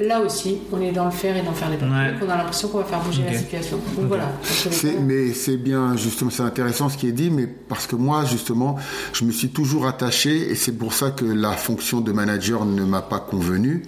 [0.00, 2.14] là aussi, on est dans le faire et dans faire des papiers, Ouais.
[2.20, 3.78] qu'on a l'impression qu'on va faire bouger la situation.
[3.96, 4.32] Donc voilà.
[4.42, 7.96] les C'est- mais c'est bien, justement, c'est intéressant ce qui est dit, mais parce que
[7.96, 8.76] moi, justement,
[9.12, 12.84] je me suis toujours attaché, et c'est pour ça que la fonction de manager ne
[12.84, 13.82] m'a pas convenu,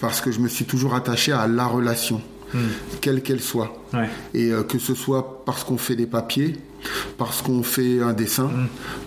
[0.00, 2.20] parce que je me suis toujours attaché à la relation,
[3.00, 3.76] quelle qu'elle soit.
[3.92, 4.08] Ouais.
[4.34, 6.54] Et euh, que ce soit parce qu'on fait des papiers,
[7.16, 8.50] parce qu'on fait un dessin,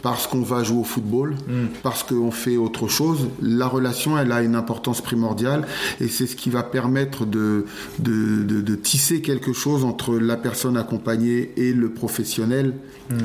[0.02, 1.36] parce qu'on va jouer au football,
[1.84, 5.68] parce qu'on fait autre chose, la relation, elle a une importance primordiale
[6.02, 7.65] et c'est ce qui va permettre de,
[7.99, 12.74] de, de- de tisser quelque chose entre la personne accompagnée et le professionnel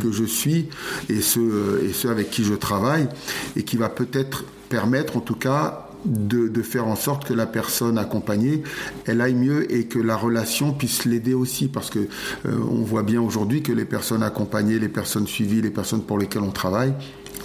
[0.02, 0.68] que je suis
[1.08, 3.08] et ceux, et ceux avec qui je travaille
[3.56, 7.98] et qui va peut-être permettre en tout cas de, faire en sorte que la personne
[7.98, 8.62] accompagnée,
[9.06, 11.68] elle aille mieux et que la relation puisse l'aider aussi.
[11.68, 15.70] Parce que euh, on voit bien aujourd'hui que les personnes accompagnées, les personnes suivies, les
[15.70, 16.94] personnes pour lesquelles on travaille,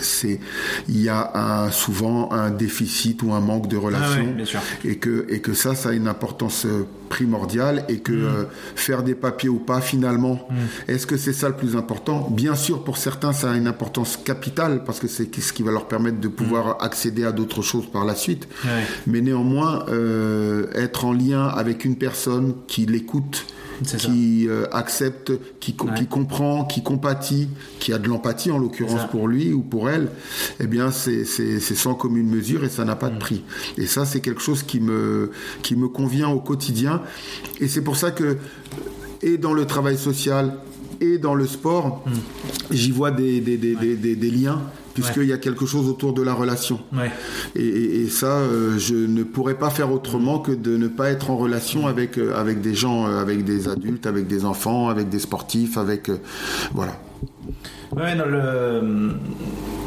[0.02, 0.40] c'est
[0.88, 4.98] il y a un, souvent un déficit ou un manque de relation Ah ouais, et
[4.98, 8.00] que et que ça ça a une importance euh, primordiale et Mm.
[8.02, 8.44] que euh,
[8.76, 10.48] faire des papiers ou pas finalement
[10.88, 12.28] est-ce que c'est ça le plus important?
[12.32, 15.72] Bien sûr pour certains ça a une importance capitale parce que c'est ce qui va
[15.72, 18.68] leur permettre de pouvoir accéder à d'autres choses par la suite Mm.
[18.68, 18.84] Ouais.
[19.08, 23.46] mais néanmoins euh, être en lien avec une personne qui l'écoute.
[23.98, 25.94] Qui euh, accepte, qui, co- Ouais.
[25.96, 27.48] qui comprend, qui compatit,
[27.80, 30.10] qui a de l'empathie en l'occurrence pour lui ou pour elle,
[30.60, 33.00] eh bien c'est sans commune mesure et ça n'a Mm.
[33.00, 33.44] pas de prix.
[33.78, 35.32] Et ça c'est quelque chose qui me,
[35.62, 37.02] qui me convient au quotidien.
[37.60, 38.38] Et c'est pour ça que,
[39.22, 40.54] et dans le travail social,
[41.00, 42.12] et dans le sport, Mm.
[42.72, 44.62] j'y vois des, des, des, des, des- des liens,
[45.02, 46.80] puisqu'il y a quelque chose autour de la relation.
[46.94, 47.12] Ouais.
[47.56, 51.10] Et, et- et ça, euh, je ne pourrais pas faire autrement que de ne pas
[51.10, 54.90] être en relation avec, euh, avec des gens, euh, avec des adultes, avec des enfants,
[54.90, 56.10] avec des sportifs, avec...
[56.74, 57.00] voilà.
[57.96, 59.12] Ouais, non, le...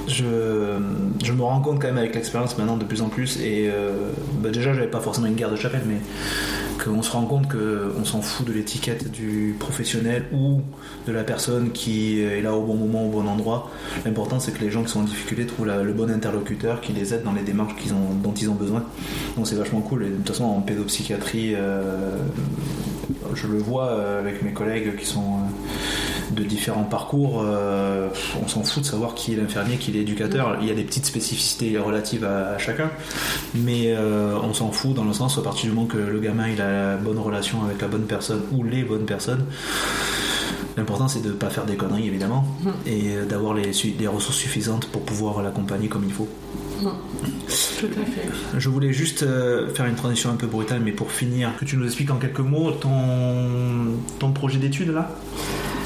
[0.08, 0.24] je...
[1.22, 3.92] je me rends compte quand même avec l'expérience maintenant de plus en plus, et euh,
[4.42, 6.00] bah déjà j'avais pas forcément une guerre de chapelle, mais
[6.82, 10.62] qu'on se rend compte qu'on s'en fout de l'étiquette du professionnel ou
[11.06, 13.70] de la personne qui est là au bon moment, au bon endroit.
[14.06, 17.12] L'important c'est que les gens qui sont en difficulté trouvent le bon interlocuteur qui les
[17.12, 18.82] aide dans les démarches ont, dont ils ont besoin.
[19.36, 22.16] Donc c'est vachement cool, et de toute façon en pédopsychiatrie, euh,
[23.34, 25.48] je le vois euh, avec mes collègues qui sont euh,
[26.30, 28.08] de différents parcours, euh,
[28.42, 30.58] on s'en fout de savoir qui est l'infirmier, qui est l'éducateur.
[30.60, 32.90] Il y a des petites spécificités relatives à, à chacun,
[33.54, 36.48] mais euh, on s'en fout dans le sens à partir du moment que le gamin
[36.48, 39.44] il a la bonne relation avec la bonne personne ou les bonnes personnes.
[40.76, 42.46] L'important c'est de ne pas faire des conneries évidemment
[42.86, 43.72] et euh, d'avoir les,
[44.06, 46.28] ressources suffisantes pour pouvoir l'accompagner comme il faut.
[46.80, 48.28] Tout à fait.
[48.56, 49.26] Je voulais juste
[49.74, 52.40] faire une transition un peu brutale, mais pour finir, que tu nous expliques en quelques
[52.40, 55.10] mots ton, ton projet d'études là?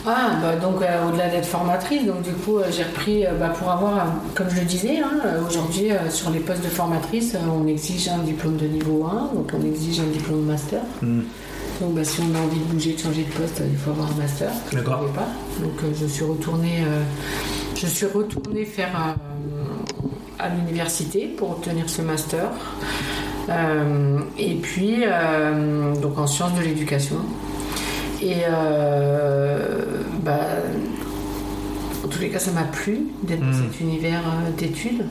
[0.06, 3.48] Ah, bah, donc euh, au-delà d'être formatrice, donc du coup euh, j'ai repris euh, bah,
[3.48, 8.08] pour avoir, comme je le disais, hein, aujourd'hui sur les postes de formatrice, on exige
[8.08, 10.80] un diplôme de niveau 1, donc on exige un diplôme master.
[11.00, 11.22] Hmm.
[11.80, 14.10] Donc bah, si on a envie de bouger, de changer de poste, il faut avoir
[14.10, 14.50] un master.
[14.72, 15.06] D'accord.
[15.12, 15.28] pas.
[15.60, 16.84] Donc je suis retournée,
[17.74, 19.16] je suis retournée faire
[20.38, 22.50] à l'université pour obtenir ce master.
[23.48, 27.16] Euh, et puis euh, donc en sciences de l'éducation.
[28.24, 29.84] Et euh,
[30.22, 30.38] bah,
[32.04, 33.64] en tous les cas, ça m'a plu d'être dans Mhm.
[33.70, 35.04] cet univers euh, d'études.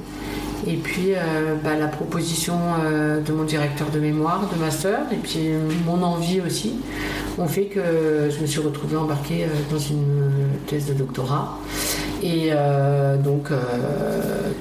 [0.66, 2.54] Et puis euh, bah, la proposition
[2.84, 6.76] euh, de mon directeur de mémoire, de master, et puis euh, mon envie aussi,
[7.38, 10.32] ont fait que je me suis retrouvée embarquée dans une
[10.68, 11.60] thèse de doctorat.
[12.26, 13.60] Et euh, donc, euh,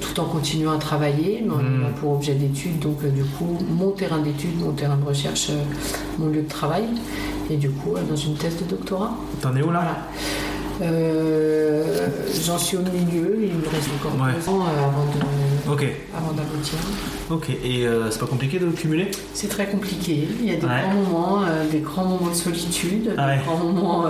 [0.01, 3.91] tout en continuant à travailler, mais ayant pour objet d'étude, donc euh, du coup, mon
[3.93, 5.51] terrain d'étude, mon terrain de recherche,
[6.19, 6.83] mon lieu de travail,
[7.51, 9.13] et du coup, dans une thèse de doctorat.
[9.41, 9.81] T'en es où là?
[10.81, 10.91] Voilà.
[10.91, 12.09] Euh,
[12.45, 14.33] J'en suis au milieu, il me reste encore Ouais.
[14.35, 15.87] deux ans avant de- Ok,
[16.17, 16.75] avant d'aboutir.
[17.31, 17.51] ok.
[17.65, 19.09] Et euh, c'est pas compliqué de cumuler?
[19.35, 20.27] C'est très compliqué.
[20.41, 20.83] Il y a des Ouais.
[20.83, 23.37] grands moments, euh, des grands moments de solitude, ouais.
[23.39, 24.07] des grands moments.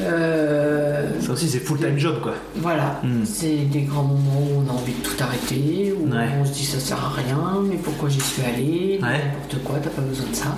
[0.00, 2.34] Euh, Ça aussi, c'est full-time job quoi.
[2.56, 3.24] Voilà, Hmm.
[3.24, 6.26] c'est des grands moments où on a envie de tout arrêter, où Ouais.
[6.40, 9.08] on se dit ça sert à rien, mais pourquoi j'y suis allé, Ouais.
[9.18, 10.54] n'importe quoi, t'as pas besoin de ça.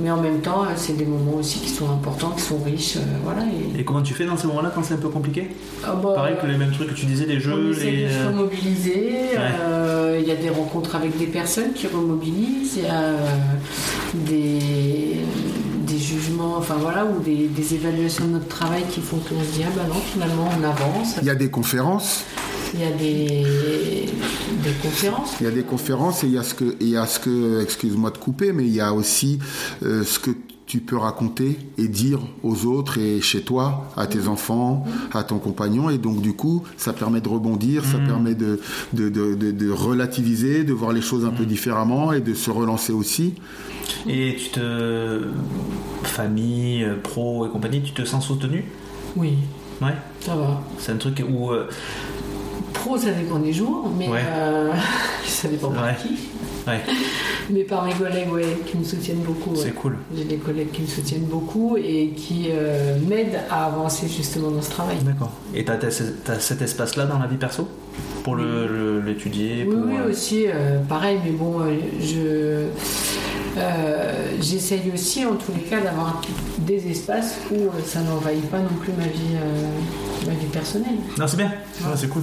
[0.00, 3.00] Mais en même temps, c'est des moments aussi qui sont importants, qui sont riches, euh,
[3.24, 3.42] voilà.
[3.76, 5.48] Et, Et comment tu fais dans ces moments-là quand c'est un peu compliqué?
[5.84, 8.08] Ah bah, Pareil que les mêmes trucs que tu disais, les jeux, les.
[8.08, 12.84] se euh, remobiliser, euh, il y a des rencontres avec des personnes qui remobilisent, il
[12.84, 13.14] y a
[14.14, 15.16] des
[16.08, 19.62] jugements, enfin voilà, ou des, des évaluations de notre travail qui font qu'on se dit,
[19.66, 21.16] ah bah non, finalement on avance.
[21.20, 22.24] Il y a des conférences,
[22.74, 23.44] Il y a des,
[24.64, 25.34] des conférences.
[25.40, 27.18] il y a des conférences et il y a ce que, il y a ce
[27.20, 29.38] que, excuse-moi de couper, mais il y a aussi
[29.84, 30.30] euh, ce que
[30.68, 35.38] tu peux raconter et dire aux autres et chez toi, à tes enfants, à ton
[35.38, 35.88] compagnon.
[35.90, 38.60] Et donc, du coup, ça permet de rebondir, ça permet de,
[38.92, 42.50] de, de, de- de relativiser, de voir les choses un peu différemment et de se
[42.50, 43.32] relancer aussi.
[44.06, 45.22] Et tu te.
[46.04, 48.64] Famille, pro et compagnie, tu te sens soutenu?
[49.16, 49.34] Oui,
[49.80, 49.94] Ouais.
[50.20, 50.60] ça va.
[50.78, 51.50] C'est un truc où.
[51.50, 51.66] euh,
[52.74, 54.20] Pro, ça dépend des jours, mais Ouais.
[54.24, 54.70] euh,
[55.24, 55.96] ça dépend par Ouais.
[56.00, 56.10] qui.
[56.68, 56.80] Ouais,
[57.50, 59.50] Mais par mes collègues, ouais, qui me soutiennent beaucoup.
[59.50, 59.56] ouais.
[59.62, 59.96] c'est cool.
[60.14, 64.62] J'ai des collègues qui me soutiennent beaucoup et qui euh, m'aident à avancer justement dans
[64.62, 64.96] ce travail.
[65.02, 65.32] D'accord.
[65.54, 67.66] Et ce- t'as cet espace-là dans la vie perso?
[68.22, 71.60] Pour le- le- l'étudier Oui, pour, oui, euh, aussi, euh, pareil, mais bon,
[72.00, 72.66] je.
[74.40, 76.20] J'essaye aussi, en tous les cas, d'avoir
[76.58, 79.34] des espaces où ça n'envahit pas non plus ma vie,
[80.26, 80.98] ma vie personnelle.
[81.18, 81.50] Non, c'est bien.
[81.80, 82.22] Ouais, c'est cool.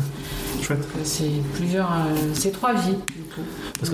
[0.66, 0.88] Chouette.
[1.04, 3.42] C'est plusieurs, euh, c'est trois vies du coup.
[3.80, 3.92] Parce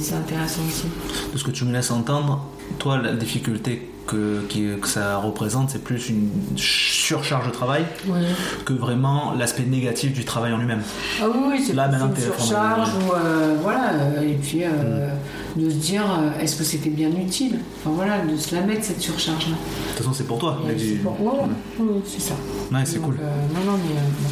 [0.00, 0.86] c'est intéressant aussi.
[1.32, 2.46] De ce que tu me laisses entendre,
[2.78, 4.42] toi, la difficulté que,
[4.84, 8.20] ça représente, c'est plus une surcharge de travail Oui.
[8.64, 10.82] que vraiment l'aspect négatif du travail en lui-même.
[11.20, 15.08] Ah oui, c'est Là, plus une surcharge ou euh, voilà, euh, et puis euh,
[15.54, 15.62] Mm.
[15.64, 16.02] de se dire
[16.40, 17.58] est-ce que c'était bien utile?
[17.84, 19.52] Enfin voilà, de se la mettre cette surcharge-là.
[19.54, 20.58] De toute façon, c'est pour toi.
[20.66, 21.46] C'est du- pour- ouais, ouais,
[21.80, 22.34] oui, c'est ça.
[22.72, 23.18] Ouais, c'est cool.
[23.20, 23.78] euh, non, non,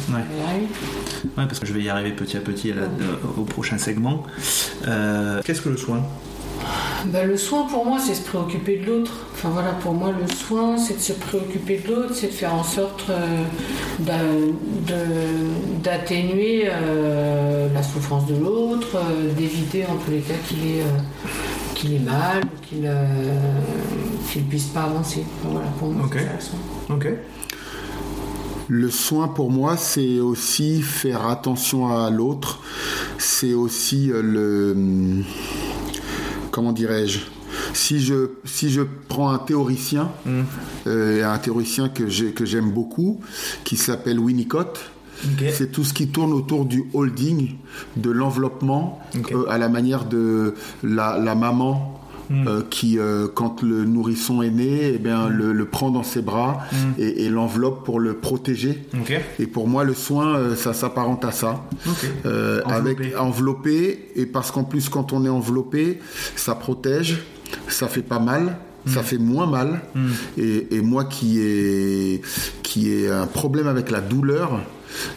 [0.09, 0.23] mais Ouais.
[1.37, 2.81] Ouais, parce que je vais y arriver petit à petit à la-
[3.37, 4.23] au prochain segment.
[5.45, 6.01] Qu'est-ce que le soin?
[7.07, 9.11] Bah, le soin pour moi, c'est se préoccuper de l'autre.
[9.33, 12.53] Enfin voilà, pour moi, le soin, c'est de se préoccuper de l'autre, c'est de faire
[12.53, 13.43] en sorte euh,
[13.99, 20.81] de- d'atténuer euh, la souffrance de l'autre, euh, d'éviter en tous les cas qu'il ait,
[20.81, 20.99] euh,
[21.73, 23.05] qu'il ait mal, qu'il euh,
[24.31, 25.25] qu'il puisse pas avancer.
[25.39, 26.13] Enfin, voilà, pour moi, Ok.
[26.17, 26.59] c'est ça le soin.
[26.95, 27.07] Ok.
[28.67, 32.59] Le soin pour moi, c'est aussi faire attention à l'autre.
[33.17, 35.23] C'est aussi euh, le.
[36.51, 37.19] Comment dirais-je
[37.73, 40.41] si je, si je prends un théoricien, Mm.
[40.87, 43.19] euh, un théoricien que j'ai- que j'aime beaucoup,
[43.65, 44.79] qui s'appelle Winnicott,
[45.51, 47.55] c'est tout ce qui tourne autour du holding,
[47.97, 48.99] de l'enveloppement,
[49.33, 52.00] euh, à la manière de la, la maman
[52.31, 52.47] Mm.
[52.47, 56.21] euh, qui, euh, quand le nourrisson est né, eh bien, le, le prend dans ses
[56.21, 57.01] bras Mm.
[57.01, 58.83] et, et l'enveloppe pour le protéger.
[59.39, 61.63] Et pour moi, le soin, euh, ça s'apparente à ça.
[61.87, 62.05] Ok.
[62.25, 63.05] Euh, Enveloppé.
[63.05, 65.99] avec enveloppé, et parce qu'en plus, quand on est enveloppé,
[66.37, 67.19] ça protège,
[67.67, 68.57] ça fait pas mal.
[68.85, 68.89] Mm.
[68.91, 69.81] Ça fait moins mal.
[70.37, 72.21] Et, et moi qui ai,
[72.63, 74.59] qui ai un problème avec la douleur,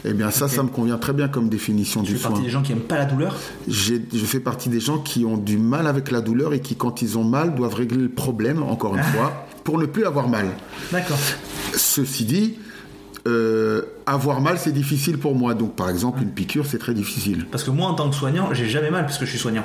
[0.05, 2.45] eh bien ça, ça me convient très bien comme définition Tu du fais partie soin.
[2.45, 3.35] des gens qui aiment pas la douleur?
[3.67, 3.95] Je
[4.25, 7.17] fais partie des gens qui ont du mal avec la douleur et qui, quand ils
[7.17, 10.47] ont mal, doivent régler le problème, encore une fois, pour ne plus avoir mal.
[10.91, 11.17] D'accord.
[11.75, 12.55] Ceci dit,
[13.27, 15.53] euh, avoir mal, c'est difficile pour moi.
[15.55, 17.45] Donc, par exemple, une piqûre, c'est très difficile.
[17.51, 19.63] Parce que moi, en tant que soignant, j'ai jamais mal parce que je suis soignant.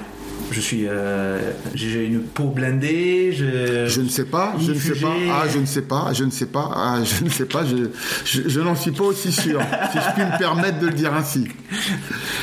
[0.50, 1.38] Je suis, euh,
[1.74, 3.32] j'ai une peau blindée.
[3.32, 5.12] Je, Je ne sais pas, je ne sais pas.
[5.30, 6.70] Ah, je ne sais pas, je ne sais pas.
[6.74, 7.64] Ah, je ne sais pas.
[7.64, 7.76] Je,
[8.24, 9.60] je, je n'en suis pas aussi sûr,
[9.92, 11.48] si je puis me permettre de le dire ainsi.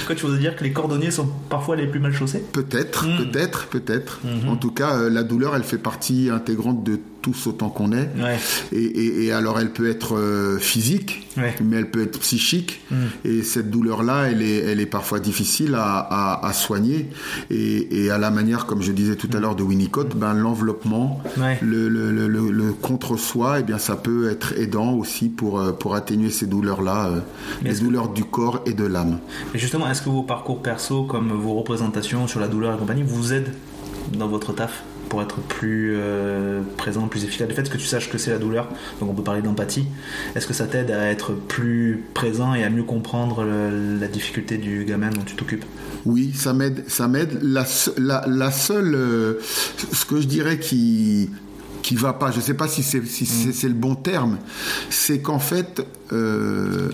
[0.06, 2.44] Quoi, tu veux dire que les cordonniers sont parfois les plus mal chaussés?
[2.54, 3.18] Peut-être, Mm.
[3.32, 4.20] peut-être, peut-être.
[4.24, 4.50] Mhm.
[4.50, 8.10] En tout cas, euh, la douleur, elle fait partie intégrante de tous autant qu'on est.
[8.18, 8.38] Ouais.
[8.72, 11.54] Et, et- et alors, elle peut être euh, physique, Ouais.
[11.62, 12.80] mais elle peut être psychique.
[12.90, 12.96] Mm.
[13.26, 17.10] Et cette douleur-là, elle est, elle est parfois difficile à, à- à soigner.
[17.50, 21.22] Et, et à la manière, comme je disais tout à l'heure, de Winnicott, ben, l'enveloppement,
[21.38, 21.58] Ouais.
[21.62, 25.74] le, le- le- le- le contre-soi, eh bien, ça peut être aidant aussi pour, euh,
[25.74, 27.20] pour atténuer ces douleurs-là, euh,
[27.64, 29.20] les que- douleurs du corps et de l'âme.
[29.54, 33.04] Et justement, est-ce que vos parcours perso, comme vos représentations sur la douleur et compagnie,
[33.06, 33.52] vous aident
[34.18, 34.84] dans votre taf?
[35.10, 38.38] Pour être plus euh, présent, plus efficace Le fait que tu saches que c'est la
[38.40, 38.68] douleur,
[39.00, 39.86] donc on peut parler d'empathie,
[40.36, 44.58] est-ce que ça t'aide à être plus présent et à mieux comprendre le- la difficulté
[44.58, 45.66] du gamin dont tu t'occupes?
[46.06, 46.84] Oui, ça m'aide.
[46.88, 47.40] Ça m'aide.
[47.42, 49.34] La, se- la, la seule, euh,
[49.92, 51.30] ce que je dirais qui
[51.84, 54.38] qui va pas, je sais pas si c'est si c'est le bon terme,
[54.90, 56.90] c'est qu'en fait, euh,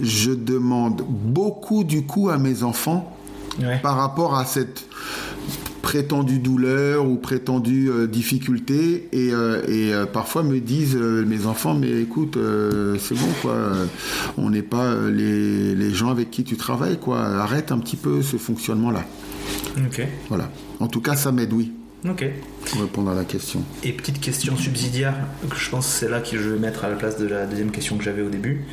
[0.00, 3.10] je demande beaucoup du coup à mes enfants
[3.60, 3.78] Ouais.
[3.80, 4.84] par rapport à cette
[5.84, 11.74] prétendue douleur ou prétendue euh, difficulté et, euh, et, euh, parfois me disent mes enfants
[11.74, 12.38] mais écoute
[12.98, 13.54] c'est bon quoi.
[14.38, 17.20] On n'est pas les, les gens avec qui tu travailles quoi.
[17.20, 19.04] Arrête un petit peu ce fonctionnement là
[19.86, 20.00] Ok.
[20.30, 20.50] voilà.
[20.80, 21.72] En tout cas ça m'aide oui.
[22.08, 22.24] Ok.
[22.66, 23.62] pour répondre à la question.
[23.82, 25.14] Et petite question subsidiaire,
[25.48, 27.44] que je pense que c'est là que je vais mettre à la place de la
[27.46, 28.64] deuxième question que j'avais au début.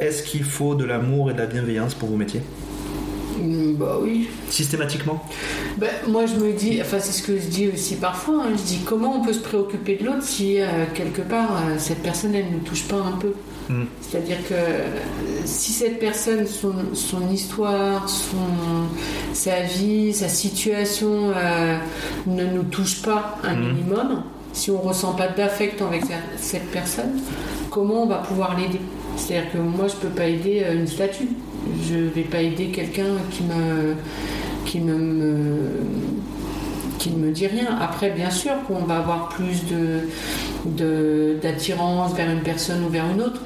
[0.00, 2.42] Est-ce qu'il faut de l'amour et de la bienveillance pour vos métiers?
[3.78, 4.28] Bah oui.
[4.48, 5.22] Systématiquement
[5.78, 8.44] Ben, moi, je me dis, enfin, c'est ce que je dis aussi parfois.
[8.44, 11.74] hein, je dis, comment on peut se préoccuper de l'autre si euh, quelque part euh,
[11.78, 13.32] cette personne, elle ne touche pas un peu
[13.68, 13.82] Mm.
[14.00, 14.86] C'est-à-dire que euh,
[15.44, 18.36] si cette personne, son, son histoire, son,
[19.32, 21.76] sa vie, sa situation euh,
[22.28, 23.72] ne nous touche pas un Mhm.
[23.72, 24.22] minimum,
[24.52, 26.02] si on ressent pas d'affect avec
[26.36, 27.18] cette- personne,
[27.68, 28.78] comment on va pouvoir l'aider?
[29.16, 31.26] C'est-à-dire que moi, je peux pas aider une statue.
[31.88, 33.94] Je vais pas aider quelqu'un qui me
[34.64, 35.80] qui me, me-
[36.98, 37.76] qui ne me dit rien.
[37.80, 43.20] Après, bien sûr qu'on va avoir plus de d'attirance vers une personne ou vers une
[43.20, 43.40] autre.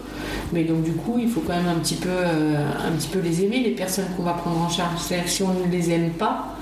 [0.53, 2.57] Mais donc du coup, il faut quand même un petit peu, euh,
[2.89, 4.99] un petit peu les aimer, les personnes qu'on va prendre en charge.
[5.01, 6.57] C'est-à-dire que si on ne les aime pas,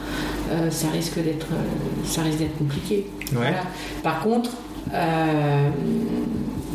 [0.51, 3.07] euh, ça risque d'être, euh, ça risque d'être compliqué.
[3.33, 3.37] Ouais.
[3.37, 3.63] Voilà.
[4.03, 4.51] Par contre,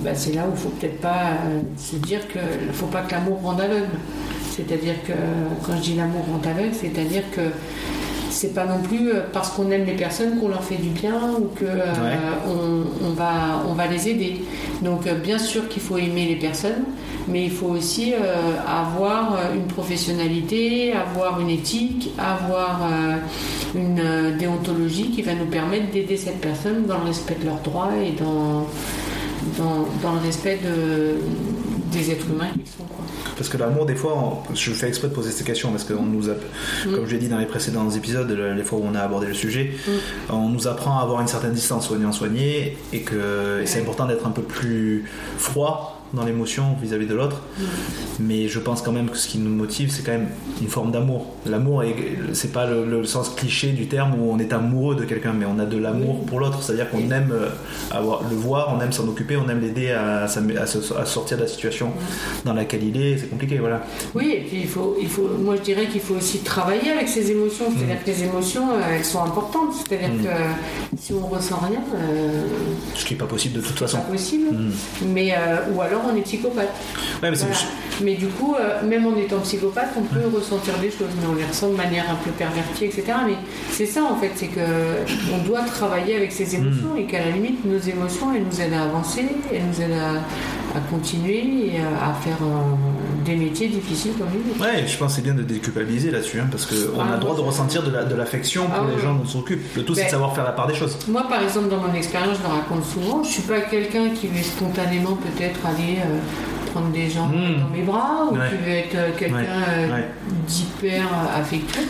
[0.03, 1.38] bah, c'est là où il faut peut-être pas
[1.77, 3.85] se dire qu'il ne faut pas que l'amour rende aveugle.
[4.55, 5.13] C'est-à-dire que
[5.65, 7.41] quand je dis l'amour rend aveugle, c'est-à-dire que
[8.30, 11.13] c'est pas non plus euh, parce qu'on aime les personnes qu'on leur fait du bien
[11.39, 12.17] ou que euh, Ouais.
[12.47, 14.43] on, on va, on va les aider.
[14.81, 16.84] Donc euh, bien sûr qu'il faut aimer les personnes,
[17.27, 18.17] mais il faut aussi euh,
[18.67, 23.17] avoir une professionnalité, avoir une éthique, avoir euh,
[23.75, 27.91] une déontologie qui va nous permettre d'aider cette personne dans le respect de leurs droits
[28.03, 28.65] et dans,
[29.59, 31.17] dans, dans le respect de,
[31.94, 32.84] des êtres humains qu'ils sont.
[32.84, 33.06] Quoi.
[33.38, 34.18] Parce que l'amour, des fois,
[34.49, 36.34] on- je fais exprès de poser cette question parce qu'on nous a,
[36.84, 39.28] comme je l'ai dit dans les précédents épisodes, le- les fois où on a abordé
[39.28, 39.72] le sujet,
[40.30, 44.32] on nous apprend à avoir une certaine distance soignant-soigné et que c'est important d'être un
[44.32, 45.06] peu plus
[45.38, 47.41] froid dans l'émotion vis-à-vis de l'autre.
[48.19, 50.27] Mais je pense quand même que ce qui nous motive, c'est quand même
[50.61, 51.26] une forme d'amour.
[51.45, 51.95] L'amour, est-
[52.34, 55.45] c'est pas le, le sens cliché du terme où on est amoureux de quelqu'un, mais
[55.45, 56.61] on a de l'amour pour l'autre.
[56.61, 57.49] C'est-à-dire qu'on aime euh,
[57.91, 60.27] avoir, le voir, on aime s'en occuper, on aime l'aider à,
[61.06, 61.91] sortir de la situation
[62.45, 63.18] dans laquelle il est.
[63.18, 63.81] C'est compliqué, voilà.
[64.14, 67.07] Oui, et puis il faut, il faut, moi je dirais qu'il faut aussi travailler avec
[67.10, 67.65] ses émotions.
[67.76, 69.73] C'est-à-dire que les émotions, euh, elles sont importantes.
[69.88, 70.23] C'est-à-dire Mm.
[70.23, 72.44] que si on ressent rien, euh,
[72.94, 73.98] Ce qui n'est pas possible de toute façon.
[73.98, 74.52] pas possible.
[74.53, 74.72] Mm.
[75.14, 76.73] Mais, euh, ou alors on est psychopathe.
[77.21, 77.59] Ouais, mais c'est Voilà.
[78.01, 81.35] Mais du coup, euh, même en étant psychopathe, on peut ressentir des choses, mais on
[81.35, 83.03] les ressent de manière un peu pervertie, etc.
[83.25, 83.35] Mais
[83.71, 84.61] c'est ça en fait, c'est que
[85.34, 88.73] on doit travailler avec ses émotions et qu'à la limite, nos émotions, elles nous aident
[88.73, 90.21] à avancer, elles nous aident à,
[90.76, 94.62] à continuer et à, faire euh, des métiers difficiles comme autres.
[94.62, 97.20] Ouais, je pense que c'est bien de déculpabiliser là-dessus, hein, parce qu'on Ah, a le
[97.20, 99.62] droit de ressentir de la- de l'affection pour Ah, les gens dont on s'occupe.
[99.76, 100.98] Le tout, c'est de Ben- savoir faire la part des choses.
[101.08, 104.28] Moi, par exemple, dans mon expérience, je le raconte souvent, je suis pas quelqu'un qui
[104.28, 106.18] va spontanément peut-être aller euh,
[106.74, 107.62] prendre des gens Mm.
[107.62, 108.40] dans mes bras ou Ouais.
[108.50, 109.45] qui va être euh, quelqu'un Ouais.
[109.70, 110.02] euh,
[110.48, 111.88] d'hyper euh, affectueux.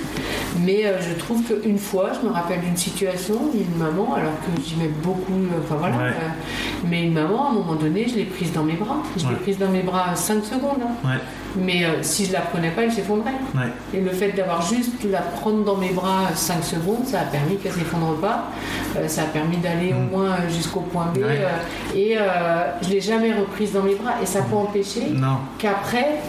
[0.59, 4.61] Mais euh, je trouve qu'une fois, je me rappelle d'une situation, une maman, alors que
[4.61, 5.33] j'y mets beaucoup,
[5.63, 6.03] enfin voilà, Ouais.
[6.09, 8.97] euh, mais une maman, à un moment donné, je l'ai prise dans mes bras.
[9.17, 10.81] Je l'ai prise dans mes bras 5 secondes.
[10.83, 11.09] hein.
[11.55, 13.31] Mais euh, si je la prenais pas, elle s'effondrait.
[13.93, 17.57] Et le fait d'avoir juste la prendre dans mes bras 5 secondes, ça a permis
[17.57, 18.49] qu'elle s'effondre pas.
[19.07, 21.19] Ça a permis d'aller au moins euh, jusqu'au point B.
[21.95, 22.17] Et
[22.81, 24.13] je l'ai jamais reprise dans mes bras.
[24.21, 24.72] Et ça peut empêcher
[25.57, 26.19] Qu'après,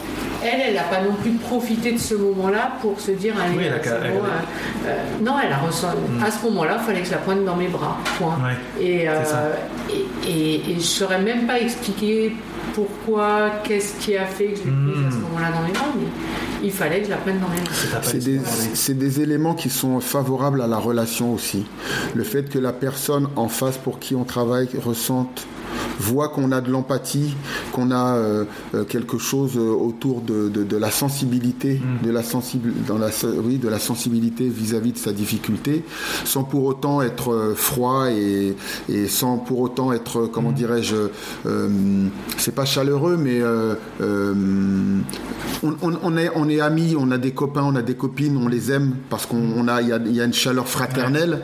[0.43, 3.65] elle, elle n'a pas non plus profité de ce moment-là pour se dire allez, Oui,
[3.67, 5.97] elle a c'est qu'à- bon, elle a- euh, euh, non, elle a ressenti.
[6.25, 7.97] À ce moment-là, il fallait que je la prenne dans mes bras.
[8.19, 8.39] Point.
[8.45, 9.15] Ouais, Et, euh,
[10.25, 12.35] et, et- et je ne saurais même pas expliquer
[12.75, 15.21] pourquoi, qu'est-ce qui a fait que je l'ai prise à ce Mm.
[15.23, 16.07] moment-là dans mes bras, mais
[16.63, 18.01] il fallait que je la prenne dans mes bras.
[18.03, 18.41] C'est des,
[18.75, 21.67] c'est des éléments qui sont favorables à la relation aussi.
[22.15, 25.47] Le fait que la personne en face pour qui on travaille ressente
[25.99, 27.35] voit qu'on a de l'empathie,
[27.73, 28.45] qu'on a euh,
[28.75, 32.23] euh, quelque chose euh, autour de, de- de la sensibilité, de la
[32.89, 33.09] dans la,
[33.45, 35.85] oui, de la sensibilité vis-à-vis de sa difficulté,
[36.25, 38.57] sans pour autant être froid et,
[38.89, 40.97] et sans pour autant être, comment dirais-je,
[41.47, 41.69] euh,
[42.39, 43.75] c'est pas chaleureux, mais euh,
[45.63, 48.37] on, on- on est, on est amis, on a des copains, on a des copines,
[48.37, 51.41] on les aime parce qu'on on a, il y a, y a une chaleur fraternelle.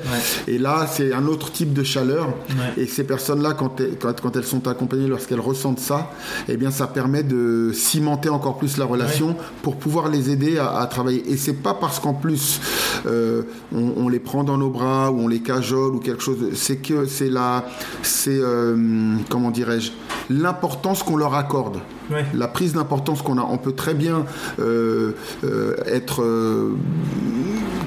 [0.47, 0.53] Ouais.
[0.55, 2.29] Et là, c'est un autre type de chaleur.
[2.51, 2.83] Ouais.
[2.83, 6.11] Et ces personnes-là, quand, elles- quand, quand elles sont accompagnées, lorsqu'elles ressentent ça,
[6.49, 10.79] eh bien, ça permet de cimenter encore plus la relation pour pouvoir les aider à,
[10.79, 11.23] à travailler.
[11.31, 12.61] Et c'est pas parce qu'en plus
[13.07, 13.43] euh,
[13.75, 16.39] on, on les prend dans nos bras ou on les cajole ou quelque chose.
[16.55, 17.65] C'est que c'est la,
[18.03, 19.93] c'est euh, comment dirais-je,
[20.29, 21.79] l'importance qu'on leur accorde.
[22.11, 22.25] Ouais.
[22.35, 24.25] La prise d'importance qu'on a, on peut très bien
[24.59, 25.13] euh,
[25.45, 26.77] euh, être euh,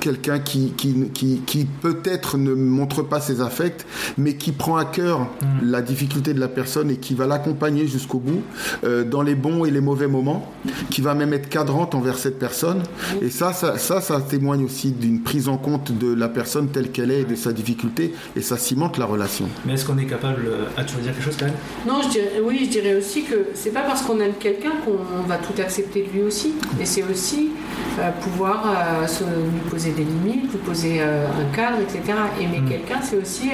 [0.03, 3.85] quelqu'un qui, qui, qui, qui peut-être ne montre pas ses affects,
[4.17, 5.27] mais qui prend à cœur
[5.61, 8.41] la difficulté de la personne et qui va l'accompagner jusqu'au bout,
[8.83, 10.51] euh, dans les bons et les mauvais moments,
[10.89, 12.83] qui va même être cadrante envers cette personne.
[13.21, 16.91] Et ça, ça, ça, ça témoigne aussi d'une prise en compte de la personne telle
[16.91, 19.47] qu'elle est et de sa difficulté, et ça cimente la relation.
[19.65, 20.47] Mais est-ce qu'on est capable.
[20.75, 21.55] Ah, tu veux dire quelque chose quand même
[21.87, 25.23] Non, je dirais, oui, je dirais aussi que c'est pas parce qu'on aime quelqu'un qu'on
[25.27, 26.53] va tout accepter de lui aussi.
[26.79, 27.51] Et c'est aussi
[27.99, 32.01] euh, pouvoir euh, se, lui poser des limites, lui poser euh, un cadre, etc.
[32.41, 32.69] Aimer Mm.
[32.69, 33.51] quelqu'un, c'est aussi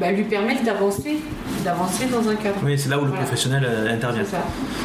[0.00, 1.16] bah, lui permettre d'avancer,
[1.64, 2.56] d'avancer dans un cadre.
[2.64, 4.22] Oui, c'est là où le professionnel intervient.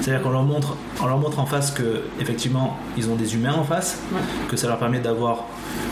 [0.02, 3.54] C'est-à-dire qu'on leur montre, on leur montre en face que effectivement ils ont des humains
[3.54, 4.20] en face, Ouais.
[4.50, 5.46] que ça leur permet d'avoir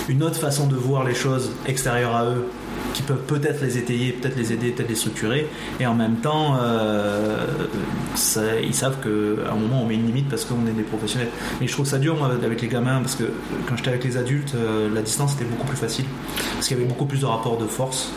[0.08, 2.48] une autre façon de voir les choses extérieures à eux,
[2.94, 5.48] qui peuvent peut-être les étayer, peut-être les aider, peut-être les structurer,
[5.80, 7.46] et en même temps euh,
[8.64, 11.30] ils savent qu'à un moment on met une limite parce qu'on est des professionnels.
[11.62, 13.26] Mais je trouve ça dur moi avec les gamins parce que
[13.68, 16.06] quand j'étais avec les adultes, euh, la distance était beaucoup plus facile
[16.56, 18.12] parce qu'il y avait beaucoup plus de rapports de force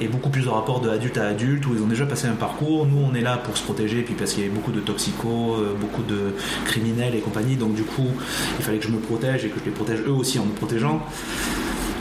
[0.00, 2.86] et beaucoup plus de rapports de à adulte où ils ont déjà passé un parcours.
[2.86, 5.58] Nous, on est là pour se protéger, puis parce qu'il y avait beaucoup de toxicos,
[5.58, 6.34] euh, beaucoup de
[6.66, 7.56] criminels et compagnie.
[7.56, 8.08] Donc, du coup,
[8.58, 10.52] il fallait que je me protège et que je les protège eux aussi en me
[10.52, 11.04] protégeant.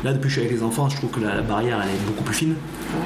[0.04, 1.90] Là, depuis que je suis avec les enfants, je trouve que la, la barrière elle
[1.90, 2.56] est beaucoup plus fine.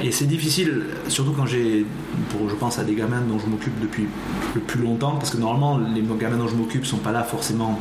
[0.03, 1.85] Et c'est difficile, surtout quand j'ai,
[2.29, 4.07] pour, je pense à des gamins dont je m'occupe depuis
[4.55, 7.79] le plus longtemps, parce que normalement, les gamins dont je m'occupe sont pas là forcément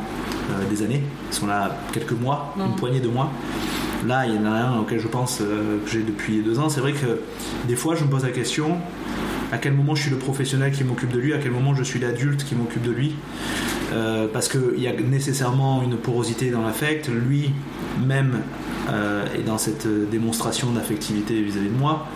[0.51, 3.31] euh, des années, ils sont là quelques mois, une poignée de mois.
[4.07, 6.69] Là, il y en a un auquel je pense euh, que j'ai depuis deux ans.
[6.69, 7.19] C'est vrai que
[7.67, 8.77] des fois, je me pose la question
[9.51, 11.83] à quel moment je suis le professionnel qui m'occupe de lui, à quel moment je
[11.83, 13.15] suis l'adulte qui m'occupe de lui.
[13.91, 17.09] Euh, parce qu'il y a nécessairement une porosité dans l'affect.
[17.09, 18.37] Lui-même euh,
[19.37, 22.07] est dans cette démonstration d'affectivité vis-à-vis de moi.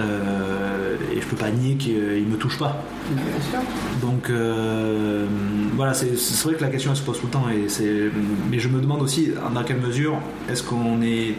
[0.00, 1.94] Euh, et je peux pas nier qu'il
[2.26, 2.82] me touche pas.
[3.12, 3.60] Bien sûr.
[4.00, 5.26] Donc euh,
[5.76, 7.46] voilà, c'est c'est vrai que la question elle se pose tout le temps.
[7.48, 8.10] Et c'est-
[8.50, 10.18] mais je me demande aussi dans quelle mesure
[10.50, 11.34] est-ce qu'on est,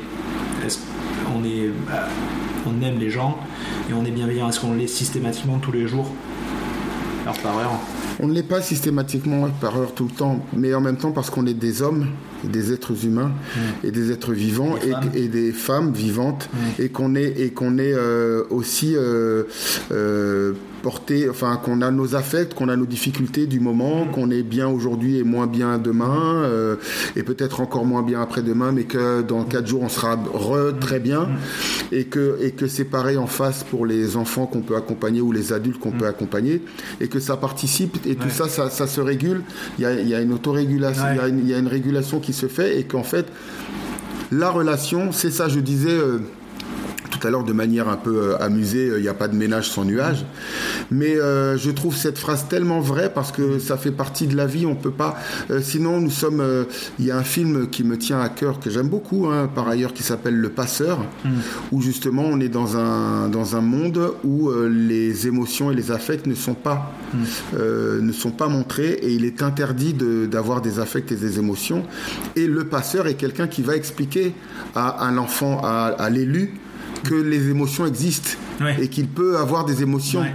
[0.65, 0.77] est-ce
[1.25, 2.07] qu'on est, euh,
[2.65, 3.37] on aime les gens
[3.89, 4.47] et on est bienveillant?
[4.47, 6.09] Est-ce qu'on l'est systématiquement tous les jours,
[7.27, 7.71] heure par heure
[8.21, 11.29] On ne l'est pas systématiquement par heure tout le temps, mais en même temps parce
[11.29, 12.07] qu'on est des hommes,
[12.43, 13.31] des êtres humains
[13.83, 14.75] et des êtres vivants
[15.13, 16.49] Des et, des femmes vivantes
[16.79, 19.43] et qu'on est et qu'on est euh, aussi euh,
[19.91, 20.53] euh,
[20.89, 24.67] porté, enfin qu'on a nos affects, qu'on a nos difficultés du moment, qu'on est bien
[24.67, 26.75] aujourd'hui et moins bien demain euh,
[27.15, 30.99] et peut-être encore moins bien après-demain, mais que dans quatre jours on sera re très
[30.99, 31.27] bien.
[31.91, 35.31] Et que et que c'est pareil en face pour les enfants qu'on peut accompagner ou
[35.31, 36.61] les adultes qu'on peut accompagner
[37.01, 39.41] et que ça participe et tout ça, ça, ça se régule.
[39.79, 41.57] Il y a, il y a une autorégulation, il y a une- il y, a
[41.57, 43.25] une régulation qui se fait et qu'en fait,
[44.31, 45.89] la relation, c'est ça, je disais.
[45.89, 46.19] euh,
[47.17, 49.35] tout à l'heure de manière un peu euh, amusée, euh, il n'y a pas de
[49.35, 50.25] ménage sans nuage.
[50.91, 54.45] Mais euh, je trouve cette phrase tellement vraie parce que ça fait partie de la
[54.45, 54.65] vie.
[54.65, 55.17] On peut pas.
[55.51, 56.41] euh, sinon, nous sommes.
[56.41, 56.65] euh,
[56.99, 59.67] Il y a un film qui me tient à cœur que j'aime beaucoup, hein, par
[59.67, 60.99] ailleurs, qui s'appelle Le Passeur,
[61.71, 66.25] où justement on est dans un dans un monde où les émotions et les affects
[66.27, 66.91] ne sont pas
[67.55, 71.39] euh, ne sont pas montrés et il est interdit de- d'avoir des affects et des
[71.39, 71.83] émotions.
[72.35, 74.33] Et le passeur est quelqu'un qui va expliquer
[74.75, 76.53] à un enfant, à, à l'élu,
[77.07, 78.77] que les émotions existent Ouais.
[78.81, 80.21] et qu'il peut avoir des émotions.
[80.21, 80.33] Ouais.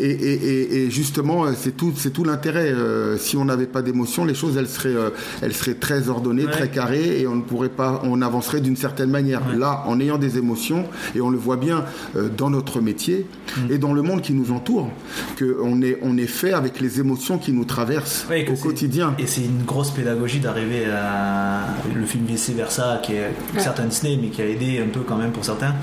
[0.00, 2.72] Et, et- et- et justement, euh, c'est tout, c'est tout l'intérêt.
[2.72, 5.10] Euh, si on n'avait pas d'émotion, les choses, elles seraient, euh,
[5.42, 6.50] elles seraient très ordonnées, Ouais.
[6.50, 9.42] très carrées, et on ne pourrait pas, on avancerait d'une certaine manière.
[9.46, 9.56] Ouais.
[9.58, 11.84] Là, en ayant des émotions, et on le voit bien
[12.16, 13.26] euh, dans notre métier
[13.58, 13.72] Mm.
[13.72, 14.90] et dans le monde qui nous entoure,
[15.38, 19.14] qu'on est, on est fait avec les émotions qui nous traversent au quotidien.
[19.18, 23.60] Et c'est une grosse pédagogie d'arriver à le film Vice Versa, qui est Ouais.
[23.60, 25.74] certain Disney, mais qui a aidé un peu quand même pour certains,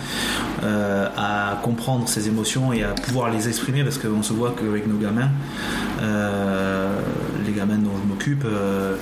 [0.64, 4.88] euh, à comprendre ses émotions et à pouvoir les exprimer, parce qu'on se voit qu'avec
[4.88, 5.30] nos gamins,
[6.02, 6.90] euh,
[7.46, 8.96] les gamins dont je m'occupe, euh,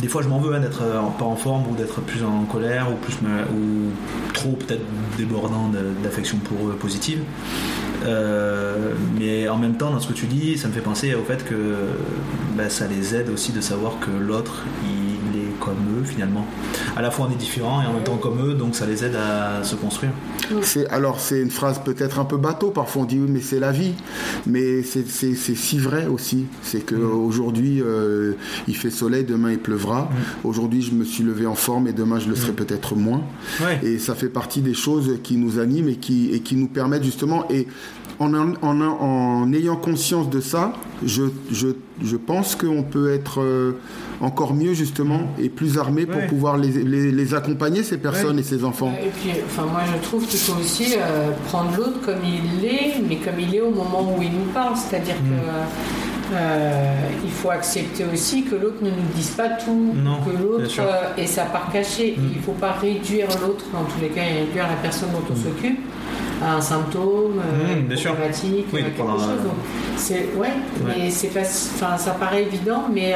[0.00, 0.82] des fois je m'en veux hein, d'être
[1.18, 4.84] pas en forme ou d'être plus en colère ou plus ou trop peut-être
[5.16, 5.70] débordant
[6.02, 7.20] d'affection pour eux positive.
[9.18, 11.44] Mais en même temps, dans ce que tu dis, ça me fait penser au fait
[11.44, 11.54] que
[12.56, 14.64] bah, ça les aide aussi de savoir que l'autre,
[15.64, 16.44] comme eux finalement.
[16.96, 19.04] À la fois on est différents et en même temps comme eux, donc ça les
[19.04, 20.12] aide à se construire.
[20.62, 23.58] C'est, alors c'est une phrase peut-être un peu bateau, parfois on dit oui mais c'est
[23.60, 23.94] la vie,
[24.46, 26.44] mais c'est, c'est- c'est si vrai aussi.
[26.62, 28.34] C'est que aujourd'hui euh,
[28.68, 30.08] il fait soleil, demain il pleuvra.
[30.44, 33.22] Aujourd'hui je me suis levé en forme et demain je le serai peut-être moins.
[33.60, 33.80] Ouais.
[33.82, 37.04] Et ça fait partie des choses qui nous animent et qui, et qui nous permettent
[37.04, 37.66] justement et
[38.20, 40.72] en, en, en- en ayant conscience de ça,
[41.04, 41.68] je, je,
[42.02, 43.72] je pense qu'on peut être euh,
[44.24, 46.26] encore mieux justement et plus armé pour Ouais.
[46.26, 48.40] pouvoir les, les, les accompagner ces personnes Ouais.
[48.40, 48.92] et ces enfants.
[49.00, 52.94] Et puis, enfin, moi, je trouve qu'il faut aussi euh, prendre l'autre comme il est,
[53.08, 54.74] mais comme il est au moment où il nous parle.
[54.76, 55.28] C'est-à-dire Mm.
[55.28, 56.94] que euh,
[57.24, 61.22] il faut accepter aussi que l'autre ne nous dise pas tout, Non, que l'autre euh,
[61.22, 62.14] ait sa part cachée.
[62.16, 62.22] Mm.
[62.32, 65.22] Il ne faut pas réduire l'autre, dans tous les cas, et réduire la personne dont
[65.32, 65.78] on s'occupe
[66.42, 68.10] à un symptôme, euh, Mm, une bien sûr.
[68.12, 69.22] problématique, Oui, quelque chose.
[69.44, 70.94] Donc, ouais, Ouais.
[70.98, 73.14] mais c'est pas, enfin, ça paraît évident, mais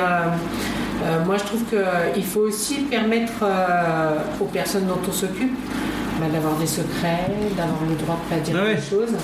[1.02, 5.54] euh, euh, moi je trouve qu'il faut aussi permettre euh, aux personnes dont on s'occupe
[6.20, 8.74] bah, d'avoir des secrets, d'avoir le droit de pas dire Ah ouais.
[8.74, 9.14] des choses.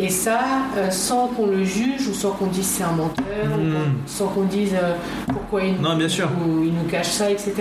[0.00, 0.40] Et ça,
[0.76, 3.24] euh, sans qu'on le juge ou sans qu'on dise c'est un menteur,
[3.54, 3.72] ou Mm.
[3.72, 4.94] qu'on- sans qu'on dise euh,
[5.28, 6.28] pourquoi il, Non, bien sûr.
[6.44, 7.52] ou il nous cache ça, etc.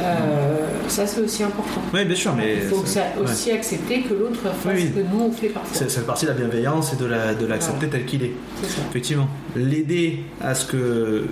[0.00, 0.56] Euh,
[0.88, 1.80] ça c'est aussi important.
[1.94, 3.22] Oui, bien sûr, mais Il faut ça- ouais.
[3.24, 5.70] aussi accepter que l'autre fasse Oui, que nous on fait parfois.
[5.72, 8.32] c'est c'est partie de la bienveillance et de la- de l'accepter tel qu'il est.
[8.62, 8.82] C'est ça.
[8.90, 9.28] Effectivement.
[9.56, 11.24] L'aider à ce que.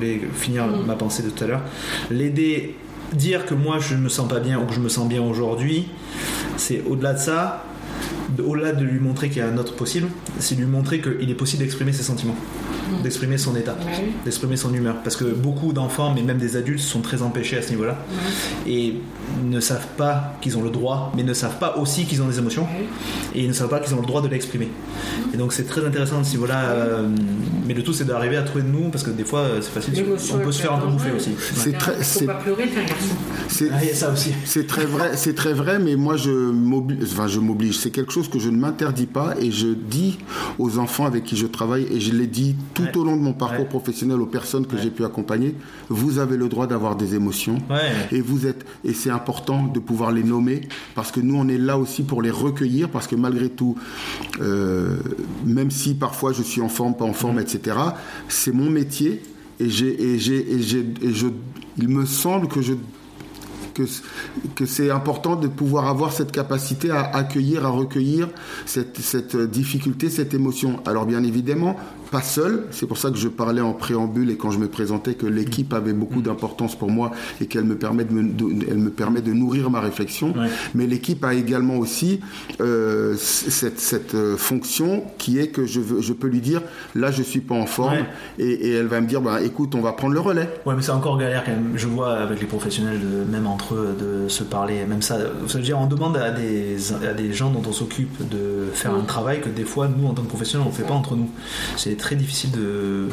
[0.00, 1.60] Voulais finir ma pensée de tout à l'heure.
[2.10, 2.74] L'aider,
[3.12, 5.88] dire que moi je me sens pas bien ou que je me sens bien aujourd'hui,
[6.56, 7.66] c'est au-delà de ça,
[8.34, 10.08] de- au-delà de lui montrer qu'il y a un autre possible,
[10.38, 12.36] c'est lui montrer qu'il est possible d'exprimer ses sentiments,
[13.02, 14.08] d'exprimer son état, Ouais.
[14.24, 14.96] d'exprimer son humeur.
[15.04, 17.98] Parce que beaucoup d'enfants, mais même des adultes, sont très empêchés à ce niveau-là
[18.66, 18.94] et
[19.44, 22.38] ne savent pas qu'ils ont le droit, mais ne savent pas aussi qu'ils ont des
[22.38, 22.86] émotions Ouais.
[23.34, 24.68] et ils ne savent pas qu'ils ont le droit de l'exprimer.
[25.32, 26.60] Et donc c'est très intéressant à ce niveau-là.
[26.70, 27.08] euh,
[27.66, 29.70] mais le tout c'est d'arriver à trouver de nous parce que des fois euh, c'est
[29.70, 30.04] facile,
[30.34, 31.30] on peut se faire un peu bouffer aussi.
[31.54, 33.14] C'est très- c'est- pas pleurer, t'es un garçon.
[33.48, 34.32] C'est- Ah, il y a ça aussi.
[34.44, 37.78] C'est très vrai, c'est très vrai, mais moi je m'oblige, enfin je m'oblige.
[37.78, 40.18] C'est quelque chose que je ne m'interdis pas et je dis
[40.58, 42.96] aux enfants avec qui je travaille et je l'ai dit tout Ouais.
[42.96, 43.64] au long de mon parcours Ouais.
[43.66, 44.82] professionnel aux personnes que Ouais.
[44.82, 45.54] j'ai pu accompagner.
[45.88, 47.58] Vous avez le droit d'avoir des émotions
[48.12, 50.58] et vous êtes et c'est important de pouvoir les nommer
[50.94, 53.76] parce que nous on est là aussi pour les recueillir parce que malgré tout,
[54.40, 54.96] euh,
[55.44, 57.40] même si parfois je suis en forme, pas en forme, Mm.
[57.40, 57.76] etc.
[58.28, 59.22] C'est mon métier
[59.58, 61.28] et j'ai et j'ai et j'ai et je
[61.78, 62.74] il me semble que je
[63.74, 63.84] que,
[64.56, 68.28] que c'est important de pouvoir avoir cette capacité à accueillir, à recueillir
[68.66, 70.80] cette, cette difficulté, cette émotion.
[70.86, 71.76] Alors bien évidemment,
[72.10, 75.14] pas seul, c'est pour ça que je parlais en préambule et quand je me présentais
[75.14, 77.10] que l'équipe avait beaucoup d'importance pour moi
[77.40, 80.48] et qu'elle me permet de, me, de- elle me permet de nourrir ma réflexion, Ouais.
[80.74, 82.20] mais l'équipe a également aussi
[82.60, 86.62] euh, cette, cette euh, fonction qui est que je, veux, je peux lui dire,
[86.94, 88.04] là je suis pas en forme Ouais.
[88.38, 90.48] et, et elle va me dire, bah, écoute, on va prendre le relais.
[90.66, 91.72] Ouais, mais c'est encore galère quand même.
[91.76, 94.84] Je vois avec les professionnels, de, même entre eux, de se parler.
[94.86, 96.76] Même ça, ça veut dire, on demande à des,
[97.08, 100.12] à des gens dont on s'occupe de faire un travail que des fois, nous, en
[100.14, 101.28] tant que professionnels, on ne fait pas entre nous.
[101.76, 102.50] C'est très difficile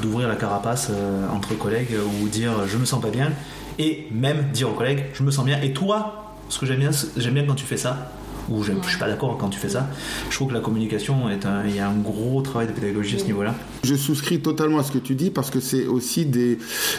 [0.02, 3.32] d'ouvrir la carapace euh, entre collègues ou dire je me sens pas bien.
[3.80, 5.62] Et même dire aux collègues je me sens bien.
[5.62, 8.12] Et toi, ce que j'aime bien, j'aime bien quand tu fais ça.
[8.50, 9.88] Ou j'aime- je suis pas d'accord quand tu fais ça.
[10.30, 13.18] Je trouve que la communication est un, il y a un gros travail de pédagogie
[13.18, 13.54] à ce niveau-là.
[13.84, 16.58] Je souscris totalement à ce que tu dis parce que c'est aussi des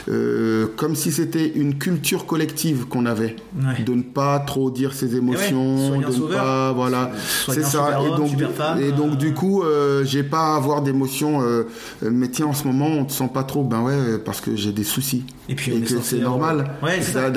[0.09, 3.36] euh, comme si c'était une culture collective qu'on avait.
[3.56, 3.82] Ouais.
[3.84, 7.10] de ne pas trop dire ses émotions, soignant de ne pas voilà.
[7.48, 8.00] C'est ça.
[8.02, 11.64] et donc femme, et donc euh, du coup euh, j'ai pas à avoir d'émotions euh,
[12.02, 13.62] mais tiens en ce moment on te sent pas trop.
[13.62, 15.24] Ben ouais parce que j'ai des soucis.
[15.48, 16.72] Et puis, et que c'est normal.
[16.82, 17.30] Ouais, ça.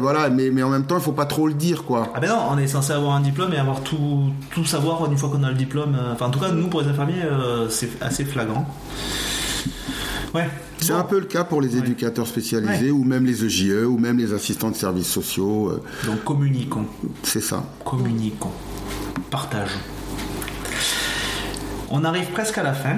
[0.00, 2.12] Voilà mais mais en même temps il faut pas trop le dire quoi.
[2.14, 5.16] Ah ben non, on est censé avoir un diplôme et avoir tout, tout savoir une
[5.16, 5.96] fois qu'on a le diplôme.
[6.12, 8.66] Enfin, en tout cas, nous, pour les infirmiers, euh, c'est assez flagrant.
[10.34, 10.48] Ouais.
[10.78, 10.98] c'est Bon.
[10.98, 11.78] un peu le cas pour les Ouais.
[11.78, 16.22] éducateurs spécialisés ou même les EJE ou même les assistants de services sociaux euh, Donc,
[16.24, 16.84] communiquons.
[17.22, 18.52] c'est ça Communiquons.
[19.30, 19.78] Partageons.
[21.90, 22.96] On arrive presque à la fin.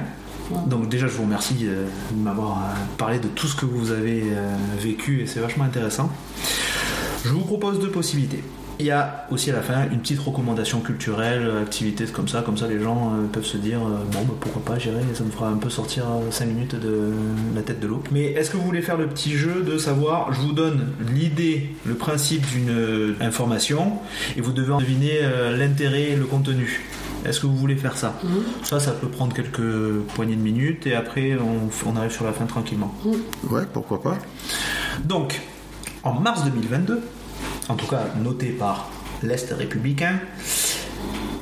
[0.67, 2.63] Donc déjà, je vous remercie euh, de m'avoir euh,
[2.99, 4.25] parlé de tout ce que vous avez
[4.81, 6.11] vécu et c'est vachement intéressant.
[7.25, 8.43] Je vous propose deux possibilités.
[8.81, 12.57] Il y a aussi à la fin une petite recommandation culturelle, activité comme ça, comme
[12.57, 15.31] ça les gens euh, peuvent se dire euh, bon bah, pourquoi pas j'irai, ça me
[15.31, 17.13] fera un peu sortir 5 minutes de
[17.55, 18.03] la tête de l'eau.
[18.11, 21.69] Mais est-ce que vous voulez faire le petit jeu de savoir, je vous donne l'idée,
[21.85, 23.99] le principe d'une euh, information
[24.39, 26.81] et vous devez en deviner euh, l'intérêt, le contenu.
[27.27, 28.19] Est-ce que vous voulez faire ça?
[28.63, 29.61] Ça, ça peut prendre quelques
[30.15, 32.95] poignées de minutes et après on, on arrive sur la fin tranquillement.
[33.51, 34.17] Ouais, pourquoi pas.
[35.05, 35.39] Donc,
[36.03, 37.03] en mars 2022,
[37.69, 38.89] en tout cas noté par
[39.23, 40.19] l'Est républicain,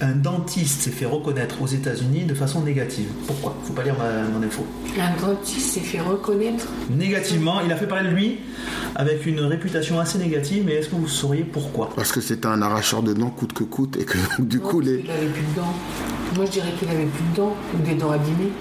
[0.01, 3.09] un dentiste s'est fait reconnaître aux États-Unis de façon négative.
[3.27, 3.57] Pourquoi?
[3.65, 4.65] Faut pas lire ma- mon info.
[5.01, 6.69] Un dentiste s'est fait reconnaître?
[6.91, 8.39] Négativement, il a fait parler de lui
[8.95, 11.91] avec une réputation assez négative, mais est-ce que vous sauriez pourquoi?
[11.97, 14.81] Parce que c'était un arracheur de dents coûte que coûte et que du Non, coup
[14.81, 15.01] les...
[15.05, 15.75] Il avait plus de dents.
[16.37, 18.53] Moi, je dirais qu'il avait plus de dents ou des dents abîmées.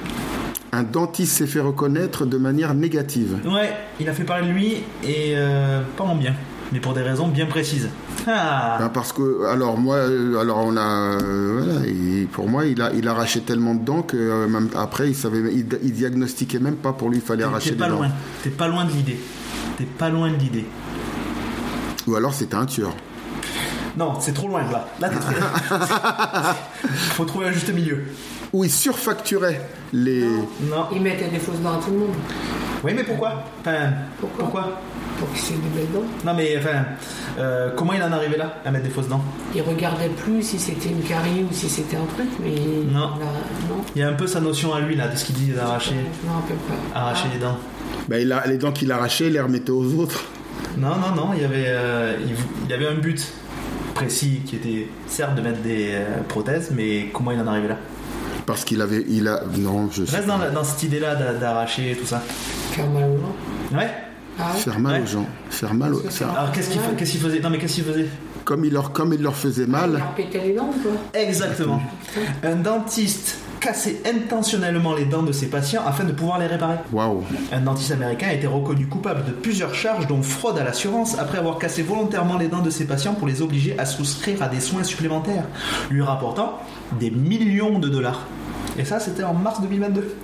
[0.72, 3.38] un dentiste s'est fait reconnaître de manière négative.
[3.46, 4.74] Ouais, il a fait parler de lui
[5.04, 6.34] et euh, pas en bien,
[6.72, 7.90] mais pour des raisons bien précises.
[8.28, 10.82] Ah Ben, parce que alors moi euh, alors on a
[11.22, 14.70] euh, voilà, et pour moi il a il arrachait tellement de dents que euh, même
[14.76, 17.82] après il savait il, il diagnostiquait même pas pour lui il fallait arracher T'es des
[17.84, 17.96] pas dents.
[17.98, 18.10] loin,
[18.44, 19.20] t'es pas loin de l'idée.
[19.78, 20.66] T'es pas loin de l'idée.
[22.08, 22.94] Ou alors c'était un tueur.
[23.96, 24.88] Non, c'est trop loin là.
[25.00, 25.32] Là, t'es trop...
[27.16, 28.04] Faut trouver un juste milieu.
[28.54, 30.22] Ou il surfacturait les
[30.70, 30.86] Non.
[30.94, 32.14] Il mettait des fausses dents à tout le monde.
[32.84, 33.44] Oui, mais pourquoi?
[33.62, 33.90] Enfin,
[34.20, 34.40] Pourquoi?
[34.44, 34.82] pourquoi?
[35.18, 36.08] Pour qu'il ait des belles dents.
[36.26, 36.86] Non, mais enfin,
[37.40, 39.24] euh, comment il en est arrivé là à mettre des fausses dents?
[39.56, 42.52] Il regardait plus si c'était une carie ou si c'était un truc, mais.
[42.92, 43.12] Non.
[43.18, 43.82] il a- non.
[43.96, 45.96] Il y a un peu sa notion à lui là, de ce qu'il dit d'arracher,
[46.24, 47.00] Je me rappelle pas.
[47.00, 47.58] arracher Ah, les dents.
[48.10, 50.26] ben, il a, les dents qu'il arrachait il les remettait aux autres.
[50.78, 52.36] Non, non, non, il y avait, euh, il,
[52.66, 53.26] il y avait un but
[53.96, 57.70] précis qui était certes de mettre des euh, prothèses, mais comment il en est arrivé
[57.70, 57.78] là?
[58.46, 61.16] Parce qu'il avait il a non je sais Reste dans, la- dans cette idée là
[61.16, 62.22] d'a- d'arracher tout ça.
[62.72, 63.78] Faire mal aux gens.
[63.78, 63.90] Ouais.
[64.40, 65.04] Ah faire mal Ouais.
[65.04, 67.40] aux gens, faire mal aux- faire- Alors qu'est-ce qu'il fa- qu'est-ce qu'il faisait?
[67.40, 68.08] Non, mais qu'est-ce qu'il faisait?
[68.46, 69.94] Comme il leur comme il leur faisait Il mal.
[69.94, 71.82] leur pétait les dents ou quoi Exactement.
[72.44, 76.76] Un dentiste cassait intentionnellement les dents de ses patients afin de pouvoir les réparer.
[76.94, 77.24] Waouh.
[77.52, 81.40] Un dentiste américain a été reconnu coupable de plusieurs charges dont fraude à l'assurance après
[81.40, 84.60] avoir cassé volontairement les dents de ses patients pour les obliger à souscrire à des
[84.60, 85.46] soins supplémentaires,
[85.90, 86.60] lui rapportant
[87.00, 88.22] des millions de dollars.
[88.78, 90.16] Et ça, c'était en mars 2022.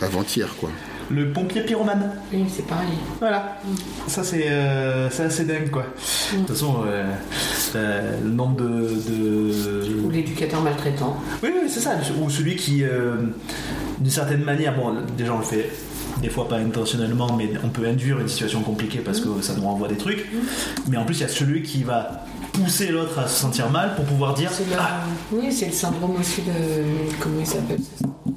[0.00, 0.70] Avant-hier quoi.
[1.10, 2.10] Le pompier pyromane.
[2.32, 2.88] Oui, c'est pareil.
[3.18, 3.58] Voilà.
[4.06, 5.84] Ça, c'est euh, assez dingue, quoi.
[6.32, 7.04] De toute façon, euh,
[7.76, 8.64] euh, le nombre de...
[8.64, 11.16] de- Ou l'éducateur maltraitant.
[11.42, 11.92] Oui, oui, c'est ça.
[12.22, 12.82] Ou celui qui,
[13.98, 15.70] d'une certaine manière, bon, déjà on le fait
[16.20, 19.62] des fois pas intentionnellement, mais on peut induire une situation compliquée parce que ça nous
[19.62, 20.30] renvoie des trucs.
[20.88, 23.94] Mais en plus, il y a celui qui va pousser l'autre à se sentir mal
[23.96, 25.00] pour pouvoir dire Ah,
[25.32, 26.52] Oui, c'est le syndrome aussi de.
[27.20, 28.34] Comment il s'appelle ce syndrome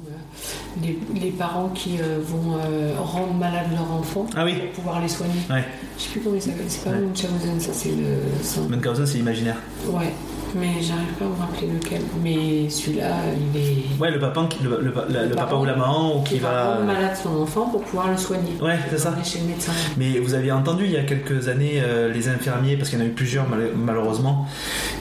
[0.82, 4.54] les, les parents qui euh, vont euh, rendre malade leur enfant Ah oui.
[4.56, 5.32] pour pouvoir les soigner.
[5.50, 5.64] Ouais,
[5.98, 6.64] Je sais plus comment il s'appelle.
[6.68, 6.98] C'est pas Ouais.
[7.00, 8.68] Munchausen, ça c'est le.
[8.68, 9.56] Munchausen, c'est imaginaire.
[9.88, 10.12] Ouais,
[10.54, 12.00] mais j'arrive pas à me rappeler lequel.
[12.22, 13.06] Mais celui-là,
[13.54, 14.00] il est.
[14.00, 16.50] Ouais, le papa, le, le- le- le papa ou la maman ou qui qui va
[16.50, 16.74] va.
[16.74, 18.52] rendre malade son enfant pour pouvoir le soigner.
[18.60, 19.14] Ouais, c'est ça.
[19.24, 19.72] Chez le médecin.
[19.96, 23.02] Mais vous aviez entendu il y a quelques années euh, les infirmiers, parce qu'il y
[23.02, 24.46] en a eu plusieurs mal- malheureusement,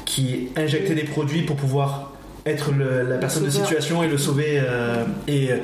[0.05, 2.11] qui injectaient des produits pour pouvoir
[2.45, 4.59] être le- la personne de situation et le sauver.
[4.61, 5.57] euh, et euh,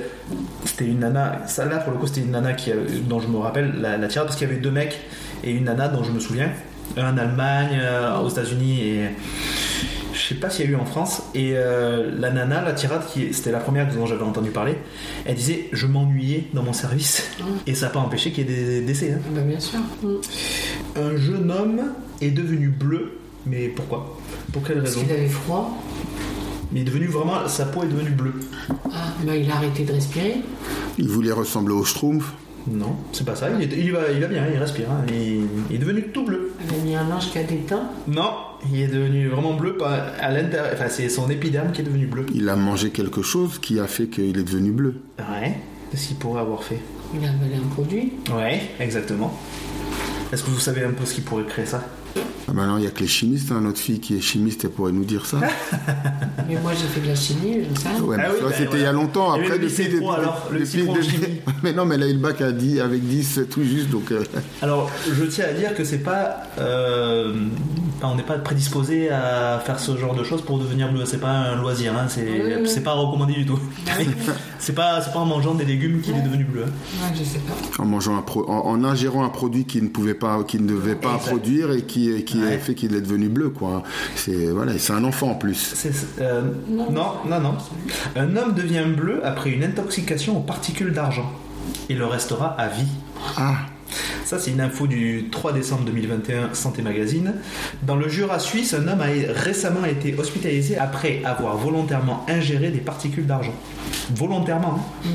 [0.66, 2.76] c'était une nana, ça là pour le coup c'était une nana qui, a-
[3.08, 5.00] dont je me rappelle la, la tirade, parce qu'il y avait deux mecs
[5.44, 6.50] et une nana dont je me souviens,
[6.98, 9.02] un en Allemagne, euh, aux États-Unis et.
[10.14, 11.24] Je sais pas s'il y a eu en France.
[11.34, 14.76] Et euh, la nana, la tirade, qui c'était la première dont j'avais entendu parler,
[15.26, 17.30] elle disait Je m'ennuyais dans mon service.
[17.66, 19.14] Et ça n'a pas empêché qu'il y ait des décès.
[19.16, 19.22] hein.
[19.26, 19.80] Ah bah bien sûr.
[20.04, 21.00] Mm.
[21.00, 21.82] Un jeune homme
[22.22, 24.18] est devenu bleu, mais pourquoi?
[24.52, 25.06] Pour quelle Parce raison?
[25.08, 25.82] qu'il avait froid.
[26.72, 28.34] Mais il est devenu vraiment, sa peau est devenue bleue.
[28.86, 30.36] Ah, bah il a arrêté de respirer.
[30.98, 32.34] Il voulait ressembler au Schtroumpf.
[32.68, 33.50] Non, c'est pas ça.
[33.60, 34.86] Il, est- il va, il va bien, il respire.
[34.92, 35.04] hein.
[35.10, 36.54] Il, il est devenu tout bleu.
[36.70, 37.90] Il a mis un linge qui a déteint.
[38.08, 38.32] Non,
[38.72, 40.70] il est devenu vraiment bleu pas à l'intérieur.
[40.74, 42.28] Enfin, c'est son épiderme qui est devenu bleu.
[42.36, 44.96] Il a mangé quelque chose qui a fait qu'il est devenu bleu.
[45.18, 45.58] Ouais.
[45.90, 46.80] Qu'est-ce qu'il pourrait avoir fait?
[47.16, 48.14] Il a avalé un produit.
[48.34, 49.36] Ouais, exactement.
[50.32, 51.84] Est-ce que vous savez un peu ce qui pourrait créer ça?
[52.16, 53.52] Ah ben non, il y a que les chimistes.
[53.52, 53.62] hein.
[53.62, 55.38] Notre fille qui est chimiste, elle pourrait nous dire ça.
[56.50, 57.88] Mais moi j'ai fait de la chimie, je sais.
[58.02, 59.32] Ouais, Ah oui, ça, bah, c'était il y a longtemps.
[59.32, 61.42] Après, le depuis, pro, alors, le pro en chimie.
[61.64, 63.90] mais non, mais elle a eu le bac à 10, avec 10 tout juste.
[63.90, 64.24] Donc, euh,
[64.62, 67.34] Alors, je tiens à dire que c'est pas, euh,
[68.04, 71.06] on n'est pas prédisposé à faire ce genre de choses pour devenir bleu.
[71.06, 72.68] C'est pas un loisir, hein, c'est, Oui, oui.
[72.70, 73.60] c'est pas recommandé du tout.
[74.60, 76.64] c'est pas, c'est pas en mangeant des légumes qu'il est devenu bleu.
[76.68, 77.06] hein.
[77.08, 77.82] Ouais, je sais pas.
[77.82, 80.68] en mangeant un pro- en, en ingérant un produit qui ne pouvait pas, qui ne
[80.68, 81.28] devait pas Exact.
[81.30, 82.56] produire et qui qui, qui Ouais.
[82.56, 83.84] a fait qu'il est devenu bleu, quoi.
[84.16, 85.74] C'est voilà, c'est un enfant en plus.
[85.76, 85.92] C'est-
[86.22, 87.40] euh, non, Non.
[87.40, 87.56] non,
[88.16, 91.32] Un homme devient bleu après une intoxication aux particules d'argent.
[91.90, 92.88] Il le restera à vie.
[93.38, 93.56] Ah,
[94.24, 97.34] Ça, c'est une info du 3 décembre 2021, Santé Magazine.
[97.84, 102.80] Dans le Jura suisse, un homme a récemment été hospitalisé après avoir volontairement ingéré des
[102.80, 103.54] particules d'argent.
[104.16, 104.80] Volontairement.
[105.06, 105.10] hein.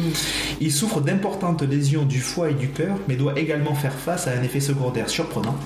[0.60, 4.32] Il souffre d'importantes lésions du foie et du cœur, mais doit également faire face à
[4.32, 5.56] un effet secondaire surprenant.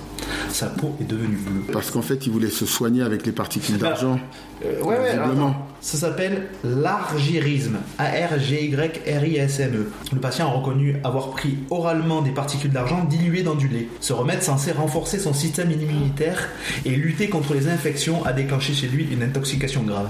[0.50, 1.72] Sa peau est devenue bleue.
[1.72, 4.18] parce qu'en fait, il voulait se soigner avec les particules d'argent.
[4.64, 7.78] Euh, ouais, ouais, alors, ça s'appelle l'argyrisme.
[7.98, 9.90] A-R-G-Y-R-I-S-M-E.
[10.12, 13.88] Le patient a reconnu avoir pris oralement des particules d'argent diluées dans du lait.
[14.00, 16.48] Ce remède censé renforcer son système immunitaire
[16.84, 20.08] et lutter contre les infections a déclenché chez lui une intoxication grave.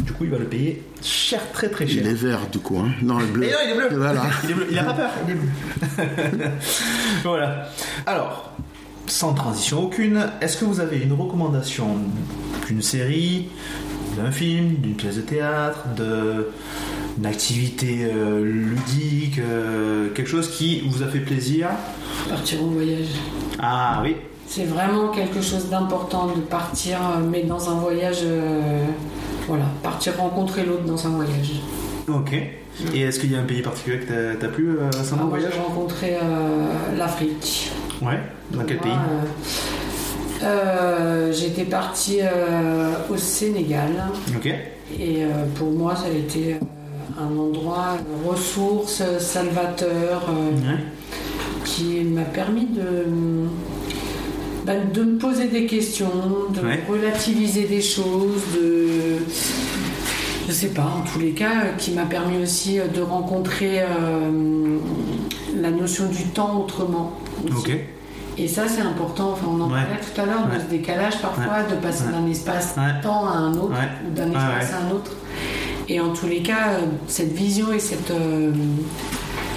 [0.00, 2.02] Du coup, il va le payer cher, très très cher.
[2.04, 2.92] Il est vert du coup, hein.
[3.02, 3.44] Non, le bleu.
[3.44, 3.88] Et non, il est bleu.
[3.98, 4.22] Voilà.
[4.44, 4.66] Il est bleu.
[4.70, 5.10] Il a pas peur.
[5.26, 6.48] Il est bleu.
[7.24, 7.68] voilà.
[8.06, 8.52] Alors,
[9.06, 11.98] sans transition aucune, est-ce que vous avez une recommandation
[12.66, 13.48] d'une série,
[14.16, 16.50] d'un film, d'une pièce de théâtre, de
[17.18, 21.68] une activité euh, ludique, euh, quelque chose qui vous a fait plaisir
[22.28, 23.06] Partir en voyage.
[23.60, 24.16] Ah oui.
[24.48, 28.18] C'est vraiment quelque chose d'important de partir, euh, mais dans un voyage.
[28.22, 28.84] euh,
[29.46, 31.60] voilà, partir rencontrer l'autre dans un voyage.
[32.08, 32.34] Ok.
[32.94, 35.28] Et est-ce qu'il y a un pays particulier que t'as- t'as plu euh, récemment Ah,
[35.30, 37.70] moi, j'ai rencontré euh, l'Afrique.
[38.02, 38.18] Ouais.
[38.50, 38.92] Dans quel Moi, pays
[40.42, 42.18] euh, euh, J'étais partie
[43.10, 43.90] au Sénégal
[44.36, 44.46] Ok.
[45.00, 45.22] et
[45.54, 46.56] pour moi ça a été
[47.18, 47.96] un endroit
[48.26, 50.74] ressource, salvateur, Ouais.
[51.64, 53.06] qui m'a permis de,
[54.66, 56.10] bah, de me poser des questions,
[56.50, 56.80] de Ouais.
[56.88, 59.18] relativiser des choses, de
[60.46, 63.80] je sais pas, en tous les cas, euh, qui m'a permis aussi euh, de rencontrer
[63.80, 64.78] euh,
[65.56, 67.12] la notion du temps autrement.
[67.44, 67.56] aussi.
[67.72, 67.76] Ok.
[68.36, 69.30] Et ça, c'est important.
[69.32, 69.80] Enfin, on en Ouais.
[69.80, 70.60] parlait tout à l'heure de Ouais.
[70.64, 73.00] ce décalage parfois, de passer d'un espace Ouais.
[73.02, 73.76] temps à un autre
[74.06, 75.12] ou d'un espace à un autre.
[75.88, 78.12] Et en tous les cas, cette vision et cette,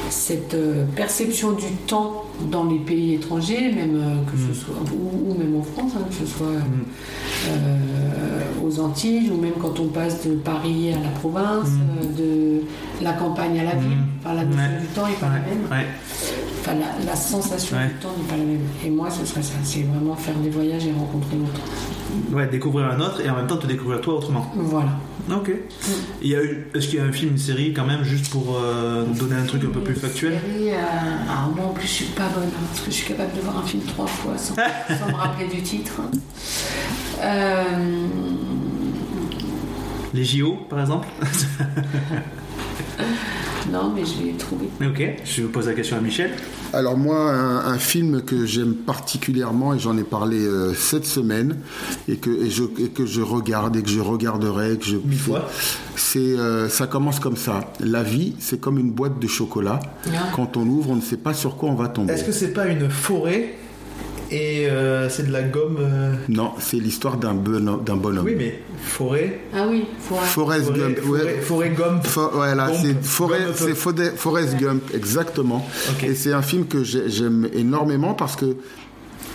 [0.10, 0.56] cette
[0.96, 4.48] perception du temps dans les pays étrangers, même euh, que Mm.
[4.54, 6.86] ce soit ou, ou même en France, hein, que ce soit Mm.
[7.50, 11.82] euh, aux Antilles ou même quand on passe de Paris à la province, Mm.
[12.02, 13.90] euh, de la campagne à la ville.
[13.90, 14.20] Mm.
[14.24, 14.80] Enfin, la notion Ouais.
[14.82, 15.66] du temps n'est pas la même.
[15.72, 15.88] Ouais.
[16.68, 17.88] Enfin, la, la sensation Ouais.
[17.88, 18.60] du temps n'est pas la même.
[18.86, 19.54] Et moi, ce serait ça.
[19.64, 21.62] C'est vraiment faire des voyages et rencontrer l'autre.
[22.32, 24.52] Ouais, découvrir un autre et en même temps te découvrir toi autrement.
[24.56, 24.90] Voilà.
[25.32, 25.50] Ok.
[26.22, 29.36] Eu- Est-ce qu'il y a un film, une série quand même, juste pour euh, donner
[29.36, 30.34] un truc un peu plus factuel?
[30.34, 30.76] Série, euh,
[31.30, 33.42] alors moi, en plus, je suis pas bonne hein, parce que je suis capable de
[33.42, 34.56] voir un film trois fois sans,
[35.00, 36.02] sans me rappeler du titre.
[37.22, 37.64] Euh,
[40.14, 41.08] Les JO, par exemple?
[43.72, 44.68] non, mais je vais trouver.
[44.82, 46.32] Ok, je vous pose la question à Michel.
[46.74, 51.58] Alors moi, un, un film que j'aime particulièrement et j'en ai parlé euh, cette semaine
[52.08, 54.98] et que et je, et que je regarde et que je regarderai, et que je
[54.98, 55.50] Mille fois.
[55.96, 57.72] c'est euh, ça commence comme ça.
[57.80, 59.80] La vie, c'est comme une boîte de chocolat.
[60.08, 60.30] Ah.
[60.36, 62.14] Quand on ouvre, on ne sait pas sur quoi on va tomber.
[62.14, 63.56] Est-ce que c'est pas une forêt
[64.32, 67.84] et euh, c'est de la gomme euh, Non, c'est l'histoire d'un bonhomme.
[67.84, 68.26] d'un bonhomme.
[68.26, 69.40] Oui, mais forêt.
[69.56, 71.00] Ah oui, faut Forrest Forêt, Gump.
[71.00, 71.42] forêt, ouais.
[71.42, 72.00] forêt gomme.
[72.04, 72.78] Fo- voilà, Gump.
[72.82, 73.56] c'est Forêt- Gump.
[73.56, 75.68] c'est Fode- Forrest Gump, exactement.
[75.92, 76.04] Ok.
[76.04, 78.56] Et c'est un film que j'ai- j'aime énormément parce que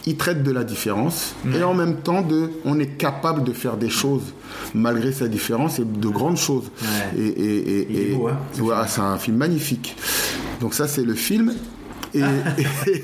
[0.04, 1.58] il traite de la différence Ouais.
[1.60, 4.34] et en même temps de, on est capable de faire des choses
[4.74, 6.70] malgré sa différence et de grandes choses.
[6.82, 7.20] Ouais.
[7.22, 9.96] Et, et- et- Il est et- beau, hein, ce voilà, c'est un film magnifique.
[10.60, 11.54] Donc ça c'est le film.
[12.14, 12.20] Et,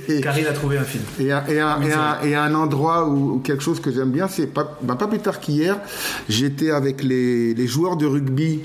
[0.09, 1.03] et- Karine a trouvé un film.
[1.19, 4.29] et un, et un- et un- et un endroit où, quelque chose que j'aime bien,
[4.29, 5.79] c'est pas, bah, pas plus tard qu'hier,
[6.29, 8.61] j'étais avec les, les joueurs de rugby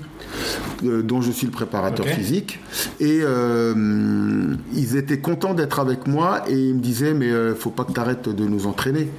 [0.84, 2.60] euh, dont je suis le préparateur physique
[3.00, 7.70] et euh, ils étaient contents d'être avec moi et ils me disaient mais euh, faut
[7.70, 9.10] pas que tu arrêtes de nous entraîner.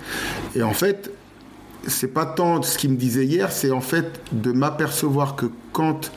[0.55, 1.11] Et en fait,
[1.87, 6.11] c'est pas tant ce qu'ils me disaient hier, c'est en fait de m'apercevoir que quand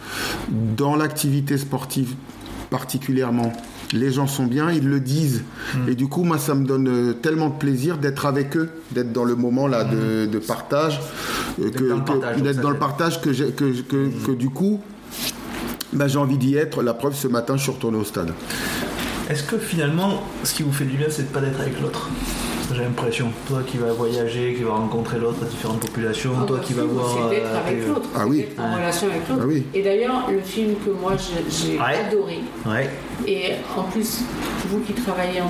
[0.49, 2.15] dans l'activité sportive
[2.69, 3.53] particulièrement
[3.93, 5.43] les gens sont bien, ils le disent.
[5.73, 5.89] Hmm.
[5.89, 9.11] Et du coup, moi, ça me donne euh, tellement de plaisir d'être avec eux, d'être
[9.13, 10.99] dans le moment là de, de partage,
[11.61, 14.81] euh, dans d'être dans le partage que, j'ai- que, que, que du coup,
[15.93, 16.83] bah, j'ai envie d'y être.
[16.83, 18.33] La preuve, ce matin, je suis retourné au stade.
[19.29, 22.09] Est-ce que finalement, ce qui vous fait du bien, c'est de pas d'être avec l'autre?
[22.73, 23.31] J'ai l'impression.
[23.47, 26.83] Toi qui vas voyager, qui vas rencontrer l'autre, différentes populations, Ah, toi bah, qui vas
[26.83, 27.09] voir.
[27.29, 28.09] C'est d'être euh, avec l'autre.
[28.15, 28.37] Ah oui.
[28.39, 29.41] d'être en relation avec l'autre.
[29.43, 29.63] Ah oui.
[29.73, 32.05] Et d'ailleurs, le film que moi j'ai j'ai Ouais.
[32.07, 32.89] adoré, Ouais.
[33.25, 34.21] et en plus,
[34.67, 35.45] vous qui travaillez en-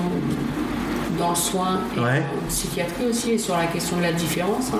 [1.18, 2.22] dans le soin et Ouais.
[2.44, 4.78] en psychiatrie aussi, et sur la question de la différence, hein,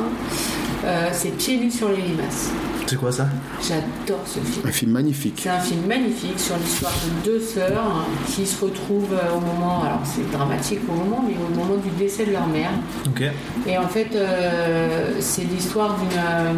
[0.84, 2.50] euh, c'est Pieds nus sur les limaces.
[2.86, 3.26] C'est quoi ça?
[3.60, 4.66] J'adore ce film.
[4.66, 5.40] Un film magnifique.
[5.42, 9.82] C'est un film magnifique sur l'histoire de deux sœurs qui se retrouvent euh, au moment,
[9.84, 12.70] alors c'est dramatique au moment, mais au moment du décès de leur mère.
[13.06, 13.22] Ok.
[13.66, 16.18] Et en fait, euh, c'est l'histoire d'une.
[16.18, 16.52] euh,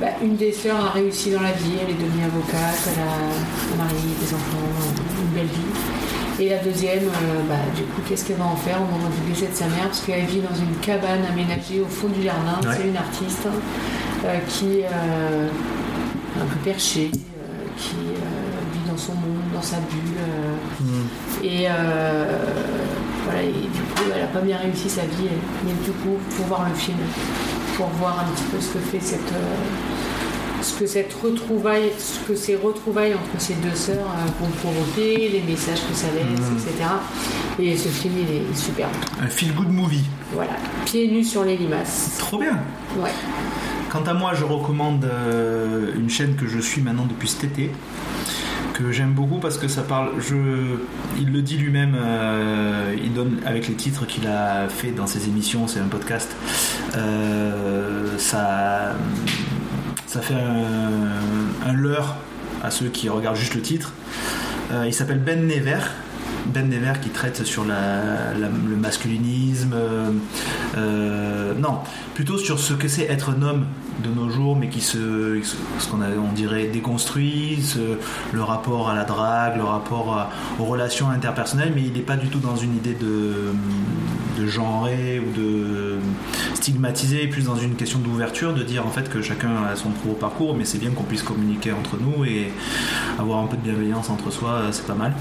[0.00, 3.04] bah, une des sœurs a réussi dans la vie, elle est devenue avocate, elle a
[3.74, 4.90] un mari, des enfants,
[5.22, 6.23] une belle vie.
[6.40, 8.78] Et la deuxième, euh, bah, du coup, qu'est-ce qu'elle va en faire?
[8.82, 11.86] Au moment du décès de sa mère Parce qu'elle vit dans une cabane aménagée au
[11.86, 12.58] fond du jardin.
[12.68, 12.76] Ouais.
[12.76, 15.48] C'est une artiste euh, qui est euh,
[16.40, 17.10] un peu perchée,
[17.76, 20.18] qui vit dans son monde, dans sa bulle.
[20.18, 21.68] euh, et
[23.24, 25.30] voilà, et du coup, elle n'a pas bien réussi sa vie.
[25.64, 26.98] Mais du coup, faut voir le film
[27.76, 29.56] pour voir un petit peu ce que fait cette, euh,
[30.64, 35.28] ce que cette retrouvaille, ce que ces retrouvailles entre ces deux sœurs euh, vont provoquer,
[35.28, 36.88] les messages que ça laisse, etc.
[37.58, 38.88] Et ce film, il est super.
[39.22, 40.04] Un feel good movie.
[40.32, 40.52] Voilà,
[40.86, 42.16] pieds nus sur les limaces.
[42.18, 42.58] Trop bien.
[42.98, 43.10] Ouais.
[43.90, 47.70] Quant à moi, je recommande euh, une chaîne que je suis maintenant depuis cet été,
[48.72, 50.12] que j'aime beaucoup parce que ça parle.
[50.18, 50.34] Je,
[51.16, 55.28] il le dit lui-même, euh, il donne avec les titres qu'il a fait dans ses
[55.28, 56.34] émissions, c'est un podcast.
[56.96, 58.94] euh, ça,
[60.14, 62.14] ça fait un, leurre
[62.62, 63.92] à ceux qui regardent juste le titre.
[64.70, 65.80] Euh, il s'appelle Ben Never.
[66.46, 70.10] Ben Never qui traite sur le masculinisme, euh,
[70.76, 71.80] euh, non,
[72.14, 73.66] plutôt sur ce que c'est être un homme
[74.04, 75.40] de nos jours, mais qui se,
[75.80, 75.98] ce qu'on
[76.32, 77.58] dirait déconstruit,
[78.32, 80.28] le rapport à la drague, le rapport
[80.60, 83.52] aux relations interpersonnelles, mais il n'est pas du tout dans une idée de,
[84.38, 85.98] de ou de
[86.64, 90.18] stigmatiser, plus dans une question d'ouverture, de dire en fait que chacun a son propre
[90.18, 92.50] parcours, mais c'est bien qu'on puisse communiquer entre nous et
[93.18, 95.12] avoir un peu de bienveillance entre soi, euh, c'est pas mal.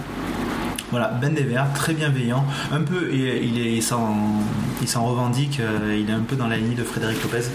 [0.92, 6.10] Voilà, Ben Dever, très bienveillant, un peu, et il est- il s'en revendique, euh, il
[6.10, 7.46] est un peu dans la ligne de Frédéric Lopez.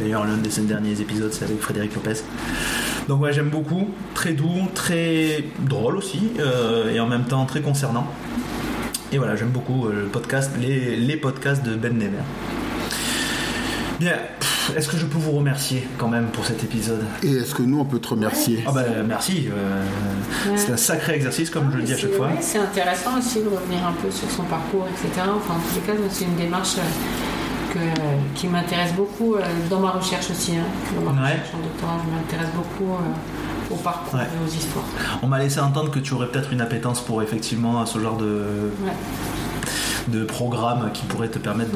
[0.00, 2.14] D'ailleurs, l'un de ses derniers épisodes, c'est avec Frédéric Lopez.
[3.08, 7.60] Donc ouais, j'aime beaucoup, très doux, très drôle aussi, euh, et en même temps très
[7.60, 8.08] concernant.
[9.12, 12.24] Et voilà, j'aime beaucoup euh, le podcast, les, les podcasts de Ben Never.
[14.02, 14.14] Bien,
[14.76, 17.04] est-ce que je peux vous remercier quand même pour cet épisode?
[17.22, 18.64] Et est-ce que nous, on peut te remercier?
[18.66, 19.84] Ah bah merci, euh,
[20.50, 20.56] Ouais.
[20.56, 22.26] c'est un sacré exercice comme je le dis à chaque fois.
[22.26, 25.22] ouais, c'est intéressant aussi de revenir un peu sur son parcours, etc.
[25.36, 29.78] Enfin, en tous les cas, c'est une démarche euh, que- qui m'intéresse beaucoup euh, dans
[29.78, 30.56] ma recherche aussi.
[30.56, 30.64] hein.
[30.96, 31.28] Dans ma Ouais.
[31.34, 34.24] recherche en doctorat, je m'intéresse beaucoup euh, au parcours Ouais.
[34.26, 34.84] et aux histoires.
[35.22, 38.72] On m'a laissé entendre que tu aurais peut-être une appétence pour effectivement ce genre de,
[38.84, 38.90] Ouais.
[40.08, 41.72] De programme qui pourrait te permettre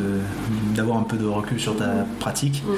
[0.75, 2.63] d'avoir un peu de recul sur ta pratique.
[2.67, 2.75] Mm.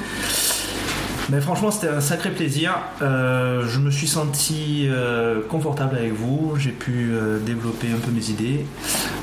[1.31, 2.79] Mais franchement, c'était un sacré plaisir.
[3.03, 6.55] Euh, je me suis senti euh, confortable avec vous.
[6.57, 8.65] J'ai pu euh, développer un peu mes idées.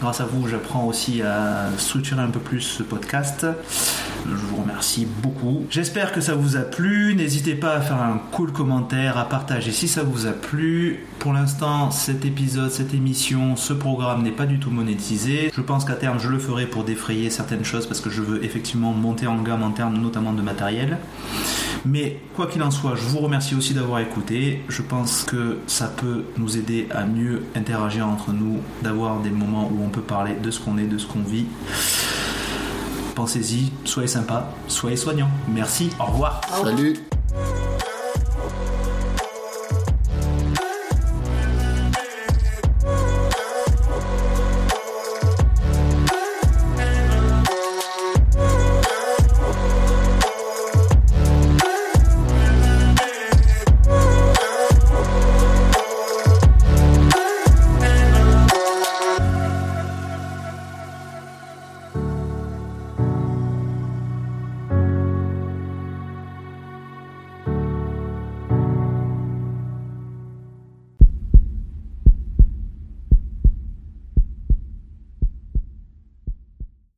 [0.02, 3.48] Grâce à vous, j'apprends aussi à structurer un peu plus ce podcast.
[4.28, 5.66] Je vous remercie beaucoup.
[5.72, 7.16] J'espère que ça vous a plu.
[7.16, 11.06] N'hésitez pas à faire un cool commentaire, à partager si ça vous a plu.
[11.18, 15.52] Pour l'instant, cet épisode, cette émission, ce programme n'est pas du tout monétisé.
[15.56, 18.44] Je pense qu'à terme, je le ferai pour défrayer certaines choses parce que je veux
[18.44, 21.00] effectivement monter en gamme en termes notamment de matériel.
[22.36, 24.62] Quoi qu'il en soit, je vous remercie aussi d'avoir écouté.
[24.70, 29.72] Je pense que ça peut nous aider à mieux interagir entre nous, d'avoir des moments
[29.74, 31.46] où on peut parler de ce qu'on est, de ce qu'on vit.
[33.16, 35.30] Pensez-y, soyez sympa, soyez soignants.
[35.48, 35.90] Merci.
[36.00, 36.42] Au revoir.
[36.64, 36.96] Salut